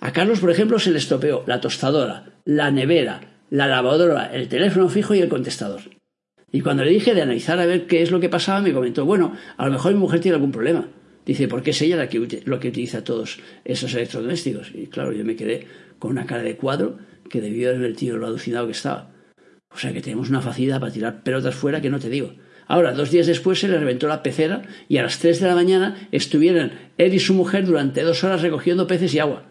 A 0.00 0.10
Carlos, 0.14 0.40
por 0.40 0.50
ejemplo, 0.50 0.78
se 0.78 0.90
le 0.90 0.96
estropeó 0.96 1.44
la 1.46 1.60
tostadora, 1.60 2.40
la 2.46 2.70
nevera, 2.70 3.42
la 3.50 3.66
lavadora, 3.66 4.32
el 4.32 4.48
teléfono 4.48 4.88
fijo 4.88 5.14
y 5.14 5.20
el 5.20 5.28
contestador. 5.28 5.82
Y 6.50 6.62
cuando 6.62 6.82
le 6.82 6.92
dije 6.92 7.12
de 7.12 7.20
analizar 7.20 7.58
a 7.58 7.66
ver 7.66 7.86
qué 7.86 8.00
es 8.00 8.10
lo 8.10 8.20
que 8.20 8.30
pasaba, 8.30 8.62
me 8.62 8.72
comentó, 8.72 9.04
bueno, 9.04 9.34
a 9.58 9.66
lo 9.66 9.72
mejor 9.72 9.92
mi 9.92 9.98
mujer 9.98 10.20
tiene 10.20 10.36
algún 10.36 10.50
problema. 10.50 10.88
Dice, 11.26 11.46
porque 11.46 11.72
es 11.72 11.82
ella 11.82 11.98
la 11.98 12.08
que, 12.08 12.42
lo 12.46 12.58
que 12.58 12.68
utiliza 12.68 13.04
todos 13.04 13.38
esos 13.66 13.92
electrodomésticos. 13.92 14.72
Y 14.74 14.86
claro, 14.86 15.12
yo 15.12 15.26
me 15.26 15.36
quedé 15.36 15.66
con 15.98 16.12
una 16.12 16.24
cara 16.24 16.42
de 16.42 16.56
cuadro 16.56 16.96
que 17.28 17.42
debió 17.42 17.68
haber 17.68 17.94
tío 17.94 18.16
lo 18.16 18.26
alucinado 18.26 18.64
que 18.64 18.72
estaba. 18.72 19.10
O 19.70 19.78
sea 19.78 19.92
que 19.92 20.00
tenemos 20.00 20.30
una 20.30 20.40
facilidad 20.40 20.80
para 20.80 20.92
tirar 20.92 21.22
pelotas 21.22 21.54
fuera 21.54 21.80
que 21.80 21.90
no 21.90 21.98
te 21.98 22.08
digo. 22.08 22.34
Ahora, 22.66 22.92
dos 22.92 23.10
días 23.10 23.26
después 23.26 23.58
se 23.58 23.68
le 23.68 23.78
reventó 23.78 24.08
la 24.08 24.22
pecera 24.22 24.62
y 24.88 24.98
a 24.98 25.02
las 25.02 25.18
tres 25.18 25.40
de 25.40 25.48
la 25.48 25.54
mañana 25.54 26.08
estuvieron 26.12 26.72
él 26.98 27.14
y 27.14 27.18
su 27.18 27.32
mujer 27.32 27.64
durante 27.64 28.02
dos 28.02 28.24
horas 28.24 28.42
recogiendo 28.42 28.86
peces 28.86 29.14
y 29.14 29.18
agua. 29.18 29.46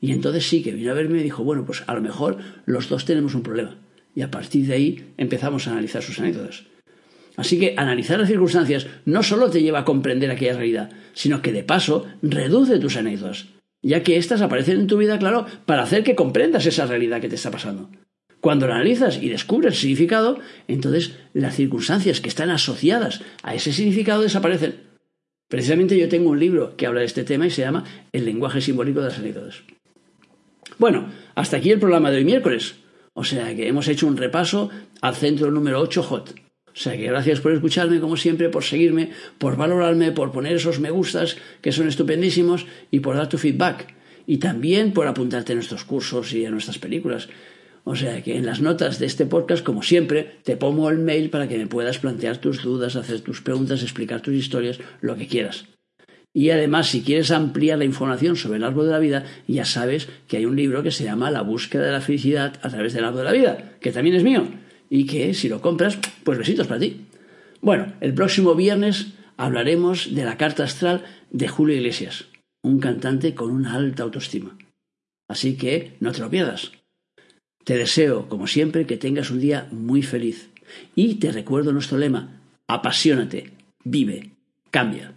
Y 0.00 0.12
entonces 0.12 0.46
sí 0.46 0.62
que 0.62 0.72
vino 0.72 0.90
a 0.90 0.94
verme 0.94 1.18
y 1.18 1.22
dijo, 1.22 1.42
bueno, 1.42 1.64
pues 1.64 1.82
a 1.86 1.94
lo 1.94 2.02
mejor 2.02 2.38
los 2.66 2.88
dos 2.88 3.04
tenemos 3.04 3.34
un 3.34 3.42
problema. 3.42 3.78
Y 4.14 4.22
a 4.22 4.30
partir 4.30 4.66
de 4.66 4.74
ahí 4.74 5.14
empezamos 5.16 5.66
a 5.66 5.72
analizar 5.72 6.02
sus 6.02 6.18
anécdotas. 6.18 6.64
Así 7.36 7.58
que 7.58 7.74
analizar 7.76 8.18
las 8.18 8.28
circunstancias 8.28 8.86
no 9.04 9.22
solo 9.22 9.48
te 9.48 9.62
lleva 9.62 9.80
a 9.80 9.84
comprender 9.84 10.30
aquella 10.30 10.56
realidad, 10.56 10.90
sino 11.14 11.40
que 11.40 11.52
de 11.52 11.62
paso 11.62 12.06
reduce 12.20 12.78
tus 12.80 12.96
anécdotas, 12.96 13.46
ya 13.80 14.02
que 14.02 14.16
éstas 14.16 14.42
aparecen 14.42 14.80
en 14.80 14.86
tu 14.88 14.98
vida, 14.98 15.18
claro, 15.18 15.46
para 15.64 15.84
hacer 15.84 16.02
que 16.02 16.16
comprendas 16.16 16.66
esa 16.66 16.86
realidad 16.86 17.20
que 17.20 17.28
te 17.28 17.36
está 17.36 17.50
pasando. 17.50 17.90
Cuando 18.40 18.66
lo 18.66 18.74
analizas 18.74 19.20
y 19.20 19.28
descubres 19.28 19.74
el 19.74 19.80
significado, 19.80 20.38
entonces 20.68 21.16
las 21.32 21.56
circunstancias 21.56 22.20
que 22.20 22.28
están 22.28 22.50
asociadas 22.50 23.22
a 23.42 23.54
ese 23.54 23.72
significado 23.72 24.22
desaparecen. 24.22 24.76
Precisamente 25.48 25.98
yo 25.98 26.08
tengo 26.08 26.30
un 26.30 26.38
libro 26.38 26.76
que 26.76 26.86
habla 26.86 27.00
de 27.00 27.06
este 27.06 27.24
tema 27.24 27.46
y 27.46 27.50
se 27.50 27.62
llama 27.62 27.84
El 28.12 28.26
lenguaje 28.26 28.60
simbólico 28.60 29.00
de 29.00 29.08
las 29.08 29.18
anécdotas. 29.18 29.62
Bueno, 30.78 31.08
hasta 31.34 31.56
aquí 31.56 31.70
el 31.70 31.80
programa 31.80 32.10
de 32.10 32.18
hoy 32.18 32.24
miércoles. 32.24 32.76
O 33.14 33.24
sea 33.24 33.56
que 33.56 33.66
hemos 33.66 33.88
hecho 33.88 34.06
un 34.06 34.16
repaso 34.16 34.70
al 35.00 35.16
centro 35.16 35.50
número 35.50 35.80
8 35.80 36.06
HOT. 36.08 36.30
O 36.78 36.80
sea 36.80 36.96
que 36.96 37.06
gracias 37.06 37.40
por 37.40 37.52
escucharme, 37.52 37.98
como 37.98 38.16
siempre, 38.16 38.50
por 38.50 38.62
seguirme, 38.62 39.10
por 39.38 39.56
valorarme, 39.56 40.12
por 40.12 40.30
poner 40.30 40.52
esos 40.52 40.78
me 40.78 40.90
gustas 40.90 41.36
que 41.60 41.72
son 41.72 41.88
estupendísimos 41.88 42.66
y 42.92 43.00
por 43.00 43.16
dar 43.16 43.28
tu 43.28 43.38
feedback. 43.38 43.92
Y 44.26 44.36
también 44.36 44.92
por 44.92 45.08
apuntarte 45.08 45.52
a 45.52 45.54
nuestros 45.56 45.82
cursos 45.82 46.32
y 46.32 46.46
a 46.46 46.50
nuestras 46.50 46.78
películas. 46.78 47.28
O 47.90 47.96
sea 47.96 48.22
que 48.22 48.36
en 48.36 48.44
las 48.44 48.60
notas 48.60 48.98
de 48.98 49.06
este 49.06 49.24
podcast, 49.24 49.64
como 49.64 49.82
siempre, 49.82 50.36
te 50.42 50.58
pongo 50.58 50.90
el 50.90 50.98
mail 50.98 51.30
para 51.30 51.48
que 51.48 51.56
me 51.56 51.66
puedas 51.66 51.96
plantear 51.96 52.36
tus 52.36 52.62
dudas, 52.62 52.96
hacer 52.96 53.22
tus 53.22 53.40
preguntas, 53.40 53.82
explicar 53.82 54.20
tus 54.20 54.34
historias, 54.34 54.78
lo 55.00 55.16
que 55.16 55.26
quieras. 55.26 55.64
Y 56.34 56.50
además, 56.50 56.88
si 56.88 57.00
quieres 57.00 57.30
ampliar 57.30 57.78
la 57.78 57.86
información 57.86 58.36
sobre 58.36 58.58
el 58.58 58.64
árbol 58.64 58.84
de 58.84 58.92
la 58.92 58.98
vida, 58.98 59.24
ya 59.46 59.64
sabes 59.64 60.06
que 60.28 60.36
hay 60.36 60.44
un 60.44 60.54
libro 60.54 60.82
que 60.82 60.90
se 60.90 61.04
llama 61.04 61.30
La 61.30 61.40
búsqueda 61.40 61.86
de 61.86 61.92
la 61.92 62.02
felicidad 62.02 62.60
a 62.60 62.68
través 62.68 62.92
del 62.92 63.06
árbol 63.06 63.20
de 63.20 63.24
la 63.24 63.32
vida, 63.32 63.72
que 63.80 63.90
también 63.90 64.16
es 64.16 64.22
mío, 64.22 64.46
y 64.90 65.06
que 65.06 65.32
si 65.32 65.48
lo 65.48 65.62
compras, 65.62 65.98
pues 66.24 66.36
besitos 66.36 66.66
para 66.66 66.80
ti. 66.80 67.06
Bueno, 67.62 67.94
el 68.02 68.12
próximo 68.12 68.54
viernes 68.54 69.14
hablaremos 69.38 70.14
de 70.14 70.26
la 70.26 70.36
carta 70.36 70.64
astral 70.64 71.06
de 71.30 71.48
Julio 71.48 71.74
Iglesias, 71.74 72.26
un 72.62 72.80
cantante 72.80 73.34
con 73.34 73.50
una 73.50 73.76
alta 73.76 74.02
autoestima. 74.02 74.58
Así 75.26 75.56
que 75.56 75.96
no 76.00 76.12
te 76.12 76.20
lo 76.20 76.28
pierdas. 76.28 76.72
Te 77.68 77.76
deseo, 77.76 78.30
como 78.30 78.46
siempre, 78.46 78.86
que 78.86 78.96
tengas 78.96 79.30
un 79.30 79.40
día 79.40 79.68
muy 79.70 80.00
feliz. 80.00 80.48
Y 80.94 81.16
te 81.16 81.30
recuerdo 81.30 81.70
nuestro 81.70 81.98
lema, 81.98 82.40
apasionate, 82.66 83.52
vive, 83.84 84.30
cambia. 84.70 85.12